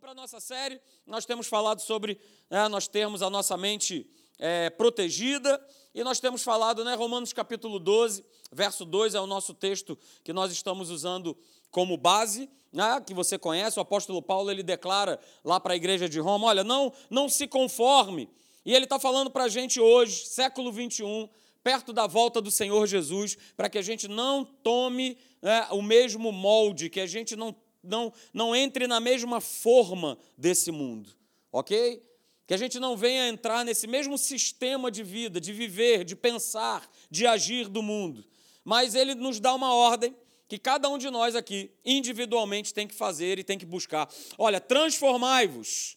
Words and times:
para 0.00 0.10
a 0.10 0.14
nossa 0.14 0.40
série. 0.40 0.80
Nós 1.06 1.24
temos 1.24 1.46
falado 1.46 1.80
sobre 1.80 2.18
né, 2.50 2.66
nós 2.68 2.88
termos 2.88 3.22
a 3.22 3.30
nossa 3.30 3.56
mente 3.56 4.08
é, 4.38 4.68
protegida, 4.70 5.64
e 5.94 6.02
nós 6.02 6.18
temos 6.18 6.42
falado, 6.42 6.84
né, 6.84 6.94
Romanos 6.94 7.32
capítulo 7.32 7.78
12, 7.78 8.24
verso 8.50 8.84
2 8.84 9.14
é 9.14 9.20
o 9.20 9.26
nosso 9.26 9.54
texto 9.54 9.96
que 10.24 10.32
nós 10.32 10.50
estamos 10.50 10.90
usando 10.90 11.36
como 11.70 11.96
base, 11.96 12.50
né, 12.72 13.00
que 13.06 13.14
você 13.14 13.38
conhece, 13.38 13.78
o 13.78 13.82
apóstolo 13.82 14.20
Paulo 14.20 14.50
ele 14.50 14.62
declara 14.62 15.20
lá 15.44 15.60
para 15.60 15.74
a 15.74 15.76
igreja 15.76 16.08
de 16.08 16.18
Roma: 16.18 16.48
olha, 16.48 16.64
não, 16.64 16.92
não 17.08 17.28
se 17.28 17.46
conforme. 17.46 18.28
E 18.64 18.74
ele 18.74 18.84
está 18.84 18.98
falando 18.98 19.30
para 19.30 19.44
a 19.44 19.48
gente 19.48 19.78
hoje, 19.78 20.26
século 20.26 20.72
21, 20.72 21.28
perto 21.62 21.92
da 21.92 22.06
volta 22.06 22.40
do 22.40 22.50
Senhor 22.50 22.86
Jesus, 22.86 23.36
para 23.56 23.68
que 23.68 23.78
a 23.78 23.82
gente 23.82 24.08
não 24.08 24.44
tome 24.44 25.16
né, 25.40 25.68
o 25.70 25.82
mesmo 25.82 26.32
molde, 26.32 26.90
que 26.90 27.00
a 27.00 27.06
gente 27.06 27.36
não 27.36 27.54
não, 27.84 28.12
não 28.32 28.54
entre 28.54 28.86
na 28.86 29.00
mesma 29.00 29.40
forma 29.40 30.18
desse 30.36 30.70
mundo, 30.70 31.10
ok? 31.52 32.02
Que 32.46 32.54
a 32.54 32.56
gente 32.56 32.78
não 32.78 32.96
venha 32.96 33.28
entrar 33.28 33.64
nesse 33.64 33.86
mesmo 33.86 34.18
sistema 34.18 34.90
de 34.90 35.02
vida, 35.02 35.40
de 35.40 35.52
viver, 35.52 36.04
de 36.04 36.14
pensar, 36.14 36.88
de 37.10 37.26
agir 37.26 37.68
do 37.68 37.82
mundo. 37.82 38.24
Mas 38.64 38.94
ele 38.94 39.14
nos 39.14 39.40
dá 39.40 39.54
uma 39.54 39.74
ordem 39.74 40.14
que 40.46 40.58
cada 40.58 40.88
um 40.88 40.98
de 40.98 41.10
nós 41.10 41.34
aqui, 41.34 41.70
individualmente, 41.84 42.74
tem 42.74 42.86
que 42.86 42.94
fazer 42.94 43.38
e 43.38 43.44
tem 43.44 43.58
que 43.58 43.66
buscar. 43.66 44.08
Olha, 44.36 44.60
transformai-vos. 44.60 45.96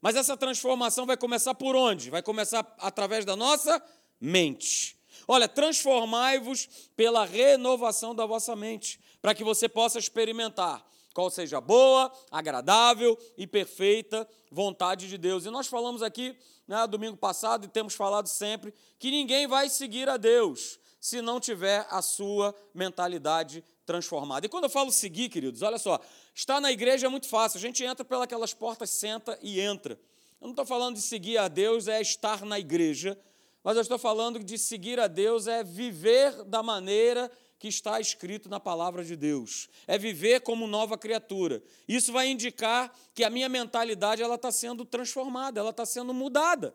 Mas 0.00 0.16
essa 0.16 0.36
transformação 0.36 1.06
vai 1.06 1.16
começar 1.16 1.54
por 1.54 1.76
onde? 1.76 2.10
Vai 2.10 2.22
começar 2.22 2.74
através 2.78 3.24
da 3.24 3.36
nossa 3.36 3.82
mente. 4.20 4.96
Olha, 5.28 5.46
transformai-vos 5.46 6.68
pela 6.96 7.24
renovação 7.24 8.14
da 8.14 8.26
vossa 8.26 8.56
mente, 8.56 8.98
para 9.20 9.34
que 9.34 9.44
você 9.44 9.68
possa 9.68 9.98
experimentar 9.98 10.84
qual 11.12 11.30
seja 11.30 11.58
a 11.58 11.60
boa, 11.60 12.12
agradável 12.30 13.18
e 13.36 13.46
perfeita 13.46 14.28
vontade 14.50 15.08
de 15.08 15.16
Deus. 15.16 15.44
E 15.44 15.50
nós 15.50 15.66
falamos 15.66 16.02
aqui, 16.02 16.36
né, 16.66 16.86
domingo 16.86 17.16
passado, 17.16 17.64
e 17.64 17.68
temos 17.68 17.94
falado 17.94 18.26
sempre, 18.26 18.72
que 18.98 19.10
ninguém 19.10 19.46
vai 19.46 19.68
seguir 19.68 20.08
a 20.08 20.16
Deus 20.16 20.78
se 21.00 21.20
não 21.20 21.40
tiver 21.40 21.84
a 21.90 22.00
sua 22.00 22.54
mentalidade 22.72 23.64
transformada. 23.84 24.46
E 24.46 24.48
quando 24.48 24.64
eu 24.64 24.70
falo 24.70 24.92
seguir, 24.92 25.28
queridos, 25.28 25.60
olha 25.62 25.78
só, 25.78 25.98
estar 26.32 26.60
na 26.60 26.70
igreja 26.70 27.06
é 27.06 27.10
muito 27.10 27.28
fácil, 27.28 27.58
a 27.58 27.60
gente 27.60 27.82
entra 27.84 28.04
pelas 28.04 28.54
portas, 28.54 28.90
senta 28.90 29.36
e 29.42 29.60
entra. 29.60 29.98
Eu 30.40 30.46
não 30.46 30.50
estou 30.50 30.64
falando 30.64 30.96
de 30.96 31.02
seguir 31.02 31.38
a 31.38 31.48
Deus 31.48 31.88
é 31.88 32.00
estar 32.00 32.44
na 32.44 32.58
igreja, 32.58 33.18
mas 33.64 33.76
eu 33.76 33.82
estou 33.82 33.98
falando 33.98 34.42
de 34.42 34.56
seguir 34.58 34.98
a 35.00 35.06
Deus 35.06 35.46
é 35.46 35.62
viver 35.64 36.44
da 36.44 36.62
maneira 36.62 37.30
que 37.62 37.68
está 37.68 38.00
escrito 38.00 38.48
na 38.48 38.58
palavra 38.58 39.04
de 39.04 39.14
Deus. 39.14 39.68
É 39.86 39.96
viver 39.96 40.40
como 40.40 40.66
nova 40.66 40.98
criatura. 40.98 41.62
Isso 41.86 42.12
vai 42.12 42.28
indicar 42.28 42.92
que 43.14 43.22
a 43.22 43.30
minha 43.30 43.48
mentalidade 43.48 44.20
ela 44.20 44.34
está 44.34 44.50
sendo 44.50 44.84
transformada, 44.84 45.60
ela 45.60 45.70
está 45.70 45.86
sendo 45.86 46.12
mudada. 46.12 46.74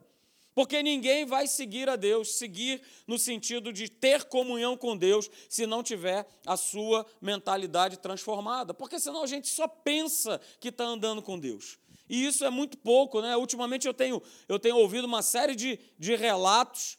Porque 0.55 0.81
ninguém 0.81 1.25
vai 1.25 1.45
seguir 1.45 1.89
a 1.89 1.97
Deus, 1.97 2.37
seguir 2.37 2.81
no 3.05 3.19
sentido 3.19 3.73
de 3.73 3.89
ter 3.89 4.23
comunhão 4.29 4.77
com 4.77 4.95
Deus, 4.95 5.29
se 5.49 5.67
não 5.67 5.83
tiver 5.83 6.25
a 6.45 6.55
sua 6.55 7.05
mentalidade 7.19 7.99
transformada. 7.99 8.73
Porque 8.73 8.97
senão 8.97 9.23
a 9.23 9.27
gente 9.27 9.49
só 9.49 9.67
pensa 9.67 10.39
que 10.57 10.69
está 10.69 10.85
andando 10.85 11.21
com 11.21 11.37
Deus. 11.37 11.77
E 12.07 12.25
isso 12.25 12.45
é 12.45 12.49
muito 12.49 12.77
pouco, 12.77 13.21
né? 13.21 13.35
Ultimamente 13.35 13.85
eu 13.85 13.93
tenho, 13.93 14.23
eu 14.47 14.57
tenho 14.57 14.77
ouvido 14.77 15.03
uma 15.03 15.21
série 15.21 15.53
de, 15.53 15.77
de 15.99 16.15
relatos 16.15 16.97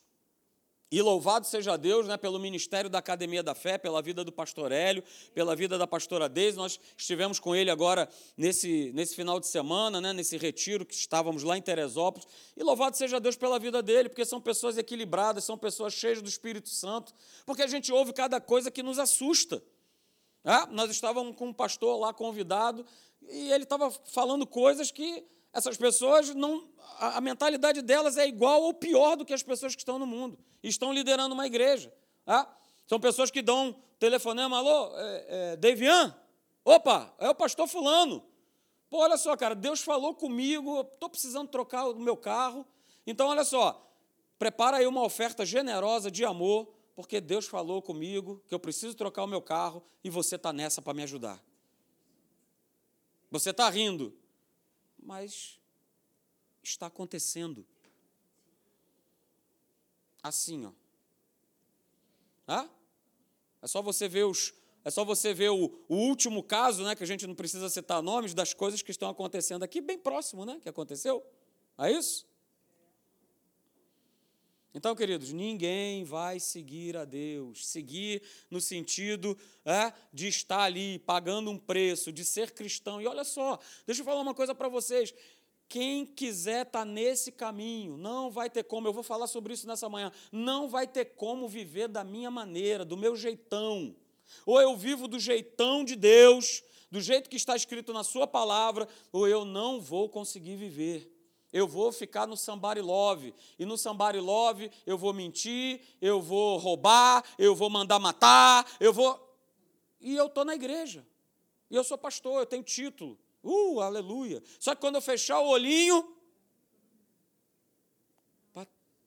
e 0.91 1.03
louvado 1.03 1.47
seja 1.47 1.77
Deus 1.77 2.07
né, 2.07 2.17
pelo 2.17 2.39
ministério 2.39 2.89
da 2.89 2.99
Academia 2.99 3.43
da 3.43 3.55
Fé, 3.55 3.77
pela 3.77 4.01
vida 4.01 4.25
do 4.25 4.33
pastor 4.33 4.73
Hélio, 4.73 5.05
pela 5.35 5.55
vida 5.55 5.77
da 5.77 5.87
pastora 5.87 6.29
Deise. 6.29 6.57
Nós 6.57 6.81
estivemos 6.97 7.39
com 7.39 7.55
ele 7.55 7.71
agora 7.71 8.09
nesse, 8.37 8.91
nesse 8.95 9.15
final 9.15 9.39
de 9.39 9.47
semana, 9.47 10.01
né, 10.01 10.15
nesse 10.15 10.39
retiro 10.39 10.87
que 10.87 10.95
estávamos 10.95 11.43
lá 11.43 11.59
em 11.59 11.63
Teresópolis. 11.63 12.27
E 12.57 12.63
louvado 12.63 12.97
seja 12.97 13.21
Deus 13.21 13.37
pela 13.37 13.59
vida 13.59 13.83
dele, 13.83 14.09
porque 14.09 14.25
são 14.25 14.41
pessoas 14.41 14.79
equilibradas, 14.79 15.45
são 15.45 15.59
pessoas 15.59 15.93
cheias 15.93 16.23
do 16.23 16.29
Espírito 16.29 16.71
Santo, 16.71 17.13
porque 17.45 17.63
a 17.63 17.67
gente 17.67 17.93
ouve 17.93 18.15
cada 18.15 18.41
coisa 18.41 18.71
que 18.71 18.83
nos 18.83 18.99
assusta. 18.99 19.63
É? 20.43 20.67
Nós 20.71 20.91
estávamos 20.91 21.37
com 21.37 21.49
um 21.49 21.53
pastor 21.53 21.99
lá 21.99 22.15
convidado 22.15 22.87
e 23.29 23.53
ele 23.53 23.65
estava 23.65 23.91
falando 23.91 24.47
coisas 24.47 24.91
que 24.91 25.27
essas 25.59 25.77
pessoas 25.77 26.35
não. 26.35 26.69
A, 26.99 27.21
mentalidade 27.21 27.83
delas 27.83 28.17
é 28.17 28.27
igual 28.27 28.63
ou 28.63 28.75
pior 28.75 29.17
do 29.17 29.25
que 29.25 29.33
as 29.33 29.43
pessoas 29.43 29.75
que 29.75 29.83
estão 29.83 29.99
no 29.99 30.07
mundo. 30.07 30.39
Estão 30.63 30.93
liderando 30.93 31.35
uma 31.35 31.47
igreja. 31.47 31.93
Tá? 32.25 32.53
São 32.87 32.99
pessoas 32.99 33.31
que 33.31 33.43
dão 33.43 33.77
telefonema, 33.99 34.59
alô, 34.59 34.97
é, 34.97 35.27
é, 35.29 35.57
Devian? 35.57 36.17
Opa, 36.65 37.15
é 37.19 37.29
o 37.29 37.35
pastor 37.35 37.69
fulano. 37.69 38.25
Pô, 38.91 38.99
olha 38.99 39.17
só, 39.17 39.37
cara, 39.37 39.55
Deus 39.55 39.81
falou 39.81 40.15
comigo, 40.15 40.81
estou 40.81 41.09
precisando 41.09 41.49
trocar 41.49 41.89
o 41.89 41.99
meu 41.99 42.17
carro. 42.17 42.67
Então, 43.07 43.29
olha 43.29 43.45
só, 43.45 43.87
prepara 44.39 44.79
aí 44.79 44.87
uma 44.87 45.03
oferta 45.03 45.45
generosa 45.45 46.11
de 46.11 46.25
amor, 46.25 46.69
porque 46.95 47.21
Deus 47.21 47.47
falou 47.47 47.83
comigo 47.83 48.43
que 48.49 48.55
eu 48.55 48.59
preciso 48.59 48.95
trocar 48.95 49.25
o 49.25 49.27
meu 49.27 49.43
carro 49.43 49.83
e 50.03 50.11
você 50.11 50.37
está 50.37 50.53
nessa 50.53 50.81
para 50.81 50.95
me 50.95 51.03
ajudar. 51.03 51.43
Você 53.31 53.51
está 53.51 53.69
rindo, 53.69 54.17
mas 55.09 55.59
está 56.63 56.87
acontecendo. 56.87 57.67
Assim, 60.23 60.67
ó. 60.67 60.73
Hã? 62.47 62.69
É 63.63 63.67
só 63.67 63.81
você 63.81 64.07
ver 64.07 64.25
os, 64.25 64.53
é 64.85 64.91
só 64.91 65.07
você 65.07 65.33
ver 65.33 65.49
o, 65.49 65.83
o, 65.89 65.97
último 65.97 66.43
caso, 66.43 66.85
né, 66.85 66.95
que 66.95 67.03
a 67.03 67.07
gente 67.07 67.27
não 67.27 67.35
precisa 67.35 67.71
citar 67.71 68.03
nomes 68.03 68.35
das 68.35 68.53
coisas 68.53 68.83
que 68.83 68.91
estão 68.91 69.09
acontecendo 69.09 69.63
aqui, 69.63 69.81
bem 69.81 69.99
próximo, 69.99 70.45
né, 70.45 70.61
que 70.61 70.69
aconteceu. 70.69 71.25
É 71.79 71.91
isso? 71.91 72.28
Então, 74.75 74.95
queridos, 74.95 75.33
ninguém 75.33 76.05
vai 76.05 76.39
seguir 76.39 76.97
a 76.97 77.05
Deus. 77.05 77.67
Seguir 77.67 78.23
no 78.51 78.61
sentido 78.61 79.37
é, 79.65 79.93
de 80.13 80.29
estar 80.29 80.63
ali 80.63 80.99
pagando 81.01 81.51
um 81.51 81.59
preço, 81.59 82.13
de 82.13 82.25
ser 82.25 82.51
cristão. 82.53 83.01
E 83.01 83.07
olha 83.07 83.25
só, 83.25 83.59
deixa 83.87 84.03
eu 84.03 84.05
falar 84.05 84.21
uma 84.21 84.35
coisa 84.35 84.55
para 84.55 84.69
vocês. 84.69 85.15
Quem 85.69 86.07
quiser 86.07 86.67
estar 86.67 86.81
tá 86.81 86.85
nesse 86.85 87.31
caminho, 87.31 87.97
não 87.97 88.31
vai 88.31 88.49
ter 88.49 88.65
como, 88.65 88.89
eu 88.89 88.93
vou 88.93 89.03
falar 89.03 89.27
sobre 89.27 89.53
isso 89.53 89.67
nessa 89.67 89.89
manhã, 89.89 90.11
não 90.33 90.69
vai 90.69 90.87
ter 90.87 91.05
como 91.05 91.49
viver 91.49 91.89
da 91.89 92.03
minha 92.03 92.31
maneira, 92.31 92.85
do 92.85 92.97
meu 92.97 93.15
jeitão. 93.15 93.95
Ou 94.47 94.61
eu 94.61 94.77
vivo 94.77 95.07
do 95.09 95.19
jeitão 95.19 95.85
de 95.85 95.95
Deus, 95.95 96.63
do 96.91 97.01
jeito 97.01 97.29
que 97.29 97.37
está 97.37 97.55
escrito 97.55 97.93
na 97.93 98.03
Sua 98.03 98.27
palavra, 98.27 98.89
ou 99.13 99.29
eu 99.29 99.45
não 99.45 99.81
vou 99.81 100.09
conseguir 100.09 100.57
viver. 100.57 101.18
Eu 101.53 101.67
vou 101.67 101.91
ficar 101.93 102.27
no 102.27 102.37
somebody 102.37 102.81
love. 102.81 103.35
E 103.59 103.65
no 103.65 103.79
somebody 103.79 104.21
love 104.21 104.71
eu 104.87 104.99
vou 104.99 105.13
mentir, 105.13 105.81
eu 106.01 106.21
vou 106.21 106.59
roubar, 106.59 107.25
eu 107.39 107.55
vou 107.55 107.71
mandar 107.71 107.99
matar, 107.99 108.71
eu 108.79 108.93
vou. 108.93 109.19
E 110.01 110.15
eu 110.15 110.27
estou 110.27 110.45
na 110.45 110.55
igreja. 110.55 111.07
E 111.71 111.77
eu 111.77 111.85
sou 111.85 111.99
pastor, 111.99 112.41
eu 112.41 112.47
tenho 112.47 112.63
título. 112.63 113.19
Uh, 113.43 113.81
aleluia. 113.81 114.43
Só 114.59 114.75
que 114.75 114.81
quando 114.81 114.97
eu 114.97 115.03
fechar 115.03 115.41
o 115.41 115.49
olhinho. 115.49 116.17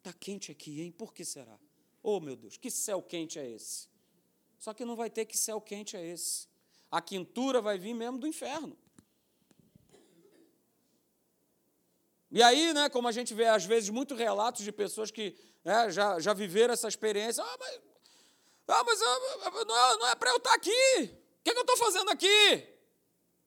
Está 0.02 0.12
quente 0.14 0.52
aqui, 0.52 0.82
hein? 0.82 0.92
Por 0.92 1.14
que 1.14 1.24
será? 1.24 1.60
Oh, 2.02 2.20
meu 2.20 2.36
Deus, 2.36 2.58
que 2.58 2.72
céu 2.72 3.04
quente 3.04 3.38
é 3.38 3.48
esse? 3.48 3.88
Só 4.58 4.74
que 4.74 4.84
não 4.84 4.96
vai 4.96 5.12
ter 5.12 5.26
que 5.26 5.38
céu 5.38 5.62
quente 5.62 5.96
é 5.96 6.04
esse. 6.04 6.48
A 6.90 7.00
quintura 7.00 7.62
vai 7.62 7.78
vir 7.78 7.94
mesmo 7.94 8.18
do 8.18 8.28
inferno. 8.28 8.76
E 12.32 12.42
aí, 12.42 12.74
né, 12.74 12.90
como 12.90 13.08
a 13.08 13.12
gente 13.12 13.34
vê 13.34 13.46
às 13.46 13.66
vezes 13.66 13.90
muitos 13.90 14.18
relatos 14.18 14.64
de 14.64 14.72
pessoas 14.72 15.12
que 15.12 15.36
né, 15.66 15.92
já, 15.92 16.18
já 16.20 16.34
viveram 16.34 16.74
essa 16.74 16.88
experiência, 16.88 17.44
ah, 17.44 17.58
mas, 17.60 17.82
ah, 18.70 18.84
mas 18.86 19.02
ah, 19.02 19.66
não 19.66 19.78
é, 19.78 19.98
não 19.98 20.08
é 20.08 20.16
para 20.16 20.30
eu 20.30 20.38
estar 20.38 20.54
aqui, 20.54 20.70
o 20.72 21.44
que, 21.44 21.50
é 21.50 21.54
que 21.54 21.60
eu 21.60 21.62
estou 21.62 21.78
fazendo 21.78 22.10
aqui? 22.10 22.68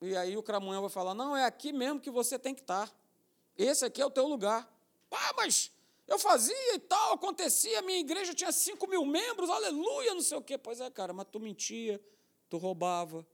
E 0.02 0.14
aí 0.14 0.36
o 0.36 0.42
cramunhão 0.42 0.82
vai 0.82 0.90
falar, 0.90 1.14
não, 1.14 1.34
é 1.34 1.46
aqui 1.46 1.72
mesmo 1.72 1.98
que 1.98 2.10
você 2.10 2.38
tem 2.38 2.54
que 2.54 2.60
estar, 2.60 2.92
esse 3.56 3.86
aqui 3.86 4.02
é 4.02 4.06
o 4.06 4.10
teu 4.10 4.26
lugar. 4.26 4.70
Ah, 5.10 5.32
mas 5.36 5.70
eu 6.06 6.18
fazia 6.18 6.74
e 6.74 6.78
tal, 6.78 7.14
acontecia, 7.14 7.80
minha 7.80 8.00
igreja 8.00 8.34
tinha 8.34 8.52
5 8.52 8.86
mil 8.86 9.06
membros, 9.06 9.48
aleluia, 9.48 10.12
não 10.12 10.20
sei 10.20 10.36
o 10.36 10.42
quê. 10.42 10.58
Pois 10.58 10.80
é, 10.80 10.90
cara, 10.90 11.12
mas 11.12 11.26
tu 11.30 11.40
mentia, 11.40 12.00
tu 12.50 12.58
roubava, 12.58 13.26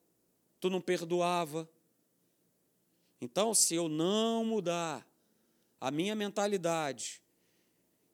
tu 0.60 0.70
não 0.70 0.80
perdoava. 0.80 1.68
Então, 3.20 3.52
se 3.52 3.74
eu 3.74 3.88
não 3.88 4.44
mudar, 4.44 5.06
a 5.80 5.90
minha 5.90 6.14
mentalidade 6.14 7.22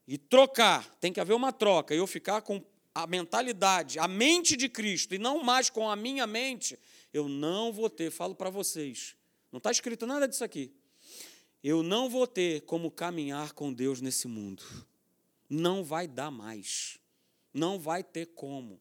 e 0.06 0.16
trocar, 0.16 0.88
tem 1.00 1.12
que 1.12 1.20
haver 1.20 1.34
uma 1.34 1.52
troca, 1.52 1.94
eu 1.94 2.06
ficar 2.06 2.42
com 2.42 2.62
a 2.94 3.06
mentalidade, 3.06 3.98
a 3.98 4.06
mente 4.06 4.56
de 4.56 4.68
Cristo 4.68 5.14
e 5.14 5.18
não 5.18 5.42
mais 5.42 5.68
com 5.68 5.90
a 5.90 5.96
minha 5.96 6.26
mente, 6.26 6.78
eu 7.12 7.28
não 7.28 7.72
vou 7.72 7.90
ter, 7.90 8.10
falo 8.10 8.34
para 8.34 8.48
vocês, 8.48 9.16
não 9.50 9.58
está 9.58 9.70
escrito 9.70 10.06
nada 10.06 10.28
disso 10.28 10.44
aqui. 10.44 10.72
Eu 11.62 11.82
não 11.82 12.08
vou 12.08 12.26
ter 12.26 12.60
como 12.60 12.90
caminhar 12.90 13.52
com 13.52 13.72
Deus 13.72 14.00
nesse 14.00 14.28
mundo. 14.28 14.62
Não 15.48 15.82
vai 15.82 16.06
dar 16.06 16.30
mais. 16.30 16.98
Não 17.52 17.78
vai 17.78 18.04
ter 18.04 18.26
como. 18.26 18.80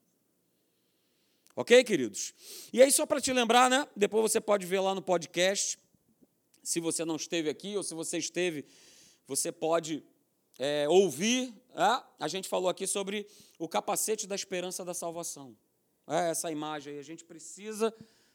Ok, 1.55 1.83
queridos? 1.83 2.33
E 2.71 2.83
aí, 2.83 2.91
só 2.91 3.05
para 3.05 3.21
te 3.21 3.31
lembrar, 3.31 3.69
né? 3.69 3.87
Depois 3.95 4.31
você 4.31 4.41
pode 4.41 4.65
ver 4.65 4.81
lá 4.81 4.93
no 4.93 5.01
podcast 5.01 5.79
Se 6.65 6.79
você 6.79 7.06
não 7.06 7.15
esteve 7.15 7.47
aqui 7.47 7.77
ou 7.77 7.83
se 7.83 7.94
você 7.94 8.17
esteve, 8.17 8.65
você 9.27 9.51
pode 9.51 10.03
é, 10.57 10.88
ouvir. 10.89 11.53
É? 11.73 12.03
A 12.19 12.27
gente 12.27 12.50
falou 12.50 12.67
aqui 12.67 12.88
sobre 12.88 13.27
o 13.59 13.69
capacete 13.69 14.25
da 14.25 14.33
esperança 14.33 14.83
da 14.83 14.94
salvação. 14.94 15.56
É 16.07 16.31
essa 16.31 16.51
imagem 16.51 16.94
aí. 16.94 17.00
A 17.00 17.03
gente 17.03 17.23
precisa 17.23 17.88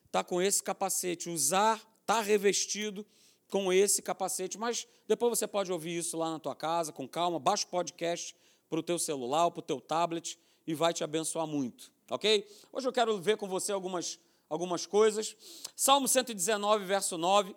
estar 0.06 0.22
tá 0.22 0.24
com 0.24 0.40
esse 0.40 0.62
capacete, 0.62 1.28
usar, 1.28 1.76
estar 1.76 2.04
tá 2.04 2.20
revestido 2.20 3.04
com 3.48 3.72
esse 3.72 4.00
capacete. 4.00 4.56
Mas 4.56 4.86
depois 5.08 5.36
você 5.36 5.46
pode 5.46 5.72
ouvir 5.72 5.98
isso 5.98 6.16
lá 6.16 6.30
na 6.30 6.38
tua 6.38 6.54
casa, 6.54 6.92
com 6.92 7.08
calma. 7.08 7.38
Baixa 7.40 7.66
o 7.66 7.68
podcast 7.68 8.36
para 8.68 8.78
o 8.78 8.82
teu 8.82 8.98
celular, 8.98 9.50
para 9.50 9.58
o 9.58 9.62
teu 9.62 9.80
tablet 9.80 10.38
e 10.66 10.72
vai 10.72 10.94
te 10.94 11.02
abençoar 11.02 11.48
muito. 11.48 11.90
Ok? 12.08 12.48
Hoje 12.72 12.86
eu 12.86 12.92
quero 12.92 13.20
ver 13.20 13.36
com 13.36 13.48
você 13.48 13.72
algumas, 13.72 14.20
algumas 14.48 14.86
coisas. 14.86 15.36
Salmo 15.74 16.06
119, 16.06 16.84
verso 16.84 17.18
9. 17.18 17.54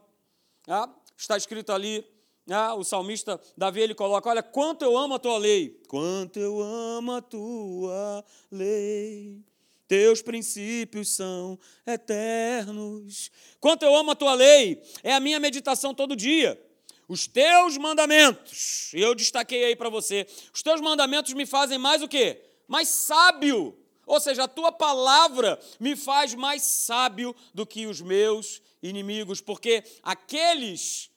Ah, 0.67 0.89
está 1.17 1.35
escrito 1.35 1.71
ali, 1.71 2.05
ah, 2.49 2.75
o 2.75 2.83
salmista 2.83 3.39
Davi 3.57 3.81
ele 3.81 3.95
coloca: 3.95 4.29
Olha, 4.29 4.43
quanto 4.43 4.83
eu 4.83 4.97
amo 4.97 5.15
a 5.15 5.19
tua 5.19 5.37
lei, 5.37 5.81
quanto 5.87 6.39
eu 6.39 6.61
amo 6.61 7.13
a 7.13 7.21
tua 7.21 8.23
lei. 8.51 9.41
Teus 9.87 10.21
princípios 10.21 11.15
são 11.15 11.59
eternos. 11.85 13.29
Quanto 13.59 13.83
eu 13.83 13.95
amo 13.95 14.11
a 14.11 14.15
tua 14.15 14.33
lei, 14.33 14.81
é 15.03 15.13
a 15.13 15.19
minha 15.19 15.39
meditação 15.39 15.93
todo 15.93 16.15
dia. 16.15 16.59
Os 17.07 17.27
teus 17.27 17.77
mandamentos, 17.77 18.91
eu 18.93 19.13
destaquei 19.13 19.65
aí 19.65 19.75
para 19.75 19.89
você, 19.89 20.25
os 20.53 20.63
teus 20.63 20.79
mandamentos 20.81 21.33
me 21.33 21.45
fazem 21.45 21.77
mais 21.77 22.01
o 22.01 22.07
quê? 22.07 22.41
Mais 22.67 22.87
sábio. 22.87 23.77
Ou 24.05 24.19
seja, 24.19 24.43
a 24.43 24.47
tua 24.47 24.71
palavra 24.71 25.59
me 25.79 25.95
faz 25.95 26.33
mais 26.33 26.61
sábio 26.61 27.35
do 27.53 27.65
que 27.65 27.87
os 27.87 28.01
meus 28.01 28.61
inimigos, 28.81 29.39
porque 29.39 29.83
aqueles 30.01 31.09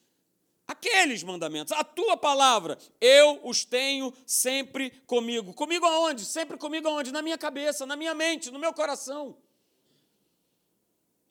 aqueles 0.67 1.23
mandamentos, 1.23 1.71
a 1.71 1.83
tua 1.83 2.17
palavra, 2.17 2.77
eu 2.99 3.39
os 3.43 3.63
tenho 3.63 4.13
sempre 4.25 4.91
comigo. 5.05 5.53
Comigo 5.53 5.85
aonde? 5.85 6.25
Sempre 6.25 6.57
comigo 6.57 6.87
aonde? 6.89 7.11
Na 7.11 7.21
minha 7.21 7.37
cabeça, 7.37 7.85
na 7.85 7.95
minha 7.95 8.13
mente, 8.13 8.51
no 8.51 8.59
meu 8.59 8.73
coração. 8.73 9.37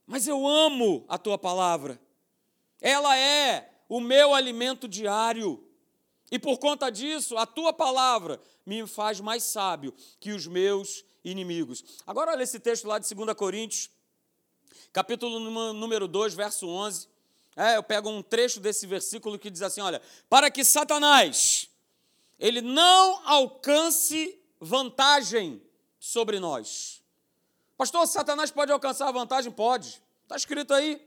Mas 0.06 0.26
eu 0.26 0.46
amo 0.46 1.04
a 1.06 1.18
tua 1.18 1.36
palavra. 1.36 2.00
Ela 2.80 3.16
é 3.18 3.70
o 3.88 4.00
meu 4.00 4.34
alimento 4.34 4.88
diário. 4.88 5.62
E 6.30 6.38
por 6.38 6.58
conta 6.58 6.90
disso, 6.90 7.36
a 7.36 7.44
tua 7.44 7.72
palavra 7.72 8.40
me 8.64 8.86
faz 8.86 9.20
mais 9.20 9.42
sábio 9.42 9.94
que 10.18 10.32
os 10.32 10.46
meus 10.46 11.04
inimigos. 11.30 11.84
Agora 12.06 12.32
olha 12.32 12.42
esse 12.42 12.58
texto 12.58 12.86
lá 12.86 12.98
de 12.98 13.14
2 13.14 13.34
Coríntios, 13.34 13.90
capítulo 14.92 15.38
número 15.72 16.06
2, 16.08 16.34
verso 16.34 16.68
11. 16.68 17.08
É, 17.56 17.76
eu 17.76 17.82
pego 17.82 18.08
um 18.08 18.22
trecho 18.22 18.60
desse 18.60 18.86
versículo 18.86 19.38
que 19.38 19.50
diz 19.50 19.62
assim: 19.62 19.80
olha, 19.80 20.00
para 20.28 20.50
que 20.50 20.64
Satanás 20.64 21.68
ele 22.38 22.60
não 22.60 23.26
alcance 23.26 24.38
vantagem 24.60 25.62
sobre 25.98 26.38
nós. 26.38 27.02
Pastor, 27.76 28.06
Satanás 28.06 28.50
pode 28.50 28.72
alcançar 28.72 29.10
vantagem? 29.10 29.50
Pode. 29.50 30.02
Está 30.22 30.36
escrito 30.36 30.72
aí. 30.72 31.00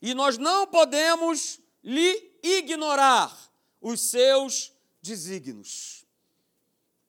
E 0.00 0.14
nós 0.14 0.38
não 0.38 0.66
podemos 0.66 1.60
lhe 1.82 2.38
ignorar 2.42 3.36
os 3.80 4.00
seus 4.00 4.72
desígnios. 5.02 5.97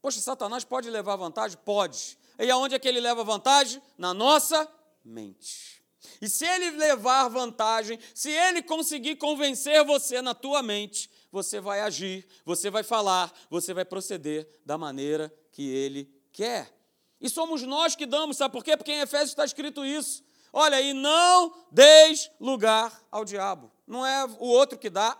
Poxa, 0.01 0.19
Satanás 0.21 0.63
pode 0.63 0.89
levar 0.89 1.15
vantagem? 1.15 1.57
Pode. 1.63 2.17
E 2.37 2.49
aonde 2.49 2.75
é 2.75 2.79
que 2.79 2.87
ele 2.87 2.99
leva 2.99 3.23
vantagem? 3.23 3.81
Na 3.97 4.13
nossa 4.13 4.67
mente. 5.03 5.83
E 6.21 6.29
se 6.29 6.45
ele 6.45 6.71
levar 6.71 7.27
vantagem, 7.27 7.99
se 8.13 8.29
ele 8.29 8.61
conseguir 8.61 9.17
convencer 9.17 9.83
você 9.83 10.21
na 10.21 10.33
tua 10.33 10.63
mente, 10.63 11.09
você 11.31 11.59
vai 11.59 11.81
agir, 11.81 12.25
você 12.45 12.69
vai 12.69 12.83
falar, 12.83 13.31
você 13.49 13.73
vai 13.73 13.85
proceder 13.85 14.47
da 14.65 14.77
maneira 14.77 15.33
que 15.51 15.67
ele 15.69 16.09
quer. 16.31 16.73
E 17.19 17.29
somos 17.29 17.63
nós 17.63 17.95
que 17.95 18.05
damos, 18.05 18.37
sabe 18.37 18.53
por 18.53 18.63
quê? 18.63 18.77
Porque 18.77 18.91
em 18.91 19.01
Efésios 19.01 19.31
está 19.31 19.43
escrito 19.43 19.85
isso. 19.85 20.23
Olha, 20.51 20.81
e 20.81 20.93
não 20.93 21.53
deis 21.71 22.31
lugar 22.39 23.05
ao 23.11 23.25
diabo. 23.25 23.71
Não 23.85 24.05
é 24.05 24.25
o 24.25 24.47
outro 24.47 24.79
que 24.79 24.89
dá, 24.89 25.17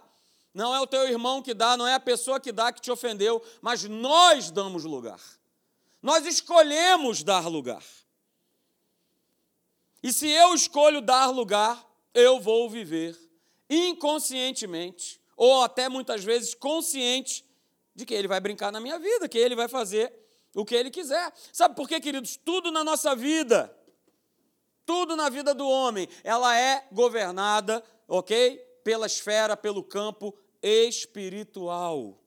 não 0.60 0.76
é 0.76 0.82
o 0.82 0.86
teu 0.86 1.08
irmão 1.08 1.42
que 1.42 1.54
dá, 1.54 1.78
não 1.78 1.88
é 1.88 1.94
a 1.94 2.00
pessoa 2.02 2.38
que 2.38 2.52
dá 2.52 2.70
que 2.70 2.82
te 2.82 2.92
ofendeu, 2.92 3.42
mas 3.62 3.86
nós 3.86 4.52
damos 4.52 4.84
lugar. 4.84 5.22
Nós 6.02 6.26
escolhemos 6.26 7.24
dar 7.24 7.48
lugar. 7.48 7.82
E 10.04 10.12
se 10.12 10.28
eu 10.28 10.54
escolho 10.54 11.00
dar 11.00 11.28
lugar, 11.28 11.82
eu 12.14 12.42
vou 12.42 12.70
viver 12.70 13.18
inconscientemente, 13.70 15.22
ou 15.38 15.64
até 15.64 15.88
muitas 15.88 16.26
vezes 16.26 16.54
consciente, 16.54 17.46
de 17.96 18.06
que 18.06 18.14
ele 18.14 18.28
vai 18.28 18.42
brincar 18.42 18.70
na 18.70 18.82
minha 18.82 19.00
vida, 19.00 19.30
que 19.30 19.38
ele 19.38 19.56
vai 19.56 19.70
fazer 19.70 20.14
o 20.54 20.66
que 20.66 20.76
ele 20.76 20.92
quiser. 20.92 21.32
Sabe 21.54 21.74
por 21.74 21.88
quê, 21.88 22.02
queridos? 22.02 22.36
Tudo 22.36 22.70
na 22.70 22.84
nossa 22.84 23.16
vida, 23.16 23.74
tudo 24.86 25.16
na 25.16 25.30
vida 25.30 25.54
do 25.54 25.66
homem, 25.66 26.10
ela 26.22 26.58
é 26.58 26.86
governada, 26.92 27.82
ok? 28.10 28.58
Pela 28.84 29.06
esfera, 29.06 29.56
pelo 29.56 29.82
campo 29.82 30.36
espiritual. 30.62 32.20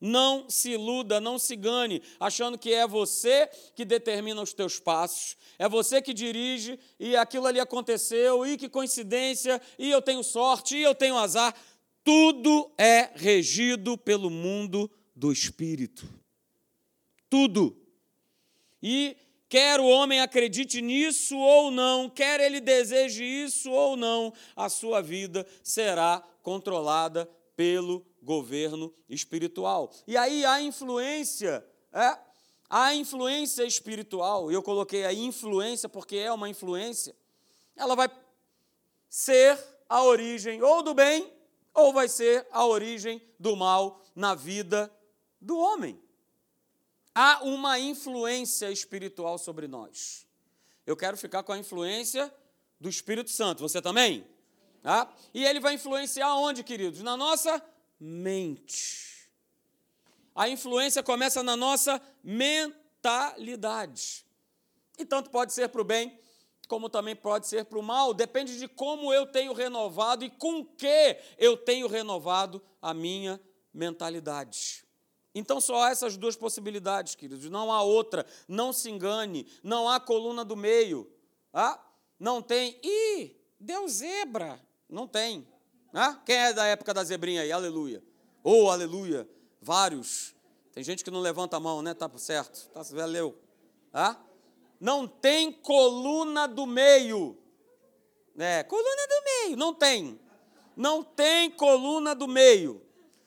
Não 0.00 0.48
se 0.48 0.70
iluda, 0.70 1.20
não 1.20 1.38
se 1.38 1.56
gane, 1.56 2.00
achando 2.20 2.56
que 2.56 2.72
é 2.72 2.86
você 2.86 3.48
que 3.74 3.84
determina 3.84 4.40
os 4.40 4.52
teus 4.52 4.78
passos, 4.78 5.36
é 5.58 5.68
você 5.68 6.00
que 6.00 6.14
dirige 6.14 6.78
e 7.00 7.16
aquilo 7.16 7.46
ali 7.46 7.58
aconteceu, 7.58 8.46
e 8.46 8.56
que 8.56 8.68
coincidência, 8.68 9.60
e 9.76 9.90
eu 9.90 10.00
tenho 10.00 10.22
sorte, 10.22 10.76
e 10.76 10.82
eu 10.82 10.94
tenho 10.94 11.16
azar. 11.16 11.52
Tudo 12.04 12.70
é 12.78 13.10
regido 13.16 13.98
pelo 13.98 14.30
mundo 14.30 14.88
do 15.16 15.32
espírito. 15.32 16.08
Tudo. 17.28 17.76
E 18.80 19.16
quer 19.48 19.80
o 19.80 19.86
homem 19.86 20.20
acredite 20.20 20.80
nisso 20.80 21.36
ou 21.36 21.72
não, 21.72 22.08
quer 22.08 22.40
ele 22.40 22.60
deseje 22.60 23.24
isso 23.24 23.70
ou 23.70 23.96
não, 23.96 24.32
a 24.54 24.68
sua 24.68 25.02
vida 25.02 25.44
será 25.62 26.22
controlada 26.40 27.28
pelo 27.58 28.06
governo 28.22 28.94
espiritual. 29.08 29.92
E 30.06 30.16
aí 30.16 30.44
a 30.44 30.62
influência, 30.62 31.66
é, 31.92 32.16
a 32.70 32.94
influência 32.94 33.64
espiritual, 33.64 34.52
eu 34.52 34.62
coloquei 34.62 35.04
a 35.04 35.12
influência 35.12 35.88
porque 35.88 36.18
é 36.18 36.32
uma 36.32 36.48
influência, 36.48 37.16
ela 37.74 37.96
vai 37.96 38.08
ser 39.08 39.58
a 39.88 40.04
origem 40.04 40.62
ou 40.62 40.84
do 40.84 40.94
bem 40.94 41.32
ou 41.74 41.92
vai 41.92 42.08
ser 42.08 42.46
a 42.52 42.64
origem 42.64 43.20
do 43.40 43.56
mal 43.56 44.04
na 44.14 44.36
vida 44.36 44.88
do 45.40 45.58
homem. 45.58 46.00
Há 47.12 47.42
uma 47.42 47.76
influência 47.80 48.70
espiritual 48.70 49.36
sobre 49.36 49.66
nós. 49.66 50.28
Eu 50.86 50.96
quero 50.96 51.16
ficar 51.16 51.42
com 51.42 51.50
a 51.50 51.58
influência 51.58 52.32
do 52.80 52.88
Espírito 52.88 53.30
Santo. 53.30 53.62
Você 53.62 53.82
também? 53.82 54.24
Tá? 54.88 55.06
E 55.34 55.44
ele 55.44 55.60
vai 55.60 55.74
influenciar 55.74 56.34
onde, 56.36 56.64
queridos? 56.64 57.02
Na 57.02 57.14
nossa 57.14 57.62
mente. 58.00 59.28
A 60.34 60.48
influência 60.48 61.02
começa 61.02 61.42
na 61.42 61.54
nossa 61.54 62.00
mentalidade. 62.24 64.24
E 64.98 65.04
tanto 65.04 65.28
pode 65.28 65.52
ser 65.52 65.68
para 65.68 65.82
o 65.82 65.84
bem, 65.84 66.18
como 66.66 66.88
também 66.88 67.14
pode 67.14 67.46
ser 67.46 67.66
para 67.66 67.78
o 67.78 67.82
mal, 67.82 68.14
depende 68.14 68.58
de 68.58 68.66
como 68.66 69.12
eu 69.12 69.26
tenho 69.26 69.52
renovado 69.52 70.24
e 70.24 70.30
com 70.30 70.64
que 70.64 71.18
eu 71.36 71.54
tenho 71.54 71.86
renovado 71.86 72.62
a 72.80 72.94
minha 72.94 73.38
mentalidade. 73.74 74.86
Então 75.34 75.60
só 75.60 75.82
há 75.82 75.90
essas 75.90 76.16
duas 76.16 76.34
possibilidades, 76.34 77.14
queridos, 77.14 77.50
não 77.50 77.70
há 77.70 77.82
outra, 77.82 78.24
não 78.48 78.72
se 78.72 78.88
engane, 78.88 79.46
não 79.62 79.86
há 79.86 80.00
coluna 80.00 80.46
do 80.46 80.56
meio, 80.56 81.12
ah? 81.52 81.78
não 82.18 82.40
tem, 82.40 82.80
ih, 82.82 83.36
deu 83.60 83.86
zebra, 83.86 84.66
não 84.88 85.06
tem, 85.06 85.46
ah? 85.92 86.14
Quem 86.24 86.36
é 86.36 86.52
da 86.52 86.66
época 86.66 86.92
da 86.92 87.02
zebrinha 87.02 87.42
aí? 87.42 87.52
Aleluia. 87.52 88.02
Oh, 88.42 88.70
aleluia. 88.70 89.28
Vários. 89.60 90.34
Tem 90.72 90.82
gente 90.84 91.02
que 91.02 91.10
não 91.10 91.20
levanta 91.20 91.56
a 91.56 91.60
mão, 91.60 91.82
né? 91.82 91.94
Tá 91.94 92.10
certo. 92.16 92.68
Tá, 92.70 92.82
valeu. 92.82 93.38
Ah? 93.92 94.16
Não 94.78 95.08
tem 95.08 95.50
coluna 95.50 96.46
do 96.46 96.66
meio. 96.66 97.36
É, 98.38 98.62
coluna 98.62 99.06
do 99.08 99.24
meio. 99.24 99.56
Não 99.56 99.74
tem. 99.74 100.20
Não 100.76 101.02
tem 101.02 101.50
coluna 101.50 102.14
do 102.14 102.28
meio. 102.28 102.82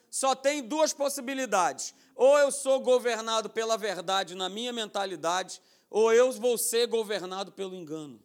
Só 0.10 0.36
tem 0.36 0.62
duas 0.62 0.94
possibilidades. 0.94 1.94
Ou 2.16 2.38
eu 2.38 2.52
sou 2.52 2.80
governado 2.80 3.50
pela 3.50 3.78
verdade 3.78 4.36
na 4.36 4.48
minha 4.48 4.72
mentalidade, 4.72 5.62
ou 5.90 6.14
eu 6.14 6.32
vou 6.34 6.58
ser 6.58 6.86
governado 6.88 7.52
pelo 7.52 7.76
engano. 7.76 8.22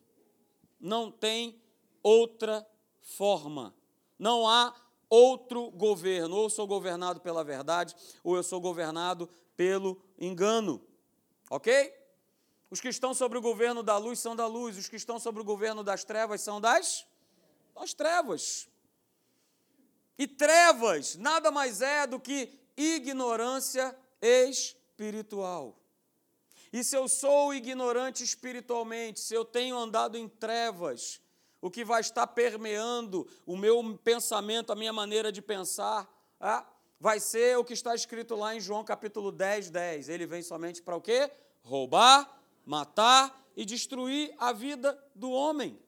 Não 0.78 1.10
tem 1.10 1.60
outra 2.02 2.66
forma. 3.06 3.74
Não 4.18 4.48
há 4.48 4.74
outro 5.08 5.70
governo. 5.70 6.36
Ou 6.36 6.44
eu 6.44 6.50
sou 6.50 6.66
governado 6.66 7.20
pela 7.20 7.44
verdade, 7.44 7.94
ou 8.22 8.36
eu 8.36 8.42
sou 8.42 8.60
governado 8.60 9.28
pelo 9.56 10.02
engano. 10.18 10.84
Ok? 11.48 11.94
Os 12.68 12.80
que 12.80 12.88
estão 12.88 13.14
sobre 13.14 13.38
o 13.38 13.40
governo 13.40 13.82
da 13.82 13.96
luz 13.96 14.18
são 14.18 14.34
da 14.34 14.46
luz, 14.46 14.76
os 14.76 14.88
que 14.88 14.96
estão 14.96 15.20
sobre 15.20 15.40
o 15.40 15.44
governo 15.44 15.84
das 15.84 16.04
trevas 16.04 16.40
são 16.40 16.60
das, 16.60 17.06
das 17.74 17.94
trevas. 17.94 18.68
E 20.18 20.26
trevas 20.26 21.14
nada 21.14 21.50
mais 21.50 21.80
é 21.80 22.06
do 22.06 22.18
que 22.18 22.58
ignorância 22.76 23.96
espiritual. 24.20 25.78
E 26.72 26.82
se 26.82 26.96
eu 26.96 27.08
sou 27.08 27.54
ignorante 27.54 28.24
espiritualmente, 28.24 29.20
se 29.20 29.32
eu 29.32 29.44
tenho 29.44 29.78
andado 29.78 30.18
em 30.18 30.28
trevas, 30.28 31.20
o 31.60 31.70
que 31.70 31.84
vai 31.84 32.00
estar 32.00 32.26
permeando 32.26 33.26
o 33.46 33.56
meu 33.56 33.98
pensamento, 34.02 34.72
a 34.72 34.76
minha 34.76 34.92
maneira 34.92 35.32
de 35.32 35.40
pensar, 35.40 36.08
é, 36.40 36.62
vai 37.00 37.20
ser 37.20 37.58
o 37.58 37.64
que 37.64 37.72
está 37.72 37.94
escrito 37.94 38.34
lá 38.34 38.54
em 38.54 38.60
João 38.60 38.84
capítulo 38.84 39.32
10, 39.32 39.70
10. 39.70 40.08
Ele 40.08 40.26
vem 40.26 40.42
somente 40.42 40.82
para 40.82 40.96
o 40.96 41.00
quê? 41.00 41.30
Roubar, 41.62 42.40
matar 42.64 43.44
e 43.56 43.64
destruir 43.64 44.34
a 44.38 44.52
vida 44.52 44.98
do 45.14 45.30
homem. 45.30 45.78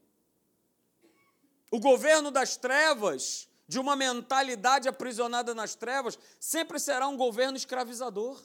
O 1.71 1.79
governo 1.79 2.31
das 2.31 2.57
trevas, 2.57 3.49
de 3.67 3.79
uma 3.79 3.95
mentalidade 3.95 4.89
aprisionada 4.89 5.55
nas 5.55 5.75
trevas, 5.75 6.19
sempre 6.41 6.79
será 6.79 7.07
um 7.07 7.17
governo 7.17 7.57
escravizador, 7.57 8.43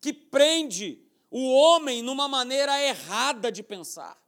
que 0.00 0.12
prende 0.12 1.02
o 1.30 1.52
homem 1.54 2.02
numa 2.02 2.28
maneira 2.28 2.80
errada 2.82 3.50
de 3.50 3.62
pensar. 3.62 4.20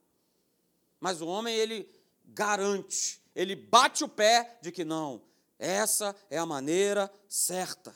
Mas 1.00 1.20
o 1.20 1.26
homem, 1.26 1.54
ele 1.54 1.88
garante, 2.26 3.20
ele 3.34 3.56
bate 3.56 4.04
o 4.04 4.08
pé 4.08 4.58
de 4.62 4.70
que 4.70 4.84
não, 4.84 5.22
essa 5.58 6.14
é 6.28 6.38
a 6.38 6.46
maneira 6.46 7.10
certa. 7.28 7.94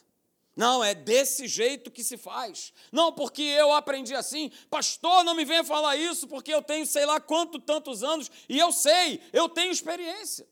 Não, 0.57 0.85
é 0.85 0.95
desse 0.95 1.49
jeito 1.49 1.91
que 1.91 2.05
se 2.05 2.17
faz. 2.17 2.73
Não, 2.93 3.13
porque 3.13 3.43
eu 3.43 3.73
aprendi 3.73 4.15
assim. 4.15 4.53
Pastor, 4.71 5.25
não 5.25 5.35
me 5.35 5.45
venha 5.45 5.65
falar 5.65 5.97
isso, 5.97 6.29
porque 6.29 6.55
eu 6.55 6.63
tenho 6.63 6.87
sei 6.87 7.05
lá 7.05 7.21
quanto 7.21 7.59
tantos 7.59 8.05
anos 8.05 8.31
e 8.49 8.59
eu 8.59 8.73
sei, 8.73 9.21
eu 9.33 9.49
tenho 9.49 9.73
experiência. 9.73 10.47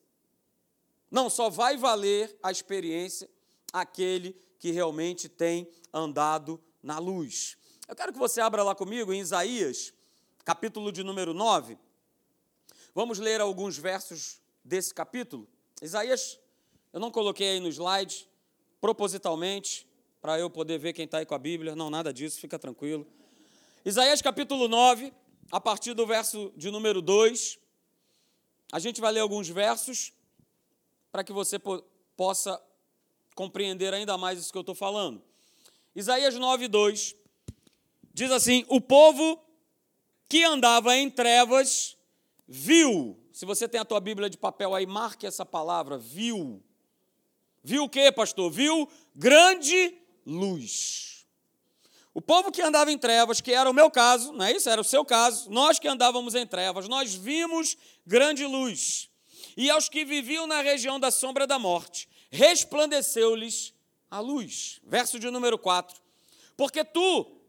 Não, 1.11 1.31
só 1.31 1.49
vai 1.49 1.77
valer 1.77 2.37
a 2.43 2.51
experiência 2.51 3.31
aquele 3.73 4.37
que 4.59 4.71
realmente 4.71 5.29
tem 5.29 5.69
andado 5.93 6.61
na 6.83 6.99
luz. 6.99 7.57
Eu 7.87 7.95
quero 7.95 8.13
que 8.13 8.19
você 8.19 8.41
abra 8.41 8.63
lá 8.63 8.75
comigo 8.75 9.13
em 9.13 9.21
Isaías, 9.21 9.93
capítulo 10.45 10.91
de 10.91 11.05
número 11.05 11.33
9. 11.33 11.79
Vamos 12.95 13.19
ler 13.19 13.41
alguns 13.41 13.79
versos 13.79 14.39
desse 14.63 14.93
capítulo. 14.93 15.49
Isaías, 15.81 16.39
eu 16.93 17.01
não 17.01 17.11
coloquei 17.11 17.53
aí 17.53 17.61
no 17.61 17.69
slide, 17.69 18.29
propositalmente, 18.83 19.89
para 20.21 20.39
eu 20.39 20.51
poder 20.51 20.79
ver 20.79 20.93
quem 20.93 21.07
está 21.07 21.19
aí 21.19 21.25
com 21.25 21.35
a 21.35 21.39
Bíblia. 21.39 21.75
Não, 21.75 21.89
nada 21.89 22.13
disso, 22.13 22.39
fica 22.39 22.59
tranquilo. 22.59 23.07
Isaías 23.83 24.21
capítulo 24.21 24.69
9, 24.69 25.11
a 25.51 25.59
partir 25.59 25.95
do 25.95 26.07
verso 26.07 26.53
de 26.55 26.71
número 26.71 27.01
2. 27.01 27.59
A 28.71 28.79
gente 28.79 29.01
vai 29.01 29.11
ler 29.11 29.21
alguns 29.21 29.49
versos 29.49 30.13
para 31.11 31.25
que 31.25 31.33
você 31.33 31.59
po 31.59 31.83
possa 32.15 32.63
compreender 33.35 33.95
ainda 33.95 34.19
mais 34.19 34.39
isso 34.39 34.53
que 34.53 34.59
eu 34.59 34.63
estou 34.63 34.75
falando. 34.75 35.23
Isaías 35.97 36.35
9, 36.35 36.69
2 36.69 37.17
diz 38.13 38.31
assim: 38.31 38.67
O 38.69 38.83
povo 38.83 39.43
que 40.29 40.45
andava 40.45 40.95
em 40.95 41.11
trevas 41.11 41.97
viu. 42.47 43.19
Se 43.33 43.45
você 43.45 43.69
tem 43.69 43.81
a 43.81 43.85
tua 43.85 44.01
Bíblia 44.01 44.29
de 44.29 44.37
papel 44.37 44.75
aí, 44.75 44.87
marque 44.87 45.27
essa 45.27 45.45
palavra, 45.45 45.97
viu. 45.97 46.63
Viu 47.63 47.85
o 47.85 47.89
que, 47.89 48.11
pastor? 48.13 48.51
Viu 48.51 48.89
grande 49.15 49.97
luz. 50.27 51.27
O 52.15 52.21
povo 52.21 52.53
que 52.53 52.61
andava 52.61 52.93
em 52.93 52.99
trevas, 52.99 53.41
que 53.41 53.53
era 53.53 53.71
o 53.71 53.73
meu 53.73 53.91
caso, 53.91 54.33
não 54.33 54.45
é 54.45 54.53
isso? 54.53 54.69
Era 54.69 54.81
o 54.81 54.85
seu 54.85 55.05
caso, 55.05 55.51
nós 55.51 55.79
que 55.79 55.89
andávamos 55.89 56.35
em 56.35 56.47
trevas, 56.47 56.87
nós 56.89 57.15
vimos 57.15 57.77
grande 58.07 58.45
luz. 58.45 59.09
E 59.57 59.71
aos 59.71 59.89
que 59.89 60.05
viviam 60.05 60.47
na 60.47 60.61
região 60.61 61.01
da 61.01 61.11
sombra 61.11 61.47
da 61.47 61.59
morte, 61.59 62.09
resplandeceu-lhes 62.31 63.73
a 64.11 64.21
luz. 64.21 64.81
Verso 64.85 65.19
de 65.19 65.31
número 65.31 65.59
4. 65.59 66.01
Porque 66.55 66.85
tu 66.85 67.41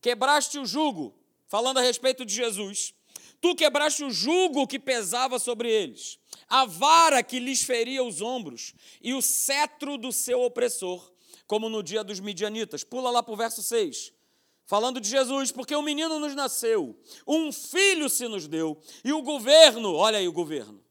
quebraste 0.00 0.58
o 0.58 0.66
jugo, 0.66 1.14
falando 1.48 1.78
a 1.78 1.82
respeito 1.82 2.24
de 2.24 2.34
Jesus, 2.34 2.94
tu 3.42 3.54
quebraste 3.54 4.04
o 4.04 4.10
jugo 4.10 4.66
que 4.66 4.78
pesava 4.78 5.38
sobre 5.38 5.68
eles, 5.70 6.18
a 6.48 6.64
vara 6.64 7.22
que 7.22 7.38
lhes 7.38 7.62
feria 7.62 8.02
os 8.02 8.22
ombros 8.22 8.72
e 9.02 9.12
o 9.12 9.20
cetro 9.20 9.98
do 9.98 10.10
seu 10.10 10.40
opressor 10.40 11.12
como 11.46 11.68
no 11.68 11.82
dia 11.82 12.02
dos 12.02 12.18
midianitas. 12.18 12.82
Pula 12.82 13.10
lá 13.10 13.22
para 13.22 13.34
o 13.34 13.36
verso 13.36 13.62
6. 13.62 14.10
Falando 14.64 14.98
de 14.98 15.08
Jesus, 15.08 15.52
porque 15.52 15.76
um 15.76 15.82
menino 15.82 16.18
nos 16.18 16.34
nasceu, 16.34 16.98
um 17.26 17.52
filho 17.52 18.08
se 18.08 18.26
nos 18.26 18.46
deu, 18.46 18.80
e 19.04 19.12
o 19.12 19.20
governo, 19.20 19.92
olha 19.92 20.18
aí 20.18 20.26
o 20.26 20.32
governo. 20.32 20.82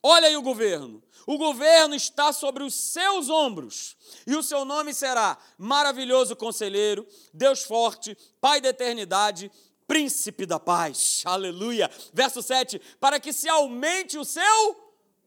Olha 0.00 0.28
aí 0.28 0.36
o 0.36 0.42
governo. 0.42 1.02
O 1.26 1.36
governo 1.36 1.96
está 1.96 2.32
sobre 2.32 2.62
os 2.62 2.74
seus 2.74 3.28
ombros, 3.28 3.96
e 4.24 4.36
o 4.36 4.42
seu 4.42 4.64
nome 4.64 4.94
será 4.94 5.36
Maravilhoso 5.58 6.36
Conselheiro, 6.36 7.04
Deus 7.32 7.64
Forte, 7.64 8.16
Pai 8.40 8.60
da 8.60 8.68
Eternidade, 8.68 9.50
Príncipe 9.86 10.46
da 10.46 10.58
Paz. 10.58 11.22
Aleluia. 11.24 11.90
Verso 12.12 12.42
7: 12.42 12.80
Para 13.00 13.20
que 13.20 13.32
se 13.32 13.48
aumente 13.48 14.18
o 14.18 14.24
seu 14.24 14.84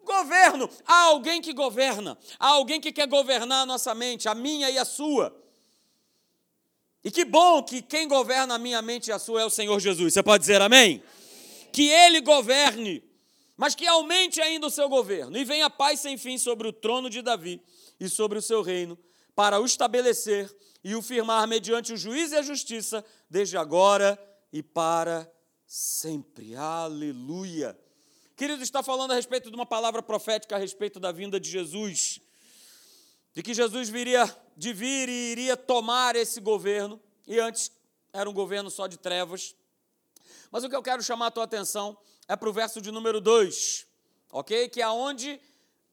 Governo. 0.08 0.70
Há 0.86 1.04
alguém 1.04 1.42
que 1.42 1.54
governa. 1.54 2.18
Há 2.40 2.48
alguém 2.48 2.80
que 2.80 2.94
quer 2.94 3.08
governar 3.08 3.64
a 3.64 3.66
nossa 3.66 3.94
mente, 3.94 4.30
a 4.30 4.34
minha 4.34 4.72
e 4.72 4.78
a 4.78 4.86
sua. 4.86 5.36
E 7.04 7.12
que 7.12 7.26
bom 7.26 7.62
que 7.62 7.82
quem 7.82 8.08
governa 8.08 8.56
a 8.56 8.58
minha 8.58 8.82
mente 8.82 9.08
e 9.10 9.12
a 9.12 9.20
sua 9.20 9.42
é 9.42 9.46
o 9.46 9.50
Senhor 9.50 9.78
Jesus. 9.80 10.14
Você 10.14 10.24
pode 10.24 10.42
dizer 10.42 10.62
amém? 10.62 11.04
Que 11.74 11.90
Ele 11.90 12.22
governe, 12.22 13.04
mas 13.58 13.76
que 13.76 13.86
aumente 13.86 14.42
ainda 14.42 14.68
o 14.68 14.72
seu 14.72 14.88
governo. 14.88 15.38
E 15.38 15.44
venha 15.44 15.70
paz 15.70 16.00
sem 16.00 16.18
fim 16.18 16.38
sobre 16.38 16.70
o 16.70 16.74
trono 16.74 17.10
de 17.10 17.22
Davi 17.22 17.62
e 18.00 18.08
sobre 18.08 18.40
o 18.40 18.42
seu 18.42 18.62
reino, 18.62 18.98
para 19.36 19.60
o 19.60 19.66
estabelecer 19.66 20.50
e 20.84 20.96
o 20.96 21.02
firmar 21.02 21.46
mediante 21.48 21.92
o 21.92 21.98
juízo 21.98 22.34
e 22.34 22.38
a 22.38 22.42
justiça, 22.42 23.04
desde 23.30 23.58
agora 23.58 24.18
e 24.51 24.63
para 24.63 25.32
sempre. 25.66 26.56
Aleluia. 26.56 27.77
Querido, 28.36 28.62
está 28.62 28.84
falando 28.84 29.12
a 29.12 29.16
respeito 29.16 29.50
de 29.50 29.56
uma 29.56 29.66
palavra 29.66 30.01
profética 30.01 30.56
a 30.56 30.60
respeito 30.60 31.00
da 31.00 31.12
vinda 31.12 31.39
de 31.39 31.50
Jesus, 31.50 32.20
de 33.34 33.42
que 33.42 33.54
Jesus 33.54 33.89
viria 33.89 34.25
de 34.56 34.74
vir 34.74 35.10
e 35.10 35.32
iria 35.32 35.58
tomar 35.58 36.16
esse 36.16 36.39
governo, 36.39 37.01
e 37.25 37.39
antes 37.39 37.72
era 38.13 38.30
um 38.30 38.34
governo 38.34 38.70
só 38.70 38.88
de 38.88 38.98
trevas. 38.98 39.56
Mas 40.51 40.63
o 40.63 40.70
que 40.70 40.75
eu 40.75 40.84
quero 40.84 41.04
chamar 41.04 41.27
a 41.27 41.32
tua 41.32 41.44
atenção 41.44 41.98
é 42.27 42.36
para 42.36 42.50
o 42.50 42.54
verso 42.54 42.80
de 42.80 42.92
número 42.92 43.20
2, 43.20 43.86
ok? 44.32 44.70
Que 44.70 44.82
é 44.82 44.88
onde 44.88 45.42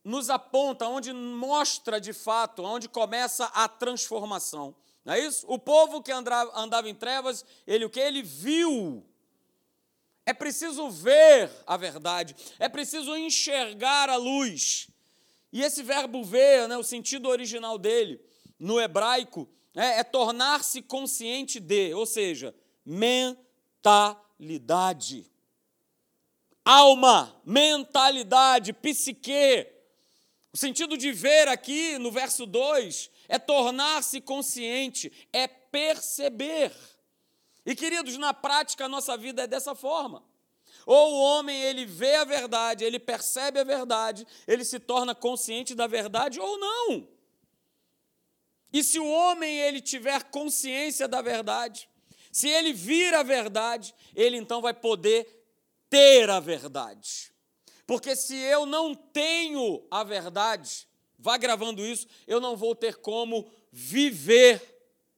nos 0.05 0.29
aponta, 0.29 0.87
onde 0.87 1.13
mostra 1.13 2.01
de 2.01 2.13
fato, 2.13 2.63
onde 2.63 2.89
começa 2.89 3.47
a 3.47 3.67
transformação. 3.67 4.77
Não 5.05 5.15
é 5.15 5.21
isso? 5.21 5.47
O 5.49 5.59
povo 5.59 6.03
que 6.03 6.11
andava, 6.11 6.51
andava 6.59 6.89
em 6.89 6.95
trevas, 6.95 7.45
ele 7.67 7.85
o 7.85 7.91
que? 7.91 8.01
Ele 8.01 8.23
viu 8.23 9.05
é 10.27 10.33
preciso 10.33 10.89
ver 10.91 11.51
a 11.67 11.77
verdade, 11.77 12.35
é 12.59 12.67
preciso 12.69 13.15
enxergar 13.17 14.09
a 14.09 14.17
luz. 14.17 14.89
E 15.53 15.63
esse 15.63 15.83
verbo 15.83 16.25
ver, 16.25 16.67
né, 16.67 16.79
o 16.79 16.83
sentido 16.83 17.29
original 17.29 17.77
dele, 17.79 18.19
no 18.59 18.81
hebraico, 18.81 19.47
é, 19.75 19.99
é 19.99 20.05
tornar-se 20.05 20.81
consciente 20.81 21.61
de, 21.61 21.93
ou 21.95 22.07
seja, 22.07 22.55
mentalidade. 22.85 25.31
Alma, 26.65 27.39
mentalidade, 27.45 28.73
psique. 28.73 29.74
O 30.55 30.57
sentido 30.57 30.97
de 30.97 31.11
ver 31.11 31.49
aqui 31.49 31.99
no 31.99 32.13
verso 32.13 32.47
2 32.47 33.11
é 33.29 33.41
tornar-se 33.41 34.21
consciente, 34.21 35.13
é 35.33 35.49
perceber. 35.49 36.73
E 37.67 37.75
queridos, 37.75 38.17
na 38.19 38.33
prática 38.33 38.85
a 38.85 38.89
nossa 38.89 39.17
vida 39.17 39.43
é 39.43 39.47
dessa 39.49 39.75
forma. 39.75 40.25
Ou 40.87 41.15
o 41.15 41.21
homem 41.23 41.61
ele 41.61 41.85
vê 41.85 42.15
a 42.15 42.25
verdade, 42.25 42.85
ele 42.85 43.01
percebe 43.01 43.59
a 43.59 43.65
verdade, 43.65 44.25
ele 44.47 44.65
se 44.65 44.79
torna 44.79 45.13
consciente 45.13 45.75
da 45.75 45.89
verdade 45.89 46.39
ou 46.39 46.57
não. 46.57 47.09
E 48.73 48.85
se 48.85 49.01
o 49.01 49.09
homem 49.09 49.59
ele 49.59 49.81
tiver 49.81 50.23
consciência 50.31 51.09
da 51.09 51.21
verdade, 51.21 51.89
se 52.31 52.49
ele 52.49 52.73
vir 52.73 53.13
a 53.13 53.25
verdade, 53.25 53.93
ele 54.15 54.37
então 54.37 54.61
vai 54.61 54.73
poder 54.73 55.27
ter 55.91 56.31
a 56.31 56.39
verdade. 56.39 57.34
Porque 57.87 58.17
se 58.17 58.37
eu 58.37 58.65
não 58.67 58.95
tenho 58.95 59.85
a 59.91 60.03
verdade, 60.03 60.89
vá 61.19 61.37
gravando 61.37 61.85
isso, 61.85 62.07
eu 62.27 62.41
não 62.41 62.57
vou 62.57 62.75
ter 62.75 62.97
como 62.97 63.51
viver 63.71 64.63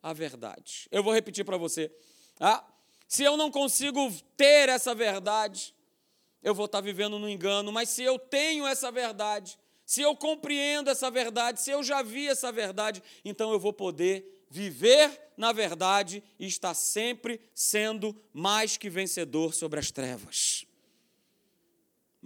a 0.02 0.12
verdade. 0.12 0.88
Eu 0.90 1.02
vou 1.02 1.12
repetir 1.12 1.44
para 1.44 1.56
você. 1.56 1.90
Ah, 2.40 2.64
se 3.08 3.22
eu 3.22 3.36
não 3.36 3.50
consigo 3.50 4.12
ter 4.36 4.68
essa 4.68 4.94
verdade, 4.94 5.74
eu 6.42 6.54
vou 6.54 6.66
estar 6.66 6.80
vivendo 6.80 7.18
no 7.18 7.28
engano, 7.28 7.72
mas 7.72 7.88
se 7.88 8.02
eu 8.02 8.18
tenho 8.18 8.66
essa 8.66 8.90
verdade, 8.90 9.58
se 9.84 10.00
eu 10.02 10.16
compreendo 10.16 10.90
essa 10.90 11.10
verdade, 11.10 11.60
se 11.60 11.70
eu 11.70 11.82
já 11.82 12.02
vi 12.02 12.28
essa 12.28 12.50
verdade, 12.50 13.02
então 13.24 13.52
eu 13.52 13.60
vou 13.60 13.72
poder 13.72 14.44
viver 14.50 15.32
na 15.36 15.52
verdade 15.52 16.22
e 16.38 16.46
estar 16.46 16.74
sempre 16.74 17.40
sendo 17.54 18.16
mais 18.32 18.76
que 18.76 18.88
vencedor 18.88 19.54
sobre 19.54 19.78
as 19.78 19.90
trevas. 19.90 20.66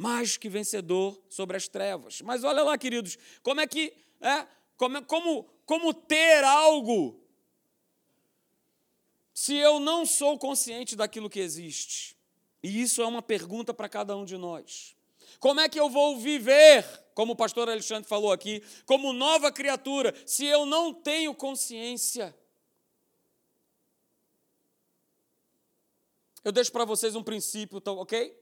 Mais 0.00 0.38
que 0.38 0.48
vencedor 0.48 1.20
sobre 1.28 1.58
as 1.58 1.68
trevas. 1.68 2.22
Mas 2.22 2.42
olha 2.42 2.62
lá, 2.62 2.78
queridos, 2.78 3.18
como 3.42 3.60
é 3.60 3.66
que 3.66 3.92
é, 4.18 4.46
como, 4.74 5.04
como, 5.04 5.44
como 5.66 5.92
ter 5.92 6.42
algo 6.42 7.20
se 9.34 9.54
eu 9.56 9.78
não 9.78 10.06
sou 10.06 10.38
consciente 10.38 10.96
daquilo 10.96 11.28
que 11.28 11.38
existe? 11.38 12.16
E 12.62 12.80
isso 12.80 13.02
é 13.02 13.06
uma 13.06 13.20
pergunta 13.20 13.74
para 13.74 13.90
cada 13.90 14.16
um 14.16 14.24
de 14.24 14.38
nós. 14.38 14.96
Como 15.38 15.60
é 15.60 15.68
que 15.68 15.78
eu 15.78 15.90
vou 15.90 16.16
viver, 16.16 16.82
como 17.12 17.34
o 17.34 17.36
pastor 17.36 17.68
Alexandre 17.68 18.08
falou 18.08 18.32
aqui, 18.32 18.62
como 18.86 19.12
nova 19.12 19.52
criatura, 19.52 20.14
se 20.24 20.46
eu 20.46 20.64
não 20.64 20.94
tenho 20.94 21.34
consciência? 21.34 22.34
Eu 26.42 26.52
deixo 26.52 26.72
para 26.72 26.86
vocês 26.86 27.14
um 27.14 27.22
princípio, 27.22 27.82
tá 27.82 27.92
ok? 27.92 28.34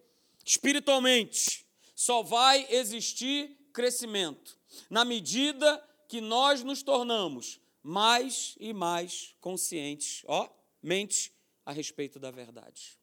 Espiritualmente, 0.49 1.67
só 1.95 2.23
vai 2.23 2.67
existir 2.71 3.55
crescimento 3.71 4.59
na 4.88 5.05
medida 5.05 5.87
que 6.09 6.23
nós 6.23 6.62
nos 6.62 6.83
tornamos 6.83 7.61
mais 7.83 8.55
e 8.59 8.73
mais 8.73 9.37
conscientes, 9.43 10.23
ó, 10.26 10.49
mente 10.83 11.35
a 11.67 11.71
respeito 11.71 12.19
da 12.19 12.31
verdade. 12.31 12.99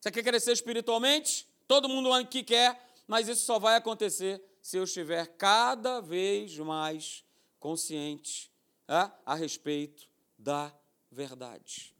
Você 0.00 0.10
quer 0.10 0.22
crescer 0.22 0.52
espiritualmente? 0.52 1.46
Todo 1.68 1.86
mundo 1.86 2.10
aqui 2.10 2.42
quer, 2.42 2.94
mas 3.06 3.28
isso 3.28 3.44
só 3.44 3.58
vai 3.58 3.76
acontecer 3.76 4.42
se 4.62 4.78
eu 4.78 4.84
estiver 4.84 5.26
cada 5.36 6.00
vez 6.00 6.56
mais 6.56 7.22
consciente 7.60 8.50
é, 8.88 9.10
a 9.26 9.34
respeito 9.34 10.08
da 10.38 10.74
verdade. 11.10 11.95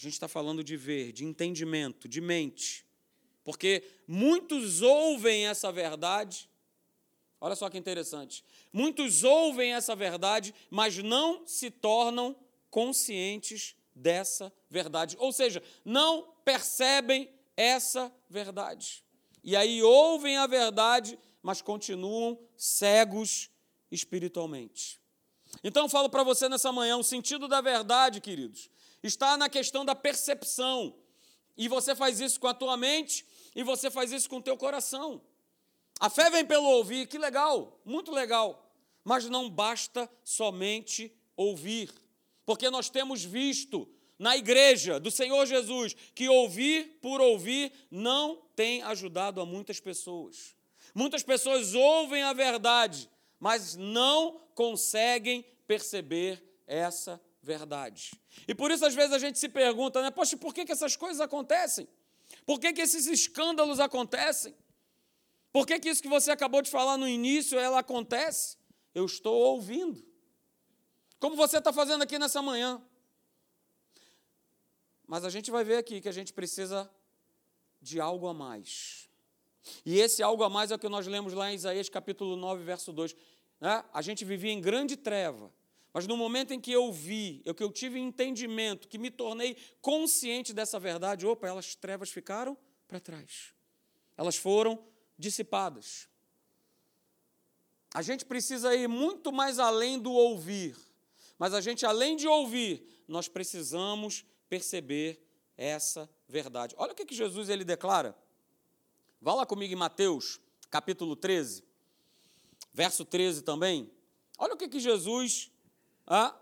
A 0.00 0.02
gente 0.02 0.14
está 0.14 0.26
falando 0.26 0.64
de 0.64 0.78
ver, 0.78 1.12
de 1.12 1.26
entendimento, 1.26 2.08
de 2.08 2.22
mente. 2.22 2.86
Porque 3.44 3.84
muitos 4.08 4.80
ouvem 4.80 5.46
essa 5.46 5.70
verdade. 5.70 6.48
Olha 7.38 7.54
só 7.54 7.68
que 7.68 7.76
interessante. 7.76 8.42
Muitos 8.72 9.24
ouvem 9.24 9.74
essa 9.74 9.94
verdade, 9.94 10.54
mas 10.70 10.96
não 10.96 11.46
se 11.46 11.70
tornam 11.70 12.34
conscientes 12.70 13.76
dessa 13.94 14.50
verdade. 14.70 15.16
Ou 15.18 15.34
seja, 15.34 15.62
não 15.84 16.32
percebem 16.46 17.30
essa 17.54 18.10
verdade. 18.26 19.04
E 19.44 19.54
aí 19.54 19.82
ouvem 19.82 20.38
a 20.38 20.46
verdade, 20.46 21.18
mas 21.42 21.60
continuam 21.60 22.40
cegos 22.56 23.50
espiritualmente. 23.90 24.98
Então 25.62 25.90
falo 25.90 26.08
para 26.08 26.22
você 26.22 26.48
nessa 26.48 26.72
manhã, 26.72 26.96
o 26.96 27.04
sentido 27.04 27.46
da 27.46 27.60
verdade, 27.60 28.18
queridos, 28.18 28.70
está 29.02 29.36
na 29.36 29.48
questão 29.48 29.84
da 29.84 29.94
percepção. 29.94 30.94
E 31.56 31.68
você 31.68 31.94
faz 31.94 32.20
isso 32.20 32.40
com 32.40 32.46
a 32.46 32.54
tua 32.54 32.76
mente 32.76 33.26
e 33.54 33.62
você 33.62 33.90
faz 33.90 34.12
isso 34.12 34.28
com 34.28 34.38
o 34.38 34.42
teu 34.42 34.56
coração. 34.56 35.20
A 35.98 36.08
fé 36.08 36.30
vem 36.30 36.46
pelo 36.46 36.66
ouvir, 36.66 37.06
que 37.06 37.18
legal, 37.18 37.80
muito 37.84 38.10
legal. 38.10 38.72
Mas 39.04 39.26
não 39.26 39.50
basta 39.50 40.10
somente 40.24 41.14
ouvir, 41.36 41.90
porque 42.44 42.70
nós 42.70 42.88
temos 42.88 43.24
visto 43.24 43.88
na 44.18 44.36
igreja 44.36 45.00
do 45.00 45.10
Senhor 45.10 45.46
Jesus 45.46 45.94
que 46.14 46.28
ouvir 46.28 46.98
por 47.00 47.20
ouvir 47.20 47.72
não 47.90 48.42
tem 48.54 48.82
ajudado 48.82 49.40
a 49.40 49.46
muitas 49.46 49.80
pessoas. 49.80 50.54
Muitas 50.94 51.22
pessoas 51.22 51.74
ouvem 51.74 52.22
a 52.22 52.32
verdade, 52.32 53.08
mas 53.38 53.76
não 53.76 54.40
conseguem 54.54 55.44
perceber 55.66 56.42
essa 56.66 57.20
verdade. 57.42 58.12
E 58.46 58.54
por 58.54 58.70
isso, 58.70 58.84
às 58.84 58.94
vezes, 58.94 59.12
a 59.12 59.18
gente 59.18 59.38
se 59.38 59.48
pergunta, 59.48 60.02
né? 60.02 60.10
Poxa, 60.10 60.36
por 60.36 60.54
que, 60.54 60.64
que 60.64 60.72
essas 60.72 60.96
coisas 60.96 61.20
acontecem? 61.20 61.88
Por 62.46 62.60
que, 62.60 62.72
que 62.72 62.80
esses 62.80 63.06
escândalos 63.06 63.80
acontecem? 63.80 64.54
Por 65.52 65.66
que, 65.66 65.78
que 65.80 65.88
isso 65.88 66.02
que 66.02 66.08
você 66.08 66.30
acabou 66.30 66.62
de 66.62 66.70
falar 66.70 66.96
no 66.96 67.08
início, 67.08 67.58
ela 67.58 67.80
acontece? 67.80 68.56
Eu 68.94 69.04
estou 69.04 69.34
ouvindo. 69.34 70.04
Como 71.18 71.36
você 71.36 71.58
está 71.58 71.72
fazendo 71.72 72.02
aqui 72.02 72.18
nessa 72.18 72.40
manhã. 72.40 72.80
Mas 75.06 75.24
a 75.24 75.30
gente 75.30 75.50
vai 75.50 75.64
ver 75.64 75.76
aqui 75.76 76.00
que 76.00 76.08
a 76.08 76.12
gente 76.12 76.32
precisa 76.32 76.90
de 77.82 78.00
algo 78.00 78.28
a 78.28 78.34
mais. 78.34 79.08
E 79.84 79.98
esse 79.98 80.22
algo 80.22 80.42
a 80.42 80.48
mais 80.48 80.70
é 80.70 80.74
o 80.74 80.78
que 80.78 80.88
nós 80.88 81.06
lemos 81.06 81.32
lá 81.32 81.50
em 81.50 81.54
Isaías 81.54 81.88
capítulo 81.88 82.36
9, 82.36 82.62
verso 82.62 82.92
2. 82.92 83.14
Né? 83.60 83.84
A 83.92 84.02
gente 84.02 84.24
vivia 84.24 84.52
em 84.52 84.60
grande 84.60 84.96
treva, 84.96 85.52
mas 85.92 86.06
no 86.06 86.16
momento 86.16 86.52
em 86.52 86.60
que 86.60 86.70
eu 86.70 86.92
vi, 86.92 87.42
eu 87.44 87.54
que 87.54 87.62
eu 87.62 87.72
tive 87.72 87.98
entendimento, 87.98 88.86
que 88.86 88.98
me 88.98 89.10
tornei 89.10 89.56
consciente 89.80 90.52
dessa 90.52 90.78
verdade, 90.78 91.26
opa, 91.26 91.48
elas 91.48 91.74
trevas 91.74 92.10
ficaram 92.10 92.56
para 92.86 93.00
trás. 93.00 93.52
Elas 94.16 94.36
foram 94.36 94.84
dissipadas. 95.18 96.08
A 97.92 98.02
gente 98.02 98.24
precisa 98.24 98.74
ir 98.74 98.88
muito 98.88 99.32
mais 99.32 99.58
além 99.58 99.98
do 99.98 100.12
ouvir. 100.12 100.76
Mas 101.38 101.54
a 101.54 101.60
gente, 101.60 101.84
além 101.84 102.16
de 102.16 102.28
ouvir, 102.28 102.86
nós 103.08 103.26
precisamos 103.26 104.24
perceber 104.48 105.26
essa 105.56 106.08
verdade. 106.28 106.74
Olha 106.78 106.92
o 106.92 106.94
que, 106.94 107.04
que 107.04 107.14
Jesus 107.14 107.48
ele 107.48 107.64
declara. 107.64 108.16
Vá 109.20 109.34
lá 109.34 109.44
comigo 109.44 109.72
em 109.72 109.76
Mateus, 109.76 110.40
capítulo 110.70 111.16
13, 111.16 111.64
verso 112.72 113.04
13 113.04 113.42
também. 113.42 113.90
Olha 114.38 114.54
o 114.54 114.56
que, 114.56 114.68
que 114.68 114.78
Jesus 114.78 115.50
ah, 116.12 116.36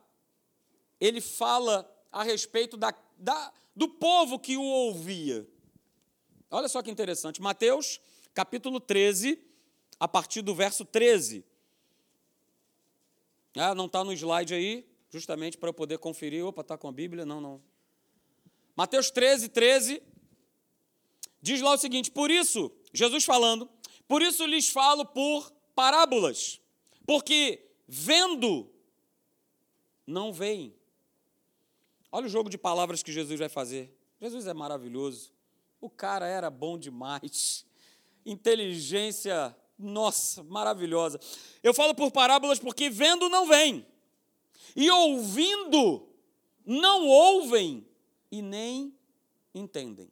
ele 0.98 1.20
fala 1.20 1.86
a 2.10 2.22
respeito 2.22 2.74
da, 2.74 2.94
da, 3.18 3.52
do 3.76 3.86
povo 3.86 4.38
que 4.38 4.56
o 4.56 4.62
ouvia. 4.62 5.46
Olha 6.50 6.68
só 6.68 6.82
que 6.82 6.90
interessante. 6.90 7.42
Mateus, 7.42 8.00
capítulo 8.32 8.80
13, 8.80 9.38
a 10.00 10.08
partir 10.08 10.40
do 10.40 10.54
verso 10.54 10.86
13. 10.86 11.44
Ah, 13.54 13.74
não 13.74 13.84
está 13.84 14.02
no 14.02 14.12
slide 14.14 14.54
aí, 14.54 14.88
justamente 15.10 15.58
para 15.58 15.68
eu 15.68 15.74
poder 15.74 15.98
conferir. 15.98 16.46
Opa, 16.46 16.62
está 16.62 16.78
com 16.78 16.88
a 16.88 16.92
Bíblia? 16.92 17.26
Não, 17.26 17.38
não. 17.38 17.60
Mateus 18.74 19.10
13, 19.10 19.50
13. 19.50 20.02
Diz 21.42 21.60
lá 21.60 21.74
o 21.74 21.78
seguinte: 21.78 22.10
Por 22.10 22.30
isso, 22.30 22.72
Jesus 22.90 23.24
falando, 23.24 23.68
por 24.06 24.22
isso 24.22 24.46
lhes 24.46 24.70
falo 24.70 25.04
por 25.04 25.52
parábolas, 25.74 26.58
porque 27.06 27.70
vendo 27.86 28.70
não 30.08 30.32
veem. 30.32 30.74
Olha 32.10 32.26
o 32.26 32.30
jogo 32.30 32.48
de 32.48 32.56
palavras 32.56 33.02
que 33.02 33.12
Jesus 33.12 33.38
vai 33.38 33.48
fazer. 33.48 33.94
Jesus 34.18 34.46
é 34.46 34.54
maravilhoso. 34.54 35.32
O 35.80 35.90
cara 35.90 36.26
era 36.26 36.48
bom 36.48 36.78
demais. 36.78 37.66
Inteligência, 38.24 39.54
nossa, 39.78 40.42
maravilhosa. 40.42 41.20
Eu 41.62 41.74
falo 41.74 41.94
por 41.94 42.10
parábolas 42.10 42.58
porque 42.58 42.88
vendo 42.88 43.28
não 43.28 43.46
vem. 43.46 43.86
E 44.74 44.90
ouvindo 44.90 46.08
não 46.64 47.06
ouvem 47.06 47.86
e 48.30 48.40
nem 48.40 48.96
entendem. 49.54 50.10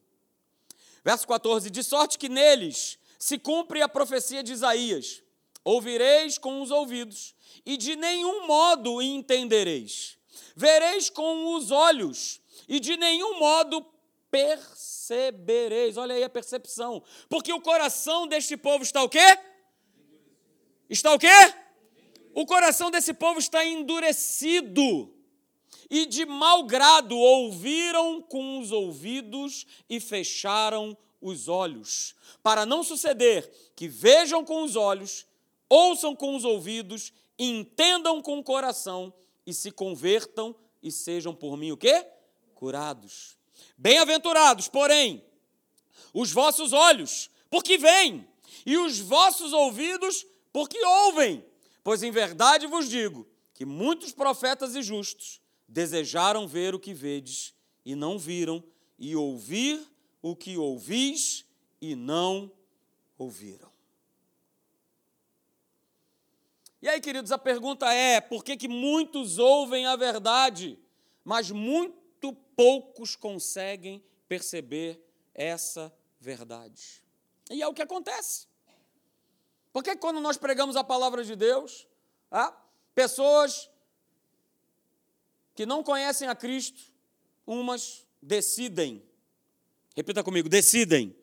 Verso 1.03 1.27
14: 1.27 1.71
De 1.71 1.83
sorte 1.83 2.19
que 2.19 2.29
neles 2.29 2.99
se 3.19 3.39
cumpre 3.39 3.81
a 3.81 3.89
profecia 3.89 4.43
de 4.43 4.53
Isaías: 4.53 5.23
Ouvireis 5.67 6.39
com 6.39 6.63
os 6.63 6.71
ouvidos 6.71 7.35
e 7.65 7.77
de 7.77 7.97
nenhum 7.97 8.47
modo 8.47 9.03
entendereis. 9.03 10.17
Vereis 10.55 11.11
com 11.11 11.57
os 11.57 11.73
olhos, 11.73 12.41
e 12.69 12.79
de 12.79 12.97
nenhum 12.97 13.41
modo 13.41 13.85
percebereis. 14.31 15.97
Olha 15.97 16.15
aí 16.15 16.23
a 16.23 16.31
percepção. 16.31 17.03
Porque 17.29 17.53
o 17.53 17.61
coração 17.61 18.29
deste 18.29 18.57
povo 18.57 18.85
está 18.85 19.03
o 19.03 19.09
quê? 19.09 19.39
Está 20.89 21.13
o 21.13 21.19
quê? 21.19 21.27
O 22.33 22.47
coração 22.47 22.89
desse 22.89 23.13
povo 23.13 23.41
está 23.41 23.65
endurecido. 23.65 25.13
E 25.91 26.07
de 26.07 26.25
mau 26.25 26.63
grado 26.63 27.19
ouviram 27.19 28.23
com 28.23 28.61
os 28.61 28.71
ouvidos 28.71 29.67
e 29.91 29.99
fecharam 29.99 30.97
os 31.21 31.49
olhos, 31.49 32.15
para 32.41 32.65
não 32.65 32.85
suceder 32.85 33.51
que 33.75 33.89
vejam 33.89 34.45
com 34.45 34.63
os 34.63 34.77
olhos, 34.77 35.26
ouçam 35.69 36.15
com 36.15 36.37
os 36.37 36.45
ouvidos 36.45 37.13
entendam 37.39 38.23
com 38.23 38.39
o 38.39 38.45
coração 38.45 39.13
e 39.47 39.53
se 39.53 39.71
convertam 39.71 40.55
e 40.83 40.91
sejam 40.91 41.35
por 41.35 41.57
mim 41.57 41.73
o 41.73 41.77
quê? 41.77 42.07
Curados. 42.55 43.37
Bem-aventurados, 43.77 44.69
porém, 44.69 45.25
os 46.13 46.33
vossos 46.33 46.73
olhos, 46.73 47.31
porque 47.51 47.77
veem, 47.77 48.27
e 48.65 48.77
os 48.77 48.99
vossos 48.99 49.53
ouvidos, 49.53 50.27
porque 50.53 50.83
ouvem. 50.85 51.45
Pois 51.85 52.03
em 52.03 52.11
verdade 52.11 52.67
vos 52.67 52.89
digo 52.89 53.27
que 53.55 53.65
muitos 53.65 54.13
profetas 54.13 54.75
e 54.75 54.83
justos 54.83 55.41
desejaram 55.69 56.47
ver 56.47 56.75
o 56.75 56.81
que 56.81 56.95
vedes 56.95 57.55
e 57.85 57.95
não 57.95 58.19
viram, 58.19 58.63
e 58.99 59.15
ouvir 59.15 59.81
o 60.23 60.35
que 60.35 60.57
ouvis 60.57 61.45
e 61.81 61.95
não 61.95 62.51
ouviram. 63.19 63.76
E 66.87 66.89
aí, 66.89 67.01
queridos, 67.01 67.33
a 67.33 67.39
pergunta 67.39 67.93
é: 67.93 68.21
por 68.21 68.45
que, 68.45 68.57
que 68.57 68.69
muitos 68.69 69.41
ouvem 69.41 69.87
a 69.87 69.97
verdade, 69.97 70.79
mas 71.25 71.51
muito 71.51 72.33
poucos 72.55 73.17
conseguem 73.17 74.01
perceber 74.29 75.05
essa 75.35 75.93
verdade. 76.21 77.03
E 77.51 77.61
é 77.61 77.67
o 77.67 77.75
que 77.75 77.83
acontece. 77.83 78.47
Porque 79.73 79.97
quando 79.97 80.21
nós 80.21 80.37
pregamos 80.37 80.77
a 80.77 80.85
palavra 80.85 81.25
de 81.25 81.35
Deus, 81.35 81.89
ah, 82.31 82.57
pessoas 82.95 83.69
que 85.57 85.67
não 85.67 85.83
conhecem 85.83 86.29
a 86.29 86.37
Cristo, 86.37 86.81
umas 87.45 88.07
decidem, 88.23 89.03
repita 89.97 90.23
comigo, 90.23 90.49
decidem. 90.49 91.17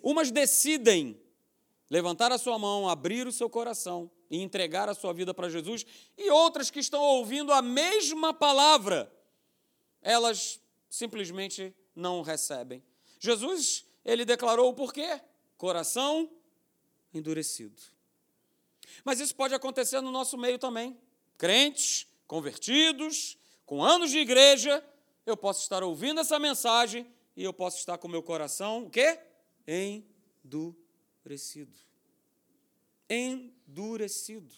Umas 0.00 0.30
decidem 0.30 1.20
levantar 1.92 2.32
a 2.32 2.38
sua 2.38 2.58
mão, 2.58 2.88
abrir 2.88 3.26
o 3.26 3.32
seu 3.32 3.50
coração 3.50 4.10
e 4.30 4.40
entregar 4.40 4.88
a 4.88 4.94
sua 4.94 5.12
vida 5.12 5.34
para 5.34 5.50
Jesus, 5.50 5.84
e 6.16 6.30
outras 6.30 6.70
que 6.70 6.78
estão 6.78 7.02
ouvindo 7.02 7.52
a 7.52 7.60
mesma 7.60 8.32
palavra, 8.32 9.12
elas 10.00 10.58
simplesmente 10.88 11.76
não 11.94 12.22
recebem. 12.22 12.82
Jesus, 13.20 13.84
ele 14.06 14.24
declarou 14.24 14.70
o 14.70 14.74
porquê? 14.74 15.20
Coração 15.58 16.30
endurecido. 17.12 17.82
Mas 19.04 19.20
isso 19.20 19.34
pode 19.34 19.54
acontecer 19.54 20.00
no 20.00 20.10
nosso 20.10 20.38
meio 20.38 20.58
também. 20.58 20.98
Crentes, 21.36 22.06
convertidos, 22.26 23.36
com 23.66 23.84
anos 23.84 24.10
de 24.10 24.16
igreja, 24.16 24.82
eu 25.26 25.36
posso 25.36 25.60
estar 25.60 25.82
ouvindo 25.82 26.20
essa 26.20 26.38
mensagem 26.38 27.06
e 27.36 27.44
eu 27.44 27.52
posso 27.52 27.76
estar 27.76 27.98
com 27.98 28.08
meu 28.08 28.22
coração, 28.22 28.84
o 28.84 28.90
quê? 28.90 29.20
Endurecido. 29.68 30.81
Endurecido. 33.08 34.54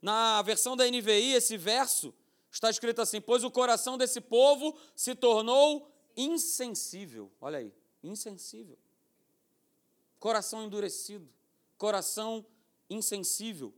Na 0.00 0.42
versão 0.42 0.76
da 0.76 0.86
NVI, 0.86 1.32
esse 1.32 1.56
verso 1.56 2.14
está 2.50 2.68
escrito 2.68 3.00
assim: 3.00 3.20
Pois 3.20 3.42
o 3.44 3.50
coração 3.50 3.96
desse 3.96 4.20
povo 4.20 4.76
se 4.94 5.14
tornou 5.14 5.90
insensível. 6.16 7.30
Olha 7.40 7.58
aí, 7.58 7.72
insensível. 8.02 8.78
Coração 10.18 10.64
endurecido, 10.64 11.28
coração 11.78 12.44
insensível. 12.88 13.74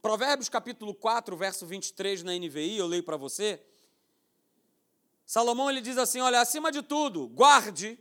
Provérbios 0.00 0.48
capítulo 0.48 0.94
4, 0.94 1.36
verso 1.36 1.64
23 1.64 2.22
na 2.22 2.32
NVI, 2.32 2.76
eu 2.76 2.86
leio 2.86 3.04
para 3.04 3.16
você. 3.16 3.60
Salomão 5.24 5.70
ele 5.70 5.80
diz 5.80 5.96
assim: 5.96 6.20
Olha, 6.20 6.40
acima 6.40 6.70
de 6.72 6.82
tudo, 6.82 7.28
guarde, 7.28 7.98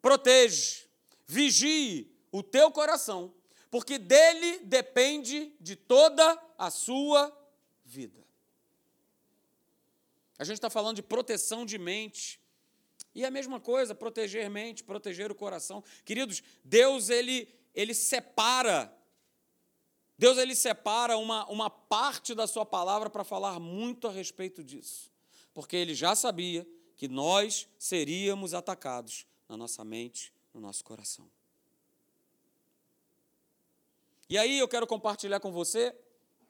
protege, 0.00 0.84
vigie 1.26 2.13
o 2.34 2.42
teu 2.42 2.68
coração, 2.72 3.32
porque 3.70 3.96
dele 3.96 4.58
depende 4.64 5.54
de 5.60 5.76
toda 5.76 6.36
a 6.58 6.68
sua 6.68 7.32
vida. 7.84 8.26
A 10.36 10.42
gente 10.42 10.56
está 10.56 10.68
falando 10.68 10.96
de 10.96 11.02
proteção 11.02 11.64
de 11.64 11.78
mente. 11.78 12.40
E 13.14 13.24
a 13.24 13.30
mesma 13.30 13.60
coisa, 13.60 13.94
proteger 13.94 14.50
mente, 14.50 14.82
proteger 14.82 15.30
o 15.30 15.34
coração. 15.34 15.84
Queridos, 16.04 16.42
Deus 16.64 17.08
ele, 17.08 17.48
ele 17.72 17.94
separa 17.94 18.92
Deus 20.18 20.38
ele 20.38 20.56
separa 20.56 21.16
uma, 21.16 21.46
uma 21.48 21.70
parte 21.70 22.34
da 22.34 22.48
sua 22.48 22.66
palavra 22.66 23.08
para 23.08 23.22
falar 23.22 23.60
muito 23.60 24.06
a 24.06 24.12
respeito 24.12 24.62
disso, 24.62 25.12
porque 25.52 25.76
ele 25.76 25.92
já 25.92 26.14
sabia 26.14 26.66
que 26.96 27.08
nós 27.08 27.68
seríamos 27.78 28.54
atacados 28.54 29.26
na 29.48 29.56
nossa 29.56 29.84
mente, 29.84 30.32
no 30.52 30.60
nosso 30.60 30.84
coração. 30.84 31.28
E 34.28 34.38
aí 34.38 34.58
eu 34.58 34.68
quero 34.68 34.86
compartilhar 34.86 35.40
com 35.40 35.52
você, 35.52 35.94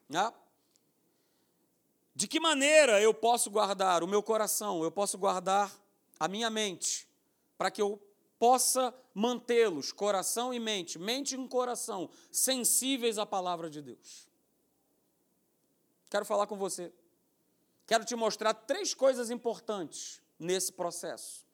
né, 0.09 0.33
de 2.15 2.29
que 2.29 2.39
maneira 2.39 3.01
eu 3.01 3.13
posso 3.13 3.51
guardar 3.51 4.05
o 4.05 4.07
meu 4.07 4.23
coração, 4.23 4.85
eu 4.85 4.91
posso 4.91 5.19
guardar 5.19 5.75
a 6.19 6.29
minha 6.29 6.49
mente, 6.49 7.09
para 7.59 7.71
que 7.71 7.83
eu 7.83 8.01
possa 8.39 8.95
mantê-los, 9.13 9.91
coração 9.91 10.55
e 10.55 10.61
mente, 10.61 10.99
mente 10.99 11.35
e 11.35 11.49
coração, 11.49 12.09
sensíveis 12.31 13.19
à 13.19 13.27
palavra 13.27 13.69
de 13.69 13.83
Deus. 13.83 14.29
Quero 16.09 16.25
falar 16.25 16.47
com 16.47 16.57
você. 16.57 16.93
Quero 17.87 18.05
te 18.05 18.15
mostrar 18.15 18.55
três 18.55 18.95
coisas 18.95 19.31
importantes 19.31 20.23
nesse 20.39 20.73
processo. 20.73 21.45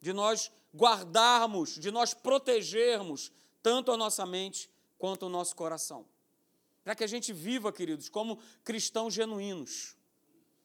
De 0.00 0.12
nós 0.12 0.52
guardarmos, 0.74 1.74
de 1.74 1.90
nós 1.90 2.14
protegermos 2.14 3.32
tanto 3.62 3.90
a 3.90 3.96
nossa 3.96 4.24
mente 4.24 4.70
quanto 4.98 5.26
o 5.26 5.28
nosso 5.28 5.54
coração. 5.56 6.06
Para 6.84 6.94
que 6.94 7.04
a 7.04 7.06
gente 7.06 7.32
viva, 7.32 7.72
queridos, 7.72 8.08
como 8.08 8.38
cristãos 8.64 9.14
genuínos. 9.14 9.96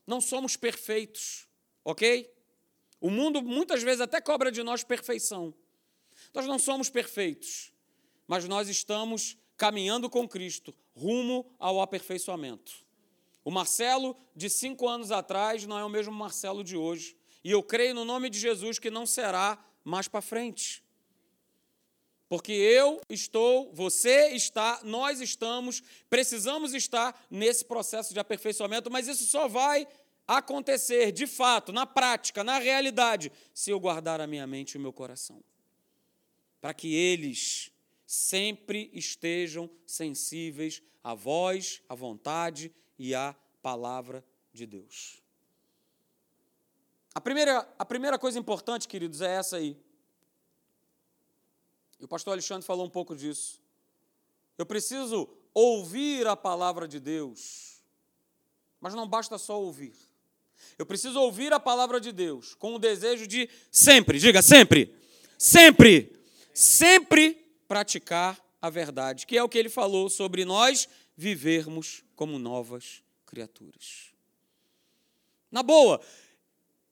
Não 0.06 0.20
somos 0.20 0.58
perfeitos, 0.58 1.48
ok? 1.84 2.34
O 3.00 3.10
mundo 3.10 3.42
muitas 3.42 3.84
vezes 3.84 4.02
até 4.02 4.20
cobra 4.20 4.52
de 4.52 4.64
nós 4.64 4.84
perfeição. 4.84 5.54
Nós 6.34 6.46
não 6.46 6.58
somos 6.58 6.90
perfeitos, 6.90 7.72
mas 8.28 8.46
nós 8.46 8.68
estamos 8.70 9.38
caminhando 9.58 10.10
com 10.10 10.28
Cristo 10.28 10.74
rumo 10.96 11.46
ao 11.58 11.82
aperfeiçoamento. 11.82 12.84
O 13.44 13.52
Marcelo 13.52 14.16
de 14.36 14.50
cinco 14.50 14.88
anos 14.88 15.12
atrás 15.12 15.66
não 15.66 15.78
é 15.78 15.84
o 15.84 15.90
mesmo 15.90 16.14
Marcelo 16.14 16.64
de 16.64 16.78
hoje. 16.78 17.18
E 17.44 17.52
eu 17.52 17.62
creio 17.62 17.94
no 17.94 18.06
nome 18.06 18.30
de 18.30 18.40
Jesus 18.40 18.80
que 18.80 18.90
não 18.90 19.06
será 19.06 19.64
mais 19.84 20.08
para 20.08 20.22
frente. 20.22 20.83
Porque 22.34 22.52
eu 22.52 23.00
estou, 23.08 23.72
você 23.76 24.30
está, 24.30 24.82
nós 24.84 25.22
estamos, 25.22 25.84
precisamos 26.10 26.74
estar 26.74 27.28
nesse 27.30 27.64
processo 27.64 28.12
de 28.12 28.20
aperfeiçoamento, 28.20 28.90
mas 28.90 29.08
isso 29.08 29.24
só 29.26 29.48
vai 29.48 29.88
acontecer 30.28 31.12
de 31.12 31.28
fato, 31.28 31.72
na 31.72 31.86
prática, 31.86 32.44
na 32.44 32.58
realidade, 32.58 33.32
se 33.54 33.70
eu 33.70 33.80
guardar 33.80 34.20
a 34.20 34.26
minha 34.26 34.48
mente 34.48 34.72
e 34.72 34.78
o 34.80 34.82
meu 34.82 34.92
coração. 34.92 35.44
Para 36.60 36.74
que 36.74 36.96
eles 36.96 37.72
sempre 38.04 38.90
estejam 38.94 39.70
sensíveis 39.86 40.82
à 41.04 41.14
voz, 41.14 41.84
à 41.88 41.94
vontade 41.94 42.74
e 42.98 43.14
à 43.14 43.36
palavra 43.62 44.26
de 44.52 44.66
Deus. 44.66 45.22
A 47.14 47.22
primeira, 47.22 47.60
a 47.78 47.86
primeira 47.86 48.18
coisa 48.18 48.40
importante, 48.40 48.88
queridos, 48.88 49.22
é 49.22 49.36
essa 49.36 49.58
aí. 49.58 49.78
E 52.04 52.06
o 52.06 52.08
pastor 52.10 52.34
Alexandre 52.34 52.68
falou 52.68 52.86
um 52.86 52.90
pouco 52.90 53.16
disso. 53.16 53.62
Eu 54.58 54.66
preciso 54.66 55.26
ouvir 55.54 56.28
a 56.28 56.36
palavra 56.36 56.86
de 56.86 57.00
Deus, 57.00 57.82
mas 58.82 58.94
não 58.94 59.08
basta 59.08 59.38
só 59.38 59.58
ouvir. 59.58 59.96
Eu 60.78 60.86
preciso 60.86 61.18
ouvir 61.18 61.54
a 61.54 61.62
palavra 61.62 62.02
de 62.02 62.12
Deus 62.12 62.56
com 62.56 62.76
o 62.76 62.78
desejo 62.78 63.26
de 63.26 63.50
sempre, 63.72 64.20
diga 64.20 64.42
sempre, 64.42 64.94
sempre, 65.38 66.14
sempre 66.54 67.36
praticar 67.70 68.38
a 68.62 68.70
verdade, 68.70 69.26
que 69.26 69.38
é 69.38 69.42
o 69.42 69.48
que 69.48 69.58
ele 69.58 69.70
falou 69.70 70.10
sobre 70.10 70.44
nós 70.44 70.90
vivermos 71.16 72.04
como 72.18 72.38
novas 72.38 73.02
criaturas. 73.26 74.12
Na 75.50 75.64
boa, 75.64 76.02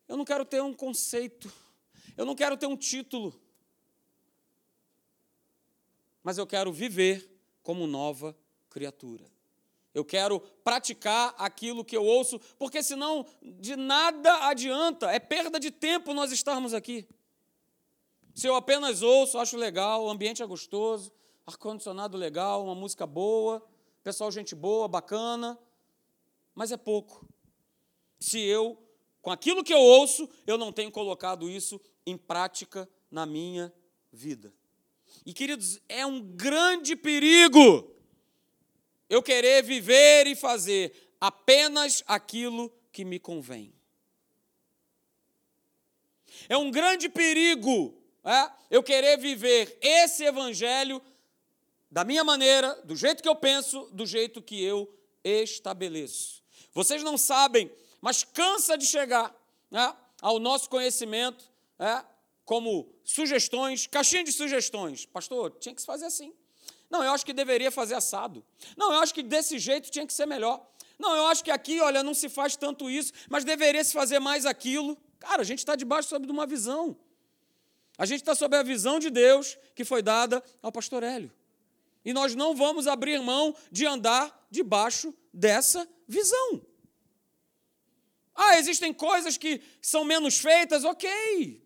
eu 0.07 0.15
não 0.15 0.23
quero 0.23 0.45
ter 0.45 0.61
um 0.61 0.73
conceito, 0.73 1.51
eu 2.15 2.25
não 2.25 2.33
quero 2.33 2.55
ter 2.55 2.67
um 2.67 2.77
título, 2.77 3.37
mas 6.23 6.37
eu 6.37 6.45
quero 6.47 6.71
viver 6.71 7.29
como 7.63 7.87
nova 7.87 8.35
criatura. 8.69 9.25
Eu 9.93 10.05
quero 10.05 10.39
praticar 10.63 11.35
aquilo 11.37 11.83
que 11.83 11.95
eu 11.97 12.05
ouço, 12.05 12.39
porque 12.57 12.81
senão 12.81 13.25
de 13.41 13.75
nada 13.75 14.47
adianta, 14.47 15.11
é 15.11 15.19
perda 15.19 15.59
de 15.59 15.69
tempo 15.69 16.13
nós 16.13 16.31
estarmos 16.31 16.73
aqui. 16.73 17.07
Se 18.33 18.47
eu 18.47 18.55
apenas 18.55 19.01
ouço, 19.01 19.37
acho 19.37 19.57
legal, 19.57 20.05
o 20.05 20.09
ambiente 20.09 20.41
é 20.41 20.45
gostoso, 20.45 21.11
ar-condicionado 21.45 22.17
legal, 22.17 22.63
uma 22.63 22.75
música 22.75 23.05
boa, 23.05 23.61
pessoal, 24.01 24.31
gente 24.31 24.55
boa, 24.55 24.87
bacana, 24.87 25.59
mas 26.55 26.71
é 26.71 26.77
pouco. 26.77 27.27
Se 28.17 28.39
eu, 28.39 28.81
com 29.21 29.29
aquilo 29.29 29.63
que 29.63 29.73
eu 29.73 29.81
ouço, 29.81 30.29
eu 30.47 30.57
não 30.57 30.71
tenho 30.71 30.91
colocado 30.91 31.49
isso 31.49 31.81
em 32.05 32.17
prática 32.17 32.89
na 33.09 33.25
minha 33.25 33.73
vida. 34.11 34.53
E, 35.25 35.33
queridos, 35.33 35.79
é 35.87 36.05
um 36.05 36.21
grande 36.21 36.95
perigo 36.95 37.95
eu 39.09 39.21
querer 39.21 39.63
viver 39.63 40.25
e 40.27 40.35
fazer 40.35 41.11
apenas 41.19 42.03
aquilo 42.07 42.71
que 42.91 43.03
me 43.03 43.19
convém. 43.19 43.73
É 46.47 46.57
um 46.57 46.71
grande 46.71 47.09
perigo 47.09 47.97
é? 48.23 48.51
eu 48.69 48.81
querer 48.81 49.17
viver 49.17 49.77
esse 49.81 50.23
evangelho 50.23 51.01
da 51.89 52.03
minha 52.05 52.23
maneira, 52.23 52.73
do 52.85 52.95
jeito 52.95 53.21
que 53.21 53.27
eu 53.27 53.35
penso, 53.35 53.89
do 53.91 54.05
jeito 54.05 54.41
que 54.41 54.63
eu 54.63 54.91
estabeleço. 55.23 56.41
Vocês 56.73 57.03
não 57.03 57.17
sabem, 57.17 57.69
mas 57.99 58.23
cansa 58.23 58.77
de 58.77 58.85
chegar 58.85 59.35
né, 59.69 59.93
ao 60.21 60.39
nosso 60.39 60.69
conhecimento 60.69 61.43
é, 61.77 62.03
como 62.45 62.91
sugestões, 63.03 63.87
caixinha 63.87 64.23
de 64.23 64.31
sugestões. 64.31 65.05
Pastor, 65.05 65.51
tinha 65.59 65.73
que 65.73 65.81
se 65.81 65.87
fazer 65.87 66.05
assim. 66.05 66.33
Não, 66.89 67.03
eu 67.03 67.11
acho 67.11 67.25
que 67.25 67.33
deveria 67.33 67.71
fazer 67.71 67.95
assado. 67.95 68.43
Não, 68.75 68.91
eu 68.91 68.99
acho 68.99 69.13
que 69.13 69.23
desse 69.23 69.57
jeito 69.57 69.89
tinha 69.89 70.05
que 70.05 70.13
ser 70.13 70.25
melhor. 70.25 70.65
Não, 70.99 71.15
eu 71.15 71.25
acho 71.27 71.43
que 71.43 71.49
aqui, 71.49 71.79
olha, 71.79 72.03
não 72.03 72.13
se 72.13 72.29
faz 72.29 72.55
tanto 72.55 72.89
isso, 72.89 73.13
mas 73.29 73.43
deveria 73.43 73.83
se 73.83 73.93
fazer 73.93 74.19
mais 74.19 74.45
aquilo. 74.45 74.97
Cara, 75.19 75.41
a 75.41 75.45
gente 75.45 75.59
está 75.59 75.75
debaixo 75.75 76.09
sobre 76.09 76.29
uma 76.29 76.45
visão. 76.45 76.97
A 77.97 78.05
gente 78.05 78.21
está 78.21 78.35
sob 78.35 78.55
a 78.55 78.63
visão 78.63 78.99
de 78.99 79.09
Deus 79.09 79.57
que 79.73 79.85
foi 79.85 80.01
dada 80.01 80.43
ao 80.61 80.71
pastor 80.71 81.03
Hélio. 81.03 81.31
E 82.03 82.13
nós 82.13 82.35
não 82.35 82.55
vamos 82.55 82.87
abrir 82.87 83.21
mão 83.21 83.55
de 83.71 83.85
andar 83.85 84.47
debaixo 84.49 85.13
dessa 85.33 85.87
visão. 86.07 86.61
Ah, 88.35 88.57
existem 88.57 88.93
coisas 88.93 89.37
que 89.37 89.61
são 89.81 90.03
menos 90.03 90.39
feitas, 90.39 90.83
ok. 90.83 91.61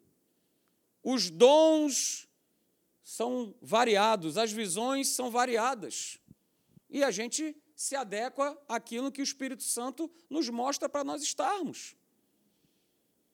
Os 1.07 1.29
dons 1.29 2.27
são 3.03 3.53
variados, 3.61 4.39
as 4.39 4.51
visões 4.51 5.09
são 5.09 5.29
variadas. 5.29 6.19
E 6.89 7.03
a 7.03 7.11
gente 7.11 7.55
se 7.75 7.95
adequa 7.95 8.59
àquilo 8.67 9.11
que 9.11 9.21
o 9.21 9.23
Espírito 9.23 9.61
Santo 9.61 10.11
nos 10.27 10.49
mostra 10.49 10.89
para 10.89 11.03
nós 11.03 11.21
estarmos. 11.21 11.95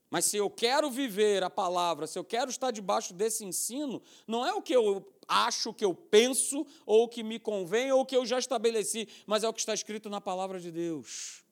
Mas 0.09 0.25
se 0.25 0.35
eu 0.35 0.49
quero 0.49 0.91
viver 0.91 1.41
a 1.43 1.49
palavra, 1.49 2.07
se 2.07 2.19
eu 2.19 2.25
quero 2.25 2.51
estar 2.51 2.71
debaixo 2.71 3.13
desse 3.13 3.45
ensino, 3.45 4.01
não 4.27 4.45
é 4.45 4.53
o 4.53 4.61
que 4.61 4.75
eu 4.75 5.09
acho, 5.25 5.69
o 5.69 5.73
que 5.73 5.85
eu 5.85 5.95
penso, 5.95 6.67
ou 6.85 7.05
o 7.05 7.07
que 7.07 7.23
me 7.23 7.39
convém, 7.39 7.89
ou 7.93 8.01
o 8.01 8.05
que 8.05 8.17
eu 8.17 8.25
já 8.25 8.37
estabeleci, 8.37 9.07
mas 9.25 9.45
é 9.45 9.47
o 9.47 9.53
que 9.53 9.61
está 9.61 9.73
escrito 9.73 10.09
na 10.09 10.19
palavra 10.19 10.59
de 10.59 10.69
Deus. 10.69 11.45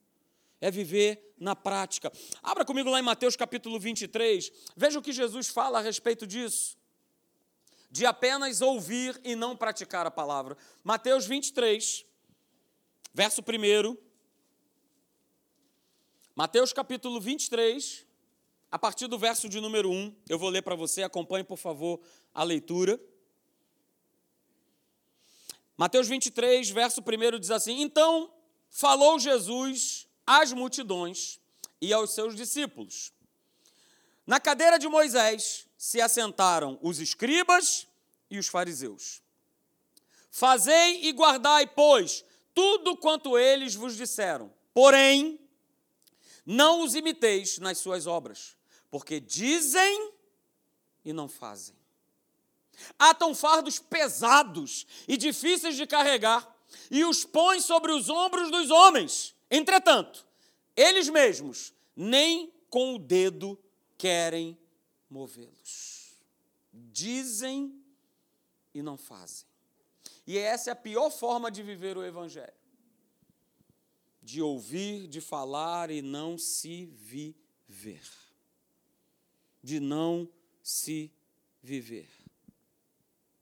É 0.61 0.69
viver 0.69 1.33
na 1.39 1.55
prática. 1.55 2.11
Abra 2.43 2.65
comigo 2.65 2.89
lá 2.89 2.99
em 2.99 3.03
Mateus 3.03 3.35
capítulo 3.35 3.79
23. 3.79 4.51
Veja 4.75 4.99
o 4.99 5.01
que 5.01 5.13
Jesus 5.13 5.47
fala 5.47 5.79
a 5.79 5.81
respeito 5.81 6.27
disso. 6.27 6.77
De 7.89 8.05
apenas 8.05 8.61
ouvir 8.61 9.19
e 9.23 9.35
não 9.35 9.55
praticar 9.55 10.05
a 10.05 10.11
palavra. 10.11 10.57
Mateus 10.83 11.25
23, 11.25 12.05
verso 13.13 13.41
1. 13.41 13.97
Mateus 16.35 16.71
capítulo 16.71 17.19
23, 17.19 18.05
a 18.71 18.79
partir 18.79 19.07
do 19.07 19.17
verso 19.17 19.49
de 19.49 19.59
número 19.59 19.89
1, 19.89 20.15
eu 20.29 20.37
vou 20.37 20.49
ler 20.49 20.61
para 20.61 20.75
você, 20.75 21.03
acompanhe, 21.03 21.43
por 21.43 21.57
favor, 21.57 21.99
a 22.33 22.43
leitura. 22.43 22.99
Mateus 25.75 26.09
23, 26.09 26.69
verso 26.69 27.01
1 27.01 27.39
diz 27.39 27.51
assim: 27.51 27.81
Então 27.81 28.33
falou 28.69 29.17
Jesus 29.17 30.08
às 30.29 30.53
multidões 30.53 31.39
e 31.81 31.91
aos 31.91 32.11
seus 32.11 32.35
discípulos. 32.35 33.11
Na 34.27 34.39
cadeira 34.39 34.77
de 34.77 34.87
Moisés 34.87 35.65
se 35.75 35.99
assentaram 35.99 36.77
os 36.83 36.99
escribas 36.99 37.87
e 38.29 38.37
os 38.37 38.47
fariseus. 38.47 39.23
Fazei 40.29 41.05
e 41.05 41.11
guardai, 41.13 41.65
pois, 41.65 42.23
tudo 42.53 42.95
quanto 42.95 43.39
eles 43.39 43.73
vos 43.73 43.97
disseram. 43.97 44.53
Porém, 44.71 45.39
não 46.45 46.83
os 46.83 46.93
imiteis 46.93 47.57
nas 47.57 47.79
suas 47.79 48.05
obras 48.05 48.55
porque 48.91 49.19
dizem 49.19 50.11
e 51.03 51.11
não 51.11 51.27
fazem. 51.27 51.75
Atam 52.99 53.33
fardos 53.33 53.79
pesados 53.79 54.85
e 55.07 55.17
difíceis 55.17 55.75
de 55.75 55.87
carregar 55.87 56.47
e 56.91 57.03
os 57.03 57.25
põem 57.25 57.59
sobre 57.59 57.91
os 57.91 58.09
ombros 58.09 58.51
dos 58.51 58.69
homens. 58.69 59.35
Entretanto, 59.49 60.25
eles 60.75 61.09
mesmos 61.09 61.73
nem 61.95 62.53
com 62.69 62.95
o 62.95 62.99
dedo 62.99 63.59
querem 63.97 64.57
movê-los. 65.09 66.17
Dizem 66.71 67.73
e 68.73 68.81
não 68.81 68.97
fazem. 68.97 69.47
E 70.25 70.37
essa 70.37 70.69
é 70.69 70.73
a 70.73 70.75
pior 70.75 71.09
forma 71.09 71.49
de 71.49 71.63
viver 71.63 71.97
o 71.97 72.05
Evangelho: 72.05 72.53
de 74.21 74.41
ouvir, 74.41 75.07
de 75.07 75.19
falar 75.19 75.89
e 75.89 76.01
não 76.01 76.37
se 76.37 76.85
viver 76.85 78.03
de 79.61 79.79
não 79.79 80.29
se 80.63 81.11
viver. 81.61 82.09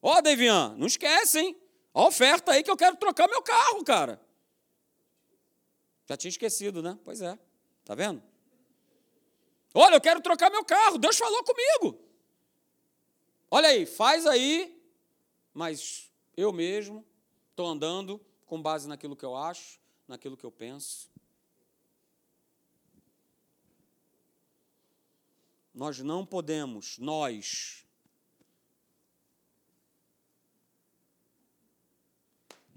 Ó, 0.00 0.16
oh, 0.16 0.22
Devian, 0.22 0.74
não 0.76 0.86
esquece, 0.86 1.40
hein? 1.40 1.56
A 1.92 2.06
oferta 2.06 2.52
aí 2.52 2.62
que 2.62 2.70
eu 2.70 2.76
quero 2.76 2.96
trocar 2.96 3.28
meu 3.28 3.42
carro, 3.42 3.84
cara. 3.84 4.20
Já 6.08 6.16
tinha 6.16 6.30
esquecido, 6.30 6.82
né? 6.82 6.98
Pois 7.04 7.20
é. 7.20 7.38
Tá 7.84 7.94
vendo? 7.94 8.22
Olha, 9.74 9.96
eu 9.96 10.00
quero 10.00 10.22
trocar 10.22 10.50
meu 10.50 10.64
carro. 10.64 10.96
Deus 10.96 11.18
falou 11.18 11.44
comigo. 11.44 12.00
Olha 13.50 13.68
aí, 13.68 13.84
faz 13.84 14.26
aí, 14.26 14.82
mas 15.52 16.10
eu 16.36 16.52
mesmo 16.52 17.04
estou 17.50 17.66
andando 17.66 18.20
com 18.46 18.60
base 18.60 18.88
naquilo 18.88 19.14
que 19.14 19.24
eu 19.24 19.36
acho, 19.36 19.78
naquilo 20.06 20.36
que 20.36 20.44
eu 20.44 20.50
penso. 20.50 21.10
Nós 25.74 25.98
não 25.98 26.24
podemos, 26.24 26.98
nós, 26.98 27.86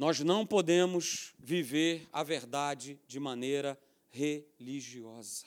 nós 0.02 0.20
não 0.22 0.48
podemos 0.48 1.32
viver 1.38 2.10
a 2.12 2.24
verdade 2.24 3.00
de 3.08 3.20
maneira 3.20 3.80
religiosa. 4.10 5.46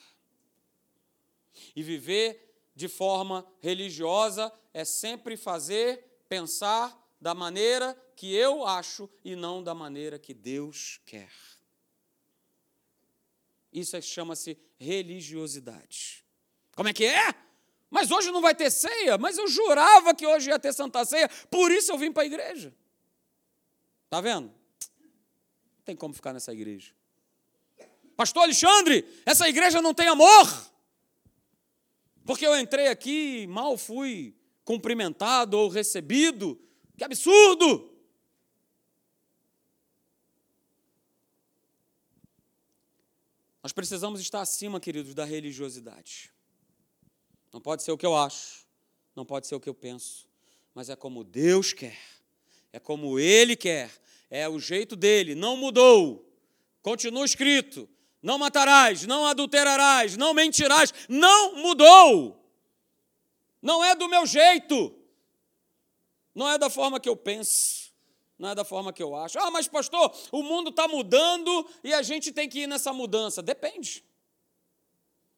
E 1.75 1.83
viver 1.83 2.57
de 2.73 2.87
forma 2.87 3.45
religiosa 3.59 4.49
é 4.73 4.85
sempre 4.85 5.35
fazer, 5.35 6.21
pensar 6.29 6.97
da 7.19 7.35
maneira 7.35 8.01
que 8.15 8.33
eu 8.33 8.65
acho 8.65 9.09
e 9.25 9.35
não 9.35 9.61
da 9.61 9.75
maneira 9.75 10.17
que 10.17 10.33
Deus 10.33 11.01
quer. 11.05 11.33
Isso 13.73 13.97
é, 13.97 14.01
chama-se 14.01 14.57
religiosidade. 14.79 16.23
Como 16.73 16.87
é 16.87 16.93
que 16.93 17.03
é? 17.03 17.35
Mas 17.89 18.09
hoje 18.09 18.31
não 18.31 18.39
vai 18.39 18.55
ter 18.55 18.71
ceia, 18.71 19.17
mas 19.17 19.37
eu 19.37 19.49
jurava 19.49 20.15
que 20.15 20.25
hoje 20.25 20.49
ia 20.49 20.57
ter 20.57 20.71
Santa 20.71 21.03
Ceia, 21.03 21.27
por 21.51 21.71
isso 21.71 21.91
eu 21.91 21.97
vim 21.97 22.13
para 22.13 22.23
a 22.23 22.25
igreja. 22.25 22.73
Está 24.15 24.21
vendo? 24.21 24.47
Não 24.47 25.83
tem 25.83 25.93
como 25.93 26.13
ficar 26.13 26.31
nessa 26.31 26.53
igreja. 26.53 26.93
Pastor 28.15 28.43
Alexandre, 28.43 29.05
essa 29.25 29.49
igreja 29.49 29.81
não 29.81 29.93
tem 29.93 30.07
amor. 30.07 30.71
Porque 32.23 32.47
eu 32.47 32.57
entrei 32.57 32.87
aqui 32.87 33.41
e 33.41 33.47
mal 33.47 33.77
fui 33.77 34.33
cumprimentado 34.63 35.57
ou 35.57 35.67
recebido. 35.67 36.57
Que 36.97 37.03
absurdo! 37.03 37.93
Nós 43.61 43.73
precisamos 43.73 44.21
estar 44.21 44.39
acima, 44.39 44.79
queridos, 44.79 45.13
da 45.13 45.25
religiosidade. 45.25 46.31
Não 47.51 47.59
pode 47.59 47.83
ser 47.83 47.91
o 47.91 47.97
que 47.97 48.05
eu 48.05 48.15
acho, 48.15 48.65
não 49.13 49.25
pode 49.25 49.45
ser 49.45 49.55
o 49.55 49.59
que 49.59 49.67
eu 49.67 49.75
penso, 49.75 50.25
mas 50.73 50.89
é 50.89 50.95
como 50.95 51.21
Deus 51.21 51.73
quer, 51.73 51.99
é 52.71 52.79
como 52.79 53.17
Ele 53.17 53.55
quer, 53.55 53.89
é 54.29 54.47
o 54.47 54.59
jeito 54.59 54.95
dele, 54.95 55.35
não 55.35 55.55
mudou, 55.57 56.29
continua 56.81 57.25
escrito: 57.25 57.89
não 58.21 58.37
matarás, 58.37 59.05
não 59.05 59.25
adulterarás, 59.25 60.17
não 60.17 60.33
mentirás, 60.33 60.93
não 61.07 61.55
mudou, 61.55 62.43
não 63.61 63.83
é 63.83 63.95
do 63.95 64.07
meu 64.07 64.25
jeito, 64.25 64.93
não 66.33 66.49
é 66.49 66.57
da 66.57 66.69
forma 66.69 66.99
que 66.99 67.09
eu 67.09 67.15
penso. 67.15 67.85
Não 68.37 68.49
é 68.49 68.55
da 68.55 68.65
forma 68.65 68.91
que 68.91 69.01
eu 69.01 69.15
acho. 69.15 69.39
Ah, 69.39 69.49
mas 69.49 69.67
pastor, 69.67 70.13
o 70.31 70.43
mundo 70.43 70.69
está 70.69 70.87
mudando 70.87 71.65
e 71.81 71.93
a 71.93 72.01
gente 72.01 72.33
tem 72.33 72.49
que 72.49 72.59
ir 72.59 72.67
nessa 72.67 72.91
mudança. 72.91 73.41
Depende. 73.41 74.03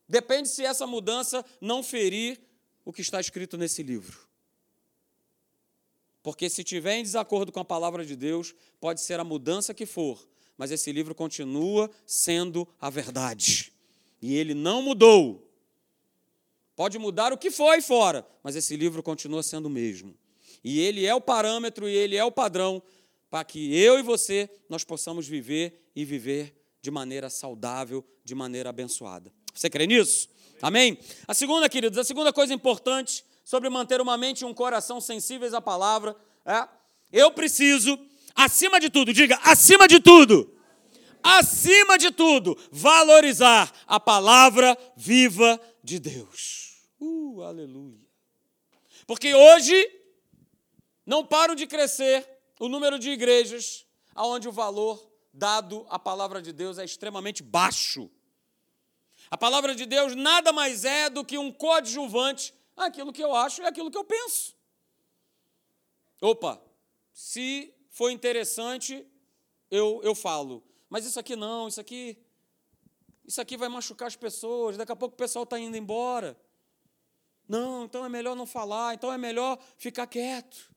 Depende 0.10 0.50
se 0.50 0.65
essa 0.65 0.88
mudança 0.88 1.45
não 1.62 1.84
ferir 1.84 2.41
o 2.84 2.91
que 2.91 3.02
está 3.02 3.19
escrito 3.19 3.58
nesse 3.58 3.84
livro. 3.84 4.27
Porque 6.28 6.50
se 6.50 6.62
tiver 6.62 6.98
em 6.98 7.04
desacordo 7.04 7.54
com 7.54 7.62
a 7.62 7.63
palavra 7.63 8.06
de 8.06 8.13
Deus, 8.13 8.54
pode 8.82 9.00
ser 9.00 9.18
a 9.18 9.24
mudança 9.24 9.74
que 9.74 9.86
for, 9.86 10.28
mas 10.58 10.72
esse 10.72 10.92
livro 10.92 11.16
continua 11.16 11.90
sendo 12.06 12.68
a 12.82 12.90
verdade. 12.90 13.72
E 14.22 14.36
ele 14.36 14.54
não 14.54 14.82
mudou. 14.82 15.50
Pode 16.76 17.00
mudar 17.00 17.32
o 17.32 17.38
que 17.38 17.50
foi 17.50 17.82
fora, 17.82 18.28
mas 18.44 18.58
esse 18.58 18.76
livro 18.76 19.02
continua 19.02 19.42
sendo 19.42 19.68
o 19.68 19.70
mesmo. 19.70 20.18
E 20.62 20.82
ele 20.82 21.06
é 21.06 21.16
o 21.16 21.22
parâmetro 21.22 21.88
e 21.88 21.96
ele 21.96 22.18
é 22.18 22.26
o 22.26 22.32
padrão 22.32 22.84
para 23.30 23.46
que 23.46 23.74
eu 23.74 23.98
e 23.98 24.04
você 24.04 24.50
nós 24.68 24.84
possamos 24.84 25.26
viver 25.26 25.90
e 25.96 26.04
viver 26.04 26.54
de 26.82 26.92
maneira 26.92 27.30
saudável, 27.30 28.04
de 28.26 28.36
maneira 28.36 28.70
abençoada. 28.70 29.32
Você 29.54 29.70
crê 29.70 29.88
nisso? 29.88 30.28
Amém? 30.62 30.98
A 31.26 31.34
segunda, 31.34 31.70
queridos, 31.70 31.98
a 31.98 32.04
segunda 32.04 32.34
coisa 32.34 32.54
importante 32.54 33.24
sobre 33.47 33.69
manter 33.69 34.01
uma 34.01 34.17
mente 34.17 34.41
e 34.41 34.45
um 34.45 34.53
coração 34.53 34.99
sensíveis 34.99 35.53
à 35.53 35.62
palavra 35.62 36.13
é: 36.45 36.67
eu 37.13 37.31
preciso, 37.31 37.97
acima 38.36 38.77
de 38.77 38.89
tudo, 38.89 39.13
diga, 39.13 39.39
acima 39.41 39.88
de 39.88 40.01
tudo, 40.01 40.53
acima 41.23 41.97
de 41.97 42.12
tudo, 42.12 42.57
valorizar 42.69 43.71
a 43.88 44.01
palavra 44.01 44.77
viva 44.97 45.57
de 45.81 45.97
Deus. 45.97 46.89
Uh, 46.99 47.41
aleluia. 47.41 48.05
Porque 49.05 49.33
hoje 49.33 49.93
não 51.05 51.25
paro 51.25 51.55
de 51.55 51.65
crescer 51.65 52.27
o 52.60 52.67
número 52.67 52.99
de 52.99 53.12
igrejas 53.12 53.86
onde 54.13 54.49
o 54.49 54.51
valor 54.51 55.10
dado 55.33 55.88
à 55.89 55.97
palavra 55.97 56.41
de 56.41 56.51
Deus 56.51 56.77
é 56.77 56.83
extremamente 56.83 57.41
baixo. 57.41 58.12
A 59.31 59.38
palavra 59.38 59.73
de 59.73 59.86
Deus 59.86 60.15
nada 60.15 60.51
mais 60.51 60.83
é 60.83 61.10
do 61.10 61.23
que 61.23 61.38
um 61.38 61.49
coadjuvante 61.49 62.57
aquilo 62.86 63.12
que 63.12 63.24
eu 63.24 63.36
acho 63.36 63.62
é 63.63 63.68
aquilo 63.68 63.92
que 63.92 63.98
eu 63.98 64.06
penso. 64.06 64.56
Opa, 66.22 66.62
se 67.12 67.74
for 67.90 68.10
interessante, 68.12 69.06
eu, 69.70 70.00
eu 70.04 70.13
falo. 70.16 70.63
Mas 70.90 71.06
isso 71.06 71.20
aqui 71.20 71.36
não, 71.36 71.68
isso 71.68 71.82
aqui. 71.82 72.18
Isso 73.26 73.42
aqui 73.42 73.58
vai 73.58 73.68
machucar 73.68 74.08
as 74.08 74.16
pessoas, 74.16 74.78
daqui 74.78 74.92
a 74.92 74.96
pouco 74.96 75.16
o 75.16 75.18
pessoal 75.18 75.44
está 75.44 75.60
indo 75.60 75.76
embora. 75.76 76.40
Não, 77.48 77.86
então 77.86 78.06
é 78.06 78.10
melhor 78.10 78.36
não 78.36 78.46
falar, 78.46 78.94
então 78.94 79.12
é 79.12 79.18
melhor 79.18 79.60
ficar 79.78 80.08
quieto. 80.08 80.72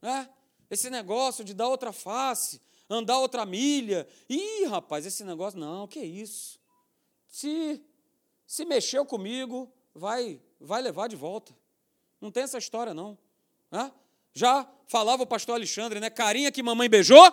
Né? 0.00 0.28
Esse 0.70 0.88
negócio 0.88 1.44
de 1.44 1.52
dar 1.52 1.68
outra 1.68 1.92
face, 1.92 2.60
andar 2.88 3.18
outra 3.18 3.44
milha. 3.44 4.06
Ih, 4.28 4.64
rapaz, 4.66 5.04
esse 5.04 5.24
negócio, 5.24 5.58
não, 5.58 5.86
que 5.86 6.00
isso? 6.00 6.58
Se, 7.26 7.82
se 8.46 8.64
mexeu 8.64 9.04
comigo, 9.04 9.72
vai, 9.94 10.40
vai 10.60 10.82
levar 10.82 11.08
de 11.08 11.16
volta. 11.16 11.56
Não 12.20 12.30
tem 12.30 12.42
essa 12.42 12.58
história, 12.58 12.92
não. 12.92 13.16
Né? 13.70 13.90
Já 14.32 14.70
falava 14.86 15.22
o 15.22 15.26
pastor 15.26 15.54
Alexandre, 15.54 15.98
né? 15.98 16.10
Carinha 16.10 16.52
que 16.52 16.62
mamãe 16.62 16.88
beijou, 16.88 17.24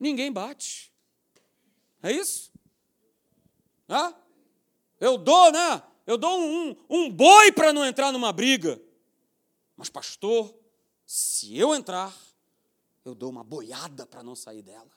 ninguém 0.00 0.32
bate. 0.32 0.92
É 2.02 2.10
isso? 2.10 2.52
Hã? 3.88 4.14
Eu 4.98 5.18
dou, 5.18 5.52
né? 5.52 5.82
Eu 6.06 6.16
dou 6.16 6.38
um, 6.38 6.76
um 6.88 7.10
boi 7.10 7.52
para 7.52 7.72
não 7.72 7.84
entrar 7.84 8.12
numa 8.12 8.32
briga. 8.32 8.80
Mas, 9.76 9.90
pastor, 9.90 10.54
se 11.04 11.56
eu 11.56 11.74
entrar, 11.74 12.14
eu 13.04 13.14
dou 13.14 13.30
uma 13.30 13.44
boiada 13.44 14.06
para 14.06 14.22
não 14.22 14.34
sair 14.34 14.62
dela. 14.62 14.90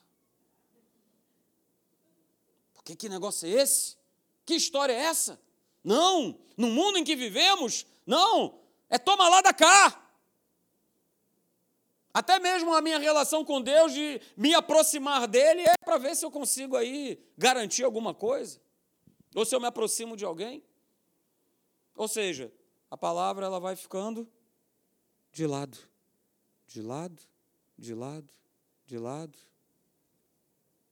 Porque 2.73 2.95
que 2.95 3.10
negócio 3.10 3.47
é 3.47 3.51
esse? 3.51 3.97
Que 4.45 4.55
história 4.55 4.93
é 4.93 4.97
essa? 4.97 5.39
Não, 5.83 6.39
no 6.57 6.67
mundo 6.67 6.97
em 6.97 7.03
que 7.03 7.15
vivemos, 7.15 7.85
não, 8.05 8.59
é 8.89 8.97
toma 8.97 9.27
lá 9.29 9.41
da 9.41 9.53
cá. 9.53 10.05
Até 12.13 12.39
mesmo 12.39 12.73
a 12.73 12.81
minha 12.81 12.97
relação 12.97 13.45
com 13.45 13.61
Deus, 13.61 13.93
de 13.93 14.19
me 14.35 14.53
aproximar 14.53 15.27
dele, 15.27 15.61
é 15.61 15.73
para 15.85 15.97
ver 15.97 16.15
se 16.15 16.25
eu 16.25 16.31
consigo 16.31 16.75
aí 16.75 17.23
garantir 17.37 17.83
alguma 17.83 18.13
coisa. 18.13 18.59
Ou 19.35 19.45
se 19.45 19.55
eu 19.55 19.59
me 19.59 19.67
aproximo 19.67 20.17
de 20.17 20.25
alguém. 20.25 20.63
Ou 21.95 22.07
seja, 22.07 22.51
a 22.89 22.97
palavra 22.97 23.45
ela 23.45 23.59
vai 23.59 23.75
ficando 23.75 24.27
de 25.31 25.45
lado, 25.45 25.77
de 26.65 26.81
lado, 26.81 27.21
de 27.77 27.93
lado, 27.93 28.33
de 28.85 28.97
lado. 28.97 29.37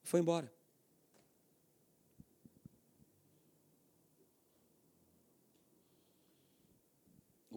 Foi 0.04 0.20
embora. 0.20 0.52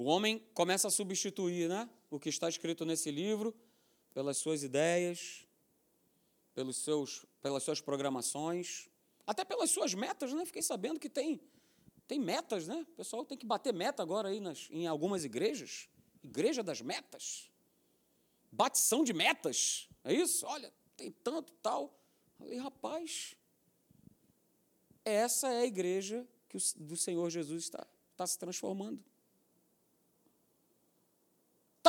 O 0.02 0.06
homem 0.06 0.44
começa 0.56 0.88
a 0.88 0.92
substituir, 0.92 1.70
né? 1.70 1.88
o 2.10 2.20
que 2.20 2.28
está 2.28 2.50
escrito 2.50 2.84
nesse 2.84 3.12
livro, 3.12 3.56
pelas 4.16 4.38
suas 4.38 4.64
ideias, 4.64 5.48
pelos 6.56 6.78
seus, 6.78 7.24
pelas 7.40 7.62
suas 7.62 7.80
programações, 7.80 8.90
até 9.28 9.46
pelas 9.46 9.70
suas 9.70 9.94
metas, 9.94 10.34
né? 10.34 10.44
Fiquei 10.44 10.64
sabendo 10.64 11.00
que 11.00 11.08
tem, 11.08 11.40
tem 12.08 12.20
metas, 12.20 12.68
né? 12.68 12.84
O 12.90 12.96
pessoal 12.96 13.24
tem 13.24 13.38
que 13.38 13.46
bater 13.46 13.76
meta 13.76 14.02
agora 14.02 14.30
aí 14.30 14.40
nas, 14.40 14.68
em 14.72 14.88
algumas 14.88 15.24
igrejas. 15.24 15.88
Igreja 16.24 16.64
das 16.64 16.82
metas. 16.82 17.52
Batição 18.52 19.04
de 19.04 19.14
metas. 19.14 19.88
É 20.04 20.12
isso? 20.12 20.48
Olha, 20.48 20.74
tem 20.98 21.12
tanto 21.12 21.54
tal. 21.62 21.96
Falei, 22.40 22.58
rapaz, 22.58 23.36
essa 25.06 25.48
é 25.54 25.62
a 25.62 25.66
igreja 25.68 26.28
que 26.50 26.58
o, 26.58 26.60
do 26.78 26.98
Senhor 26.98 27.30
Jesus 27.30 27.66
está, 27.66 27.86
está 28.14 28.26
se 28.26 28.40
transformando. 28.40 29.11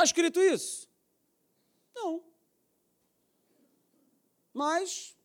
Está 0.03 0.19
escrito 0.19 0.41
isso? 0.41 0.89
Não. 1.95 2.21
Mas 4.53 5.15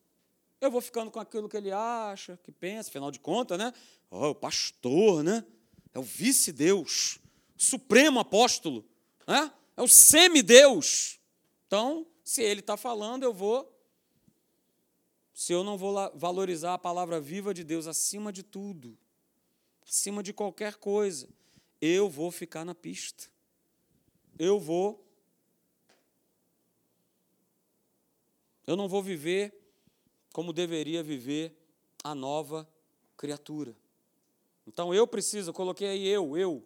eu 0.61 0.71
vou 0.71 0.79
ficando 0.79 1.11
com 1.11 1.19
aquilo 1.19 1.49
que 1.49 1.57
ele 1.57 1.69
acha, 1.69 2.39
que 2.41 2.49
pensa, 2.49 2.89
afinal 2.89 3.11
de 3.11 3.19
contas, 3.19 3.57
né? 3.57 3.73
Oh, 4.09 4.29
o 4.29 4.35
pastor, 4.35 5.21
né? 5.21 5.45
É 5.93 5.99
o 5.99 6.01
vice-deus, 6.01 7.19
supremo 7.57 8.21
apóstolo, 8.21 8.85
né? 9.27 9.51
É 9.75 9.81
o 9.81 9.87
semideus. 9.87 11.19
Então, 11.67 12.07
se 12.23 12.41
ele 12.41 12.61
está 12.61 12.77
falando, 12.77 13.23
eu 13.23 13.33
vou. 13.33 13.69
Se 15.33 15.51
eu 15.51 15.61
não 15.61 15.77
vou 15.77 15.93
valorizar 16.15 16.75
a 16.75 16.79
palavra 16.79 17.19
viva 17.19 17.53
de 17.53 17.65
Deus 17.65 17.85
acima 17.85 18.31
de 18.31 18.43
tudo, 18.43 18.97
acima 19.85 20.23
de 20.23 20.31
qualquer 20.31 20.75
coisa, 20.75 21.27
eu 21.81 22.09
vou 22.09 22.31
ficar 22.31 22.63
na 22.63 22.73
pista 22.73 23.29
eu 24.39 24.57
vou. 24.57 25.05
Eu 28.65 28.77
não 28.77 28.87
vou 28.87 29.03
viver 29.03 29.53
como 30.31 30.53
deveria 30.53 31.03
viver 31.03 31.53
a 32.01 32.15
nova 32.15 32.67
criatura. 33.17 33.75
Então 34.65 34.93
eu 34.93 35.05
preciso, 35.05 35.49
eu 35.49 35.53
coloquei 35.53 35.89
aí 35.89 36.07
eu, 36.07 36.37
eu, 36.37 36.65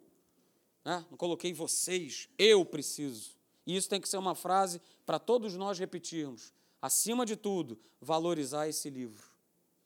né? 0.84 1.04
não 1.10 1.16
coloquei 1.16 1.52
vocês, 1.52 2.28
eu 2.38 2.64
preciso. 2.64 3.34
E 3.66 3.74
isso 3.74 3.88
tem 3.88 4.00
que 4.00 4.08
ser 4.08 4.18
uma 4.18 4.34
frase 4.34 4.80
para 5.04 5.18
todos 5.18 5.56
nós 5.56 5.78
repetirmos. 5.78 6.52
Acima 6.80 7.24
de 7.24 7.34
tudo, 7.34 7.80
valorizar 8.00 8.68
esse 8.68 8.90
livro. 8.90 9.26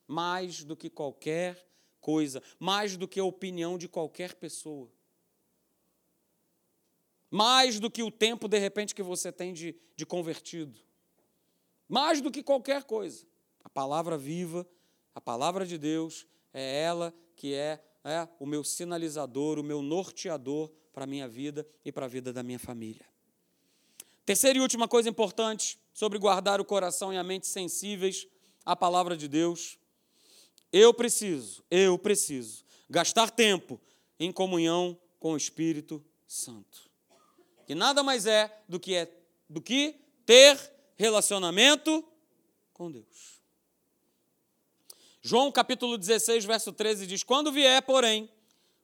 Mais 0.07 0.64
do 0.64 0.77
que 0.77 0.90
qualquer 0.90 1.64
coisa, 2.01 2.42
mais 2.59 2.96
do 2.96 3.07
que 3.07 3.20
a 3.20 3.24
opinião 3.24 3.79
de 3.79 3.88
qualquer 3.88 4.35
pessoa 4.35 4.90
mais 7.31 7.79
do 7.79 7.91
que 7.91 8.03
o 8.03 8.11
tempo, 8.11 8.49
de 8.49 8.59
repente, 8.59 8.95
que 8.95 9.03
você 9.03 9.31
tem 9.31 9.53
de, 9.53 9.75
de 9.97 10.07
convertido, 10.07 10.81
mais 11.88 12.21
do 12.21 12.31
que 12.31 12.43
qualquer 12.43 12.85
coisa. 12.85 13.27
A 13.62 13.69
palavra 13.69 14.17
viva, 14.17 14.67
a 15.14 15.21
palavra 15.21 15.67
de 15.67 15.77
Deus, 15.77 16.27
é 16.53 16.83
ela 16.83 17.14
que 17.37 17.55
é, 17.55 17.83
é 18.05 18.27
o 18.41 18.47
meu 18.47 18.64
sinalizador, 18.64 19.59
o 19.59 19.62
meu 19.62 19.83
norteador 19.83 20.71
para 20.93 21.05
a 21.05 21.07
minha 21.07 21.29
vida 21.29 21.67
e 21.85 21.93
para 21.93 22.07
a 22.07 22.09
vida 22.09 22.33
da 22.33 22.43
minha 22.43 22.59
família. 22.59 23.07
Terceira 24.25 24.59
e 24.59 24.62
última 24.62 24.88
coisa 24.88 25.09
importante 25.09 25.79
sobre 25.93 26.19
guardar 26.19 26.61
o 26.61 26.64
coração 26.64 27.12
e 27.12 27.17
a 27.17 27.25
mente 27.25 27.47
sensíveis 27.47 28.27
à 28.64 28.77
palavra 28.77 29.17
de 29.17 29.29
Deus. 29.29 29.79
Eu 30.71 30.93
preciso, 30.93 31.64
eu 31.71 31.99
preciso 31.99 32.64
gastar 32.91 33.31
tempo 33.31 33.81
em 34.21 34.31
comunhão 34.31 34.99
com 35.19 35.33
o 35.33 35.37
Espírito 35.37 36.05
Santo 36.27 36.88
que 37.68 37.74
nada 37.74 38.02
mais 38.02 38.24
é 38.24 38.62
do 38.66 38.81
que, 38.81 38.94
é, 38.94 39.12
do 39.46 39.61
que 39.61 39.94
ter 40.24 40.59
relacionamento 40.96 42.02
com 42.72 42.90
Deus. 42.90 43.42
João 45.20 45.52
capítulo 45.52 45.98
16, 45.98 46.46
verso 46.46 46.72
13 46.72 47.07
diz: 47.07 47.22
Quando 47.22 47.52
vier, 47.52 47.83
porém, 47.83 48.33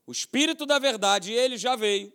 o 0.06 0.12
Espírito 0.12 0.66
da 0.66 0.78
verdade, 0.78 1.32
ele 1.32 1.56
já 1.56 1.74
veio, 1.74 2.12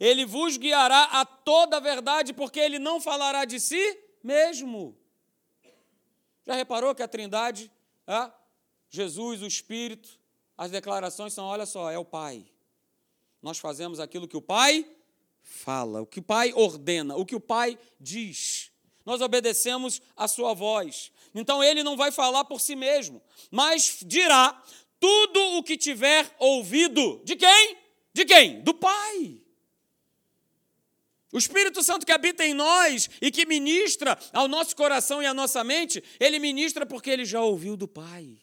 ele 0.00 0.26
vos 0.26 0.56
guiará 0.56 1.04
a 1.04 1.24
toda 1.24 1.76
a 1.76 1.80
verdade, 1.80 2.32
porque 2.32 2.58
ele 2.58 2.80
não 2.80 3.00
falará 3.00 3.44
de 3.44 3.60
si 3.60 3.96
mesmo. 4.20 4.98
Já 6.44 6.54
reparou 6.54 6.96
que 6.96 7.02
a 7.04 7.06
Trindade, 7.06 7.70
é? 8.08 8.32
Jesus, 8.90 9.40
o 9.40 9.46
Espírito, 9.46 10.18
as 10.56 10.72
declarações 10.72 11.32
são: 11.32 11.44
olha 11.44 11.64
só, 11.64 11.92
é 11.92 11.96
o 11.96 12.04
Pai. 12.04 12.44
Nós 13.40 13.60
fazemos 13.60 14.00
aquilo 14.00 14.26
que 14.26 14.36
o 14.36 14.42
Pai 14.42 14.97
fala, 15.48 16.02
o 16.02 16.06
que 16.06 16.20
o 16.20 16.22
Pai 16.22 16.52
ordena, 16.54 17.16
o 17.16 17.24
que 17.24 17.34
o 17.34 17.40
Pai 17.40 17.78
diz. 17.98 18.70
Nós 19.04 19.20
obedecemos 19.20 20.02
a 20.16 20.28
sua 20.28 20.52
voz. 20.52 21.10
Então 21.34 21.64
ele 21.64 21.82
não 21.82 21.96
vai 21.96 22.12
falar 22.12 22.44
por 22.44 22.60
si 22.60 22.76
mesmo, 22.76 23.22
mas 23.50 24.00
dirá 24.04 24.62
tudo 25.00 25.40
o 25.56 25.62
que 25.62 25.76
tiver 25.76 26.34
ouvido. 26.38 27.20
De 27.24 27.34
quem? 27.34 27.76
De 28.12 28.24
quem? 28.24 28.60
Do 28.60 28.74
Pai. 28.74 29.40
O 31.32 31.38
Espírito 31.38 31.82
Santo 31.82 32.06
que 32.06 32.12
habita 32.12 32.44
em 32.44 32.54
nós 32.54 33.08
e 33.20 33.30
que 33.30 33.46
ministra 33.46 34.18
ao 34.32 34.48
nosso 34.48 34.74
coração 34.74 35.22
e 35.22 35.26
à 35.26 35.34
nossa 35.34 35.62
mente, 35.62 36.02
ele 36.18 36.38
ministra 36.38 36.86
porque 36.86 37.10
ele 37.10 37.24
já 37.24 37.42
ouviu 37.42 37.76
do 37.76 37.86
Pai. 37.86 38.38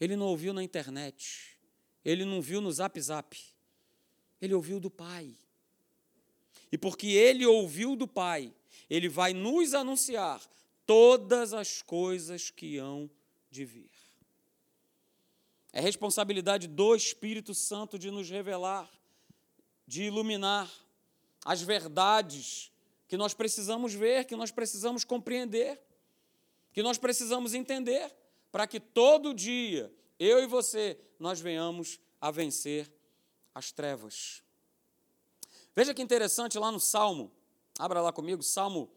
Ele 0.00 0.16
não 0.16 0.26
ouviu 0.26 0.52
na 0.52 0.62
internet. 0.62 1.58
Ele 2.04 2.24
não 2.24 2.40
viu 2.40 2.60
no 2.60 2.72
Zap 2.72 3.00
Zap. 3.00 3.36
Ele 4.40 4.54
ouviu 4.54 4.80
do 4.80 4.90
Pai. 4.90 5.34
E 6.72 6.78
porque 6.78 7.08
ele 7.08 7.44
ouviu 7.44 7.96
do 7.96 8.06
Pai, 8.06 8.52
ele 8.88 9.08
vai 9.08 9.32
nos 9.32 9.74
anunciar 9.74 10.40
todas 10.86 11.52
as 11.52 11.82
coisas 11.82 12.50
que 12.50 12.78
hão 12.78 13.10
de 13.50 13.64
vir. 13.64 13.90
É 15.72 15.80
responsabilidade 15.80 16.66
do 16.66 16.94
Espírito 16.94 17.54
Santo 17.54 17.98
de 17.98 18.10
nos 18.10 18.28
revelar, 18.28 18.90
de 19.86 20.04
iluminar 20.04 20.70
as 21.44 21.62
verdades 21.62 22.70
que 23.06 23.16
nós 23.16 23.34
precisamos 23.34 23.92
ver, 23.92 24.24
que 24.24 24.36
nós 24.36 24.50
precisamos 24.50 25.04
compreender, 25.04 25.80
que 26.72 26.82
nós 26.82 26.98
precisamos 26.98 27.54
entender, 27.54 28.12
para 28.52 28.66
que 28.66 28.78
todo 28.78 29.34
dia, 29.34 29.92
eu 30.18 30.42
e 30.42 30.46
você, 30.46 30.98
nós 31.18 31.40
venhamos 31.40 32.00
a 32.20 32.30
vencer 32.30 32.90
as 33.54 33.72
trevas. 33.72 34.42
Veja 35.74 35.94
que 35.94 36.02
interessante 36.02 36.58
lá 36.58 36.70
no 36.70 36.80
Salmo, 36.80 37.30
abra 37.78 38.00
lá 38.00 38.12
comigo, 38.12 38.42
Salmo 38.42 38.90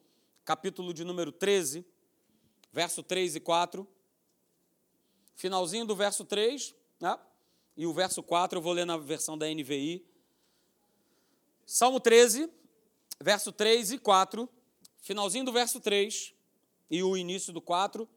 capítulo 0.43 0.93
de 0.93 1.03
número 1.03 1.31
13, 1.31 1.85
verso 2.71 3.03
3 3.03 3.35
e 3.35 3.39
4. 3.39 3.87
Finalzinho 5.35 5.85
do 5.85 5.95
verso 5.95 6.25
3, 6.25 6.75
né? 6.99 7.17
e 7.75 7.85
o 7.85 7.93
verso 7.93 8.21
4 8.21 8.57
eu 8.57 8.61
vou 8.61 8.73
ler 8.73 8.85
na 8.85 8.97
versão 8.97 9.37
da 9.37 9.47
NVI. 9.47 10.05
Salmo 11.65 11.99
13, 11.99 12.49
verso 13.21 13.51
3 13.51 13.93
e 13.93 13.97
4, 13.97 14.49
finalzinho 15.01 15.45
do 15.45 15.51
verso 15.51 15.79
3 15.79 16.33
e 16.89 17.01
o 17.03 17.15
início 17.17 17.53
do 17.53 17.61
4. 17.61 18.07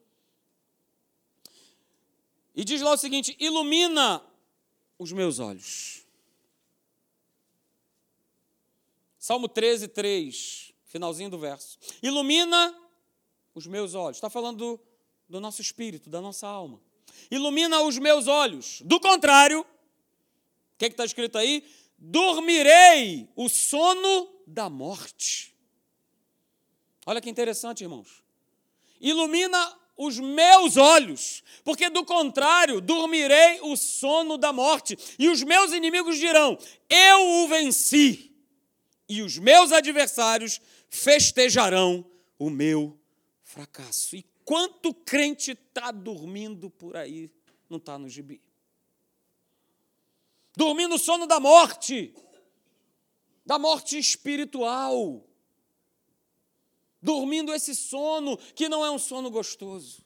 E 2.55 2.63
diz 2.63 2.81
lá 2.81 2.91
o 2.91 2.97
seguinte: 2.97 3.35
ilumina 3.39 4.23
os 4.99 5.11
meus 5.11 5.39
olhos. 5.39 6.06
Salmo 9.27 9.49
13, 9.49 9.89
3, 9.89 10.73
finalzinho 10.85 11.29
do 11.29 11.37
verso. 11.37 11.77
Ilumina 12.01 12.73
os 13.53 13.67
meus 13.67 13.93
olhos. 13.93 14.15
Está 14.15 14.29
falando 14.29 14.57
do, 14.57 14.79
do 15.27 15.41
nosso 15.41 15.61
espírito, 15.61 16.09
da 16.09 16.21
nossa 16.21 16.47
alma. 16.47 16.79
Ilumina 17.29 17.81
os 17.81 17.97
meus 17.97 18.25
olhos. 18.27 18.81
Do 18.85 19.01
contrário, 19.01 19.59
o 19.63 19.65
que 20.77 20.85
está 20.85 21.03
escrito 21.03 21.37
aí? 21.37 21.61
Dormirei 21.97 23.27
o 23.35 23.49
sono 23.49 24.29
da 24.47 24.69
morte. 24.69 25.53
Olha 27.05 27.19
que 27.19 27.29
interessante, 27.29 27.83
irmãos. 27.83 28.23
Ilumina 29.01 29.77
os 29.97 30.17
meus 30.17 30.77
olhos, 30.77 31.43
porque 31.65 31.89
do 31.89 32.05
contrário, 32.05 32.79
dormirei 32.79 33.59
o 33.63 33.75
sono 33.75 34.37
da 34.37 34.53
morte, 34.53 34.97
e 35.19 35.27
os 35.27 35.43
meus 35.43 35.73
inimigos 35.73 36.17
dirão: 36.17 36.57
Eu 36.89 37.43
o 37.43 37.47
venci, 37.49 38.36
e 39.07 39.21
os 39.21 39.37
meus 39.37 39.71
adversários 39.71 40.59
festejarão 40.89 42.05
o 42.37 42.49
meu 42.49 42.99
fracasso. 43.43 44.15
E 44.15 44.25
quanto 44.43 44.93
crente 44.93 45.51
está 45.51 45.91
dormindo 45.91 46.69
por 46.69 46.95
aí, 46.95 47.31
não 47.69 47.77
está 47.77 47.97
no 47.97 48.09
gibi? 48.09 48.41
Dormindo 50.55 50.95
o 50.95 50.99
sono 50.99 51.27
da 51.27 51.39
morte, 51.39 52.13
da 53.45 53.59
morte 53.59 53.97
espiritual 53.97 55.27
dormindo 57.01 57.53
esse 57.53 57.75
sono 57.75 58.37
que 58.37 58.67
não 58.67 58.85
é 58.85 58.91
um 58.91 58.99
sono 58.99 59.29
gostoso. 59.29 60.03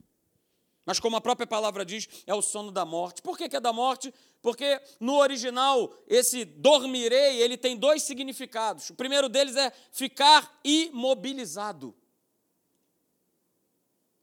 Mas, 0.86 1.00
como 1.00 1.16
a 1.16 1.22
própria 1.22 1.48
palavra 1.48 1.86
diz, 1.86 2.08
é 2.26 2.34
o 2.34 2.42
sono 2.42 2.72
da 2.72 2.86
morte. 2.86 3.22
Por 3.22 3.38
que, 3.38 3.48
que 3.48 3.56
é 3.56 3.60
da 3.60 3.72
morte? 3.72 4.14
Porque 4.42 4.82
no 5.00 5.18
original, 5.18 5.94
esse 6.08 6.44
dormirei, 6.44 7.42
ele 7.42 7.56
tem 7.56 7.78
dois 7.78 8.02
significados. 8.04 8.90
O 8.90 8.96
primeiro 8.96 9.30
deles 9.30 9.56
é 9.56 9.72
ficar 9.92 10.60
imobilizado. 10.64 11.96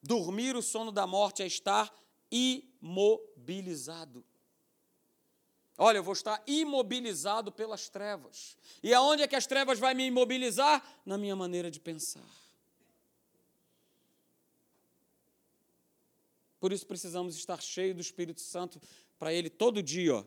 Dormir 0.03 0.57
o 0.57 0.63
sono 0.63 0.91
da 0.91 1.07
morte 1.07 1.43
é 1.43 1.47
estar 1.47 1.95
imobilizado. 2.31 4.25
Olha, 5.77 5.99
eu 5.99 6.03
vou 6.03 6.15
estar 6.15 6.43
imobilizado 6.45 7.53
pelas 7.53 7.89
trevas. 7.89 8.57
E 8.83 8.93
aonde 8.93 9.23
é 9.23 9.29
que 9.29 9.37
as 9.37 9.47
trevas 9.47 9.79
vai 9.79 9.95
me 9.95 10.05
imobilizar? 10.05 10.83
Na 11.07 11.17
minha 11.17 11.37
maneira 11.37 11.71
de 11.71 11.79
pensar. 11.79 12.29
Por 16.59 16.73
isso 16.73 16.85
precisamos 16.85 17.37
estar 17.37 17.63
cheios 17.63 17.95
do 17.95 18.03
Espírito 18.03 18.41
Santo 18.41 18.81
para 19.19 19.33
ele 19.33 19.51
todo 19.51 19.83
dia 19.83 20.17
ó, 20.17 20.25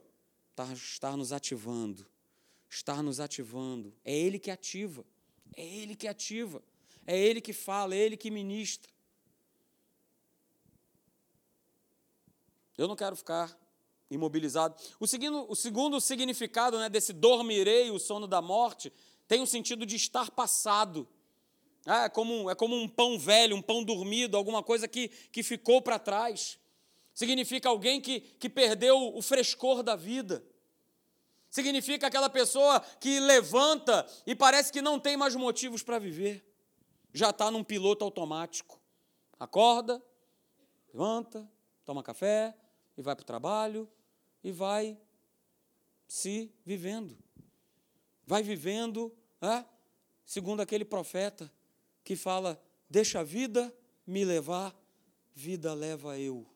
estar, 0.49 0.71
estar 0.73 1.17
nos 1.17 1.31
ativando. 1.31 2.05
Estar 2.69 3.01
nos 3.03 3.19
ativando. 3.19 3.93
É 4.03 4.17
ele 4.17 4.39
que 4.39 4.49
ativa. 4.49 5.05
É 5.55 5.65
ele 5.65 5.95
que 5.95 6.07
ativa. 6.07 6.63
É 7.05 7.17
ele 7.17 7.41
que 7.41 7.53
fala, 7.53 7.95
é 7.95 7.97
ele 7.97 8.15
que 8.15 8.31
ministra. 8.31 8.91
Eu 12.77 12.87
não 12.87 12.95
quero 12.95 13.15
ficar 13.15 13.57
imobilizado. 14.09 14.75
O 14.99 15.07
segundo, 15.07 15.45
o 15.49 15.55
segundo 15.55 15.99
significado 16.01 16.77
né, 16.77 16.89
desse 16.89 17.13
dormirei, 17.13 17.91
o 17.91 17.99
sono 17.99 18.27
da 18.27 18.41
morte, 18.41 18.91
tem 19.27 19.41
o 19.41 19.47
sentido 19.47 19.85
de 19.85 19.95
estar 19.95 20.31
passado. 20.31 21.07
É 21.85 22.09
como, 22.09 22.49
é 22.49 22.55
como 22.55 22.75
um 22.75 22.87
pão 22.87 23.17
velho, 23.17 23.55
um 23.55 23.61
pão 23.61 23.83
dormido, 23.83 24.37
alguma 24.37 24.61
coisa 24.61 24.87
que, 24.87 25.07
que 25.07 25.41
ficou 25.41 25.81
para 25.81 25.97
trás. 25.97 26.59
Significa 27.14 27.70
alguém 27.70 27.99
que, 27.99 28.22
que 28.22 28.49
perdeu 28.49 29.16
o 29.16 29.22
frescor 29.22 29.84
da 29.84 29.95
vida. 29.95 30.43
Significa 31.49 32.07
aquela 32.07 32.30
pessoa 32.30 32.80
que 32.99 33.20
levanta 33.20 34.07
e 34.26 34.34
parece 34.34 34.72
que 34.72 34.82
não 34.82 34.99
tem 34.99 35.18
mais 35.18 35.36
motivos 35.36 35.84
para 35.84 35.99
viver. 35.99 36.45
Já 37.14 37.32
está 37.32 37.51
num 37.51 37.64
piloto 37.64 38.05
automático. 38.05 38.80
Acorda, 39.38 40.01
levanta, 40.93 41.49
toma 41.84 42.01
café 42.01 42.55
e 42.97 43.01
vai 43.01 43.16
para 43.16 43.24
o 43.24 43.26
trabalho 43.26 43.89
e 44.43 44.51
vai 44.51 44.97
se 46.07 46.53
vivendo. 46.66 47.18
Vai 48.26 48.43
vivendo, 48.43 49.14
é, 49.41 49.66
segundo 50.26 50.62
aquele 50.62 50.86
profeta 50.86 51.51
que 52.03 52.16
fala: 52.16 52.62
Deixa 52.89 53.20
a 53.20 53.24
vida 53.24 53.74
me 54.05 54.24
levar, 54.24 54.76
vida 55.34 55.74
leva 55.74 56.18
eu. 56.20 56.51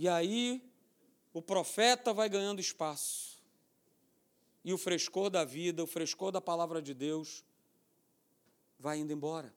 E 0.00 0.08
aí 0.08 0.66
o 1.30 1.42
profeta 1.42 2.14
vai 2.14 2.26
ganhando 2.26 2.58
espaço. 2.58 3.38
E 4.64 4.72
o 4.72 4.78
frescor 4.78 5.28
da 5.28 5.44
vida, 5.44 5.84
o 5.84 5.86
frescor 5.86 6.32
da 6.32 6.40
palavra 6.40 6.80
de 6.80 6.94
Deus 6.94 7.44
vai 8.78 8.96
indo 8.96 9.12
embora. 9.12 9.54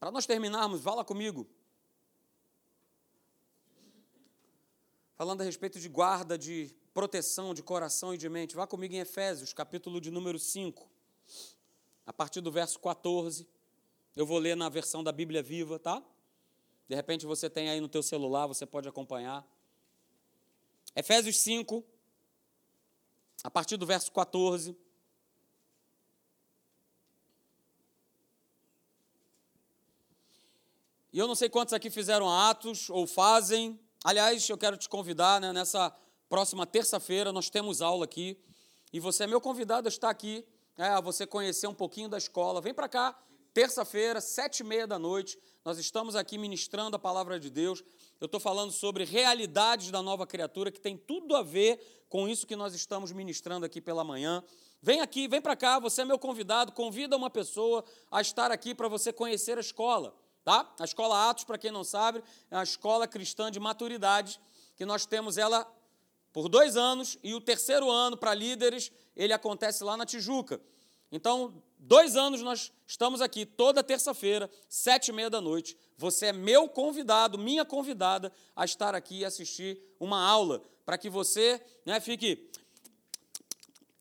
Para 0.00 0.10
nós 0.10 0.26
terminarmos, 0.26 0.82
lá 0.82 1.04
comigo. 1.04 1.48
Falando 5.14 5.42
a 5.42 5.44
respeito 5.44 5.78
de 5.78 5.88
guarda 5.88 6.36
de 6.36 6.74
proteção 6.92 7.54
de 7.54 7.62
coração 7.62 8.12
e 8.12 8.18
de 8.18 8.28
mente. 8.28 8.56
Vá 8.56 8.66
comigo 8.66 8.92
em 8.92 8.98
Efésios, 8.98 9.52
capítulo 9.52 10.00
de 10.00 10.10
número 10.10 10.36
5, 10.36 10.90
a 12.04 12.12
partir 12.12 12.40
do 12.40 12.50
verso 12.50 12.80
14. 12.80 13.46
Eu 14.14 14.26
vou 14.26 14.38
ler 14.38 14.56
na 14.56 14.68
versão 14.68 15.02
da 15.02 15.10
Bíblia 15.12 15.42
Viva, 15.42 15.78
tá? 15.78 16.02
De 16.88 16.94
repente 16.94 17.26
você 17.26 17.48
tem 17.48 17.70
aí 17.70 17.80
no 17.80 17.88
teu 17.88 18.02
celular, 18.02 18.46
você 18.46 18.66
pode 18.66 18.88
acompanhar. 18.88 19.46
Efésios 20.94 21.38
5, 21.38 21.84
a 23.42 23.50
partir 23.50 23.76
do 23.76 23.86
verso 23.86 24.12
14. 24.12 24.76
E 31.12 31.18
eu 31.18 31.26
não 31.26 31.34
sei 31.34 31.48
quantos 31.48 31.74
aqui 31.74 31.90
fizeram 31.90 32.28
atos 32.28 32.90
ou 32.90 33.06
fazem. 33.06 33.78
Aliás, 34.04 34.48
eu 34.48 34.58
quero 34.58 34.76
te 34.76 34.88
convidar 34.88 35.40
né, 35.40 35.52
nessa 35.52 35.94
Próxima 36.32 36.64
terça-feira 36.64 37.30
nós 37.30 37.50
temos 37.50 37.82
aula 37.82 38.06
aqui 38.06 38.38
e 38.90 38.98
você 38.98 39.24
é 39.24 39.26
meu 39.26 39.38
convidado 39.38 39.86
a 39.86 39.90
estar 39.90 40.08
aqui, 40.08 40.42
é, 40.78 40.86
a 40.86 40.98
você 40.98 41.26
conhecer 41.26 41.66
um 41.66 41.74
pouquinho 41.74 42.08
da 42.08 42.16
escola. 42.16 42.58
Vem 42.58 42.72
para 42.72 42.88
cá, 42.88 43.22
terça-feira, 43.52 44.20
sete 44.20 44.60
e 44.60 44.64
meia 44.64 44.86
da 44.86 44.98
noite. 44.98 45.38
Nós 45.64 45.78
estamos 45.78 46.16
aqui 46.16 46.38
ministrando 46.38 46.96
a 46.96 46.98
palavra 46.98 47.38
de 47.38 47.50
Deus. 47.50 47.82
Eu 48.20 48.26
estou 48.26 48.40
falando 48.40 48.72
sobre 48.72 49.04
realidades 49.04 49.90
da 49.90 50.02
nova 50.02 50.26
criatura 50.26 50.70
que 50.70 50.80
tem 50.80 50.96
tudo 50.96 51.36
a 51.36 51.42
ver 51.42 52.04
com 52.08 52.28
isso 52.28 52.46
que 52.46 52.56
nós 52.56 52.74
estamos 52.74 53.12
ministrando 53.12 53.64
aqui 53.64 53.80
pela 53.80 54.04
manhã. 54.04 54.42
Vem 54.80 55.00
aqui, 55.00 55.28
vem 55.28 55.40
para 55.40 55.54
cá, 55.54 55.78
você 55.78 56.02
é 56.02 56.04
meu 56.04 56.18
convidado, 56.18 56.72
convida 56.72 57.16
uma 57.16 57.30
pessoa 57.30 57.84
a 58.10 58.20
estar 58.20 58.50
aqui 58.50 58.74
para 58.74 58.88
você 58.88 59.12
conhecer 59.12 59.56
a 59.56 59.60
escola, 59.60 60.12
tá? 60.44 60.74
A 60.80 60.84
escola 60.84 61.30
Atos, 61.30 61.44
para 61.44 61.56
quem 61.56 61.70
não 61.70 61.84
sabe, 61.84 62.22
é 62.50 62.56
a 62.56 62.62
escola 62.64 63.06
cristã 63.06 63.50
de 63.50 63.60
maturidade, 63.60 64.40
que 64.76 64.84
nós 64.84 65.06
temos 65.06 65.38
ela 65.38 65.72
por 66.32 66.48
dois 66.48 66.76
anos, 66.76 67.16
e 67.22 67.32
o 67.34 67.40
terceiro 67.40 67.88
ano 67.90 68.16
para 68.16 68.34
líderes, 68.34 68.90
ele 69.14 69.32
acontece 69.32 69.84
lá 69.84 69.96
na 69.96 70.04
Tijuca. 70.04 70.60
Então, 71.12 71.62
dois 71.78 72.16
anos 72.16 72.40
nós 72.40 72.72
estamos 72.86 73.20
aqui 73.20 73.44
toda 73.44 73.84
terça-feira, 73.84 74.50
sete 74.66 75.08
e 75.08 75.12
meia 75.12 75.28
da 75.28 75.42
noite. 75.42 75.76
Você 75.98 76.26
é 76.26 76.32
meu 76.32 76.66
convidado, 76.66 77.36
minha 77.36 77.66
convidada, 77.66 78.32
a 78.56 78.64
estar 78.64 78.94
aqui 78.94 79.18
e 79.18 79.24
assistir 79.24 79.78
uma 80.00 80.26
aula, 80.26 80.62
para 80.86 80.96
que 80.96 81.10
você 81.10 81.60
né, 81.84 82.00
fique 82.00 82.50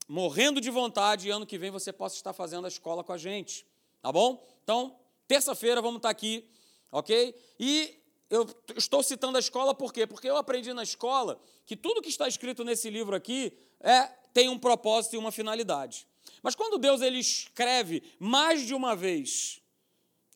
morrendo 0.08 0.62
de 0.62 0.70
vontade 0.70 1.28
e 1.28 1.32
ano 1.32 1.46
que 1.46 1.58
vem 1.58 1.70
você 1.70 1.92
possa 1.92 2.16
estar 2.16 2.32
fazendo 2.32 2.64
a 2.64 2.70
escola 2.70 3.04
com 3.04 3.12
a 3.12 3.18
gente. 3.18 3.68
Tá 4.02 4.10
bom? 4.10 4.42
Então, 4.64 4.96
terça-feira 5.28 5.82
vamos 5.82 5.98
estar 5.98 6.10
aqui, 6.10 6.50
ok? 6.92 7.36
E 7.60 8.00
eu 8.30 8.48
estou 8.78 9.04
citando 9.04 9.36
a 9.36 9.40
escola 9.42 9.76
por 9.76 9.92
quê? 9.92 10.08
Porque 10.08 10.30
eu 10.30 10.38
aprendi 10.38 10.74
na 10.74 10.84
escola 10.84 11.42
que 11.66 11.76
tudo 11.76 12.02
que 12.02 12.10
está 12.10 12.26
escrito 12.26 12.64
nesse 12.64 12.90
livro 12.90 13.14
aqui 13.14 13.52
é, 13.82 14.04
tem 14.34 14.48
um 14.48 14.58
propósito 14.58 15.16
e 15.16 15.18
uma 15.18 15.32
finalidade. 15.32 16.08
Mas 16.42 16.56
quando 16.56 16.78
Deus 16.78 17.02
ele 17.02 17.20
escreve 17.20 18.02
mais 18.20 18.66
de 18.66 18.74
uma 18.74 18.96
vez 18.96 19.62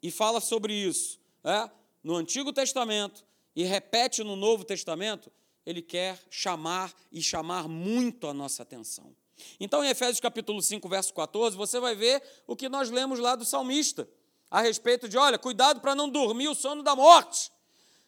e 0.01 0.11
fala 0.11 0.39
sobre 0.39 0.73
isso, 0.73 1.19
é, 1.43 1.69
no 2.03 2.15
Antigo 2.15 2.53
Testamento 2.53 3.25
e 3.55 3.63
repete 3.63 4.23
no 4.23 4.35
Novo 4.35 4.63
Testamento, 4.63 5.31
ele 5.65 5.81
quer 5.81 6.19
chamar 6.29 6.93
e 7.11 7.21
chamar 7.21 7.67
muito 7.67 8.27
a 8.27 8.33
nossa 8.33 8.61
atenção. 8.61 9.15
Então, 9.59 9.83
em 9.83 9.89
Efésios 9.89 10.19
capítulo 10.19 10.61
5, 10.61 10.87
verso 10.87 11.13
14, 11.13 11.57
você 11.57 11.79
vai 11.79 11.95
ver 11.95 12.21
o 12.47 12.55
que 12.55 12.69
nós 12.69 12.89
lemos 12.89 13.19
lá 13.19 13.35
do 13.35 13.43
salmista, 13.43 14.07
a 14.49 14.61
respeito 14.61 15.09
de, 15.09 15.17
olha, 15.17 15.37
cuidado 15.37 15.81
para 15.81 15.95
não 15.95 16.07
dormir 16.07 16.47
o 16.47 16.55
sono 16.55 16.83
da 16.83 16.95
morte. 16.95 17.51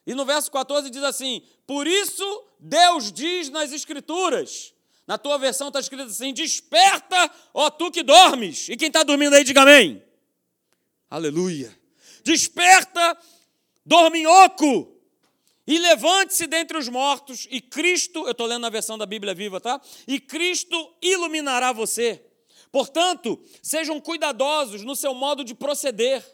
E 0.05 0.13
no 0.13 0.23
verso 0.23 0.49
14 0.51 0.89
diz 0.89 1.03
assim: 1.03 1.41
Por 1.65 1.85
isso 1.85 2.45
Deus 2.59 3.11
diz 3.11 3.49
nas 3.49 3.73
Escrituras, 3.73 4.73
na 5.07 5.17
tua 5.17 5.37
versão 5.37 5.69
está 5.69 5.79
escrito 5.79 6.03
assim: 6.03 6.33
Desperta, 6.33 7.31
ó 7.53 7.69
tu 7.69 7.89
que 7.89 8.03
dormes. 8.03 8.67
E 8.67 8.75
quem 8.75 8.89
está 8.89 9.03
dormindo 9.03 9.33
aí, 9.33 9.43
diga 9.43 9.61
amém. 9.61 10.03
Aleluia. 11.09 11.73
Desperta, 12.23 13.17
dorminhoco, 13.85 14.93
e 15.65 15.79
levante-se 15.79 16.45
dentre 16.47 16.77
os 16.77 16.89
mortos, 16.89 17.47
e 17.49 17.61
Cristo, 17.61 18.25
eu 18.25 18.31
estou 18.31 18.47
lendo 18.47 18.61
na 18.61 18.69
versão 18.69 18.97
da 18.97 19.05
Bíblia 19.05 19.33
Viva, 19.33 19.59
tá? 19.59 19.81
E 20.07 20.19
Cristo 20.19 20.95
iluminará 21.01 21.71
você. 21.71 22.23
Portanto, 22.71 23.41
sejam 23.61 23.99
cuidadosos 23.99 24.83
no 24.83 24.95
seu 24.95 25.13
modo 25.13 25.43
de 25.43 25.55
proceder, 25.55 26.25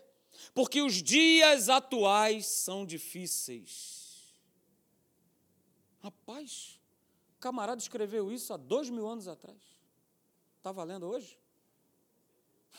porque 0.54 0.82
os 0.82 1.02
dias 1.02 1.70
atuais 1.70 2.46
são 2.46 2.86
difíceis. 2.86 4.18
Rapaz, 6.00 6.80
camarada 7.44 7.82
escreveu 7.82 8.32
isso 8.32 8.54
há 8.54 8.58
dois 8.58 8.90
mil 8.90 9.06
anos 9.06 9.28
atrás. 9.28 9.58
Está 10.58 10.72
valendo 10.72 11.06
hoje? 11.06 11.38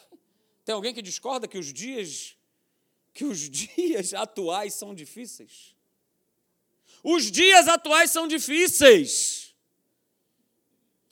Tem 0.64 0.74
alguém 0.74 0.94
que 0.94 1.02
discorda 1.02 1.46
que 1.46 1.58
os 1.58 1.70
dias 1.70 2.34
que 3.12 3.26
os 3.26 3.40
dias 3.50 4.14
atuais 4.14 4.72
são 4.72 4.94
difíceis? 4.94 5.76
Os 7.02 7.30
dias 7.30 7.68
atuais 7.68 8.10
são 8.10 8.26
difíceis. 8.26 9.54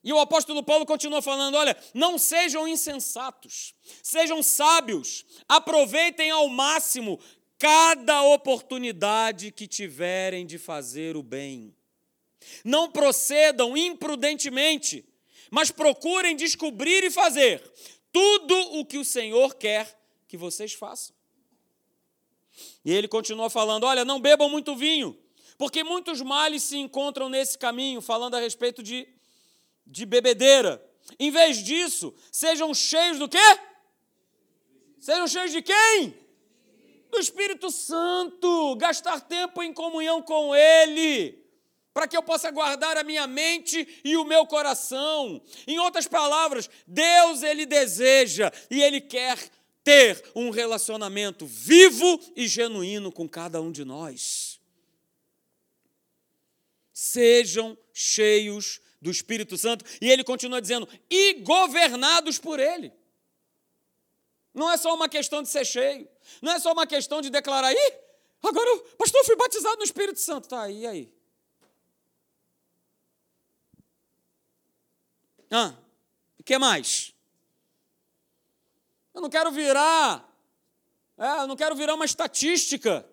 E 0.03 0.11
o 0.15 0.19
apóstolo 0.19 0.63
Paulo 0.63 0.87
continua 0.87 1.21
falando: 1.21 1.57
olha, 1.57 1.77
não 1.93 2.17
sejam 2.17 2.67
insensatos, 2.67 3.75
sejam 4.03 4.43
sábios, 4.43 5.27
aproveitem 5.47 6.31
ao 6.31 6.49
máximo 6.49 7.21
cada 7.59 8.23
oportunidade 8.23 9.53
que 9.53 9.69
tiverem 9.69 10.47
de 10.47 10.57
fazer 10.59 11.19
o 11.19 11.23
bem. 11.23 11.77
Não 12.65 12.91
procedam 12.91 13.77
imprudentemente, 13.77 15.05
mas 15.51 15.71
procurem 15.71 16.37
descobrir 16.37 17.05
e 17.05 17.11
fazer 17.11 17.63
tudo 18.13 18.55
o 18.79 18.85
que 18.85 18.99
o 18.99 19.05
Senhor 19.05 19.55
quer 19.55 19.99
que 20.29 20.37
vocês 20.37 20.73
façam. 20.73 21.15
E 22.85 22.93
ele 22.93 23.09
continua 23.09 23.51
falando: 23.51 23.85
olha, 23.85 24.05
não 24.05 24.21
bebam 24.21 24.49
muito 24.49 24.77
vinho 24.77 25.19
porque 25.63 25.85
muitos 25.85 26.21
males 26.21 26.65
se 26.65 26.77
encontram 26.77 27.29
nesse 27.29 27.57
caminho, 27.57 28.01
falando 28.01 28.35
a 28.35 28.41
respeito 28.41 28.83
de, 28.83 29.07
de 29.87 30.05
bebedeira. 30.05 30.85
Em 31.21 31.31
vez 31.31 31.63
disso, 31.63 32.13
sejam 32.33 32.75
cheios 32.75 33.17
do 33.17 33.29
quê? 33.29 33.39
Sejam 34.99 35.29
cheios 35.29 35.53
de 35.53 35.63
quem? 35.63 36.17
Do 37.13 37.19
Espírito 37.21 37.71
Santo. 37.71 38.75
Gastar 38.75 39.21
tempo 39.21 39.63
em 39.63 39.73
comunhão 39.73 40.21
com 40.21 40.53
Ele 40.53 41.42
para 41.93 42.09
que 42.09 42.17
eu 42.17 42.23
possa 42.23 42.51
guardar 42.51 42.97
a 42.97 43.05
minha 43.05 43.27
mente 43.27 44.01
e 44.05 44.17
o 44.17 44.25
meu 44.25 44.47
coração. 44.47 45.43
Em 45.67 45.79
outras 45.79 46.07
palavras, 46.07 46.69
Deus 46.87 47.43
ele 47.43 47.67
deseja 47.67 48.51
e 48.71 48.83
ele 48.83 49.01
quer 49.01 49.39
ter 49.85 50.23
um 50.35 50.51
relacionamento 50.51 51.47
vivo 51.47 52.21
e 52.37 52.47
genuíno 52.47 53.11
com 53.13 53.29
cada 53.29 53.61
um 53.61 53.71
de 53.71 53.85
nós 53.85 54.53
sejam 57.03 57.77
cheios 57.93 58.81
do 59.01 59.11
Espírito 59.11 59.59
Santo. 59.59 59.85
E 60.01 60.09
ele 60.09 60.23
continua 60.23 60.61
dizendo: 60.61 60.89
e 61.11 61.35
governados 61.41 62.39
por 62.39 62.61
ele. 62.61 62.93
Não 64.55 64.71
é 64.71 64.77
só 64.77 64.95
uma 64.95 65.09
questão 65.09 65.43
de 65.43 65.49
ser 65.49 65.65
cheio, 65.65 66.07
não 66.41 66.53
é 66.53 66.61
só 66.61 66.73
uma 66.73 66.87
questão 66.87 67.23
de 67.23 67.31
declarar, 67.31 67.73
ih, 67.73 67.93
agora, 68.43 68.79
pastor, 68.99 69.21
eu 69.21 69.25
fui 69.25 69.35
batizado 69.35 69.79
no 69.79 69.85
Espírito 69.85 70.21
Santo. 70.21 70.47
Tá, 70.47 70.71
e 70.71 70.87
aí? 70.87 71.13
Ah, 75.53 75.75
o 76.39 76.43
que 76.43 76.57
mais? 76.57 77.13
Eu 79.13 79.21
não 79.21 79.29
quero 79.29 79.53
virar, 79.53 80.27
é, 81.19 81.43
eu 81.43 81.47
não 81.47 81.55
quero 81.55 81.77
virar 81.77 81.95
uma 81.95 82.07
estatística. 82.07 83.07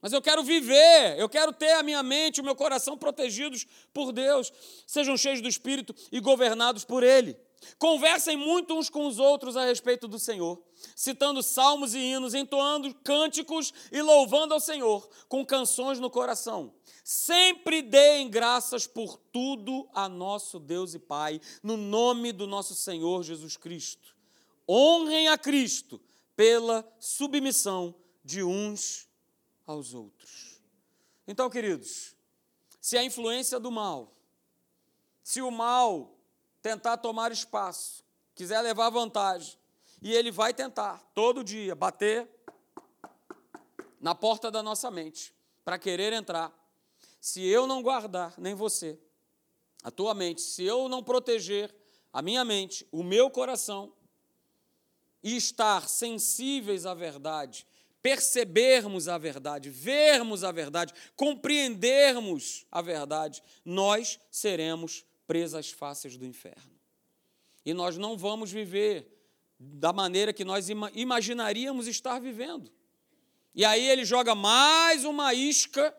Mas 0.00 0.12
eu 0.12 0.22
quero 0.22 0.42
viver, 0.42 1.18
eu 1.18 1.28
quero 1.28 1.52
ter 1.52 1.72
a 1.72 1.82
minha 1.82 2.02
mente, 2.02 2.40
o 2.40 2.44
meu 2.44 2.56
coração 2.56 2.96
protegidos 2.96 3.66
por 3.92 4.12
Deus. 4.12 4.52
Sejam 4.86 5.16
cheios 5.16 5.42
do 5.42 5.48
Espírito 5.48 5.94
e 6.10 6.18
governados 6.20 6.84
por 6.84 7.02
Ele. 7.02 7.36
Conversem 7.78 8.36
muito 8.36 8.74
uns 8.74 8.88
com 8.88 9.06
os 9.06 9.18
outros 9.18 9.56
a 9.56 9.64
respeito 9.64 10.08
do 10.08 10.18
Senhor, 10.18 10.62
citando 10.94 11.42
salmos 11.42 11.94
e 11.94 11.98
hinos, 11.98 12.34
entoando 12.34 12.94
cânticos 12.94 13.72
e 13.92 14.00
louvando 14.00 14.54
ao 14.54 14.60
Senhor 14.60 15.08
com 15.28 15.44
canções 15.44 15.98
no 15.98 16.10
coração. 16.10 16.74
Sempre 17.04 17.80
deem 17.80 18.28
graças 18.28 18.86
por 18.86 19.16
tudo 19.16 19.88
a 19.94 20.08
nosso 20.08 20.58
Deus 20.58 20.94
e 20.94 20.98
Pai, 20.98 21.40
no 21.62 21.76
nome 21.76 22.32
do 22.32 22.46
nosso 22.46 22.74
Senhor 22.74 23.22
Jesus 23.22 23.56
Cristo. 23.56 24.16
Honrem 24.68 25.28
a 25.28 25.38
Cristo 25.38 26.00
pela 26.36 26.86
submissão 26.98 27.94
de 28.22 28.42
uns 28.42 29.08
aos 29.66 29.94
outros. 29.94 30.60
Então, 31.26 31.48
queridos, 31.48 32.14
se 32.80 32.96
a 32.96 33.04
influência 33.04 33.58
do 33.58 33.70
mal, 33.70 34.14
se 35.22 35.42
o 35.42 35.50
mal 35.50 36.17
tentar 36.62 36.96
tomar 36.98 37.32
espaço, 37.32 38.04
quiser 38.34 38.60
levar 38.60 38.90
vantagem, 38.90 39.58
e 40.00 40.12
ele 40.12 40.30
vai 40.30 40.54
tentar 40.54 41.02
todo 41.14 41.42
dia 41.42 41.74
bater 41.74 42.28
na 44.00 44.14
porta 44.14 44.50
da 44.50 44.62
nossa 44.62 44.90
mente 44.90 45.34
para 45.64 45.78
querer 45.78 46.12
entrar. 46.12 46.52
Se 47.20 47.44
eu 47.44 47.66
não 47.66 47.82
guardar, 47.82 48.34
nem 48.38 48.54
você, 48.54 48.98
a 49.82 49.90
tua 49.90 50.14
mente, 50.14 50.40
se 50.40 50.64
eu 50.64 50.88
não 50.88 51.02
proteger 51.02 51.74
a 52.12 52.22
minha 52.22 52.44
mente, 52.44 52.86
o 52.90 53.02
meu 53.02 53.30
coração, 53.30 53.92
e 55.22 55.36
estar 55.36 55.88
sensíveis 55.88 56.86
à 56.86 56.94
verdade, 56.94 57.66
percebermos 58.00 59.08
a 59.08 59.18
verdade, 59.18 59.68
vermos 59.68 60.44
a 60.44 60.52
verdade, 60.52 60.94
compreendermos 61.16 62.64
a 62.70 62.80
verdade, 62.80 63.42
nós 63.64 64.18
seremos 64.30 65.04
presas 65.28 65.70
fáceis 65.70 66.16
do 66.16 66.24
inferno. 66.24 66.80
E 67.64 67.74
nós 67.74 67.98
não 67.98 68.16
vamos 68.16 68.50
viver 68.50 69.06
da 69.60 69.92
maneira 69.92 70.32
que 70.32 70.42
nós 70.44 70.68
imaginaríamos 70.94 71.86
estar 71.86 72.18
vivendo. 72.18 72.72
E 73.54 73.62
aí 73.62 73.86
ele 73.86 74.06
joga 74.06 74.34
mais 74.34 75.04
uma 75.04 75.34
isca, 75.34 75.94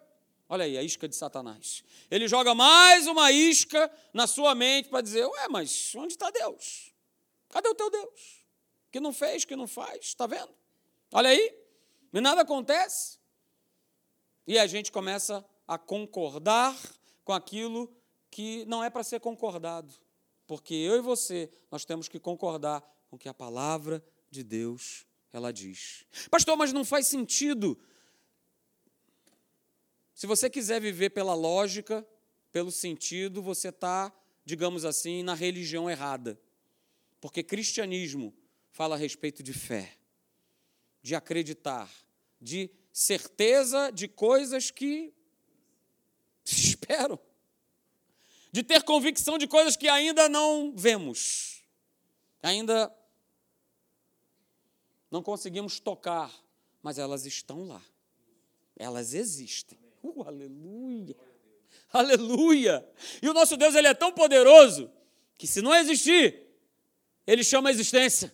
olha 0.48 0.66
aí, 0.66 0.78
a 0.80 0.84
isca 0.84 1.08
de 1.08 1.16
Satanás. 1.16 1.84
Ele 2.10 2.28
joga 2.28 2.56
mais 2.56 3.06
uma 3.06 3.32
isca 3.32 3.92
na 4.12 4.26
sua 4.26 4.56
mente 4.56 4.90
para 4.90 5.02
dizer: 5.02 5.26
Ué, 5.26 5.48
mas 5.48 5.94
onde 5.96 6.14
está 6.14 6.32
Deus? 6.32 6.92
Cadê 7.50 7.70
o 7.70 7.76
teu 7.76 7.92
Deus? 7.92 8.44
Que 8.92 9.00
não 9.00 9.14
fez, 9.14 9.46
que 9.46 9.56
não 9.56 9.68
faz, 9.68 10.06
está 10.06 10.26
vendo? 10.26 10.54
Olha 11.12 11.30
aí, 11.30 11.56
e 12.12 12.20
nada 12.20 12.42
acontece. 12.42 13.20
E 14.48 14.58
a 14.58 14.66
gente 14.66 14.92
começa 14.92 15.46
a 15.68 15.78
concordar 15.78 16.76
com 17.24 17.34
aquilo 17.34 17.94
que 18.30 18.66
não 18.66 18.84
é 18.84 18.90
para 18.90 19.04
ser 19.04 19.20
concordado. 19.20 19.94
Porque 20.48 20.74
eu 20.74 20.98
e 20.98 21.02
você, 21.02 21.50
nós 21.72 21.86
temos 21.86 22.08
que 22.08 22.20
concordar 22.20 22.82
com 23.08 23.16
o 23.16 23.20
que 23.20 23.30
a 23.30 23.34
palavra 23.34 24.04
de 24.30 24.44
Deus 24.44 25.06
ela 25.32 25.54
diz. 25.54 26.06
Pastor, 26.30 26.58
mas 26.58 26.74
não 26.74 26.84
faz 26.84 27.08
sentido. 27.08 27.80
Se 30.14 30.28
você 30.28 30.50
quiser 30.50 30.82
viver 30.82 31.12
pela 31.12 31.34
lógica, 31.34 32.06
pelo 32.52 32.72
sentido, 32.72 33.42
você 33.42 33.70
está, 33.70 34.12
digamos 34.44 34.86
assim, 34.86 35.24
na 35.24 35.34
religião 35.34 35.90
errada. 35.90 36.40
Porque 37.22 37.44
cristianismo 37.44 38.34
fala 38.72 38.96
a 38.96 38.98
respeito 38.98 39.44
de 39.44 39.54
fé 39.54 40.00
de 41.02 41.16
acreditar, 41.16 41.90
de 42.42 42.70
certeza 42.92 43.92
de 43.92 44.08
coisas 44.08 44.70
que 44.72 45.14
se 46.44 46.68
esperam, 46.70 47.20
de 48.52 48.64
ter 48.64 48.84
convicção 48.84 49.38
de 49.38 49.48
coisas 49.48 49.76
que 49.76 49.88
ainda 49.88 50.28
não 50.28 50.74
vemos, 50.76 51.64
ainda 52.42 52.94
não 55.12 55.22
conseguimos 55.22 55.80
tocar, 55.80 56.32
mas 56.82 56.98
elas 56.98 57.26
estão 57.26 57.68
lá, 57.68 57.82
elas 58.78 59.14
existem. 59.14 59.78
Uh, 60.02 60.24
aleluia! 60.24 61.18
Aleluia! 61.92 62.90
E 63.22 63.28
o 63.28 63.34
nosso 63.34 63.58
Deus 63.58 63.76
ele 63.76 63.88
é 63.90 63.94
tão 63.94 64.14
poderoso 64.14 64.90
que 65.38 65.46
se 65.46 65.62
não 65.62 65.76
existir, 65.76 66.48
ele 67.28 67.44
chama 67.44 67.68
a 67.68 67.72
existência 67.74 68.34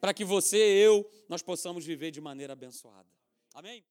para 0.00 0.14
que 0.14 0.24
você, 0.24 0.56
eu, 0.56 1.08
nós 1.28 1.42
possamos 1.42 1.84
viver 1.84 2.10
de 2.10 2.20
maneira 2.20 2.54
abençoada. 2.54 3.06
Amém? 3.54 3.84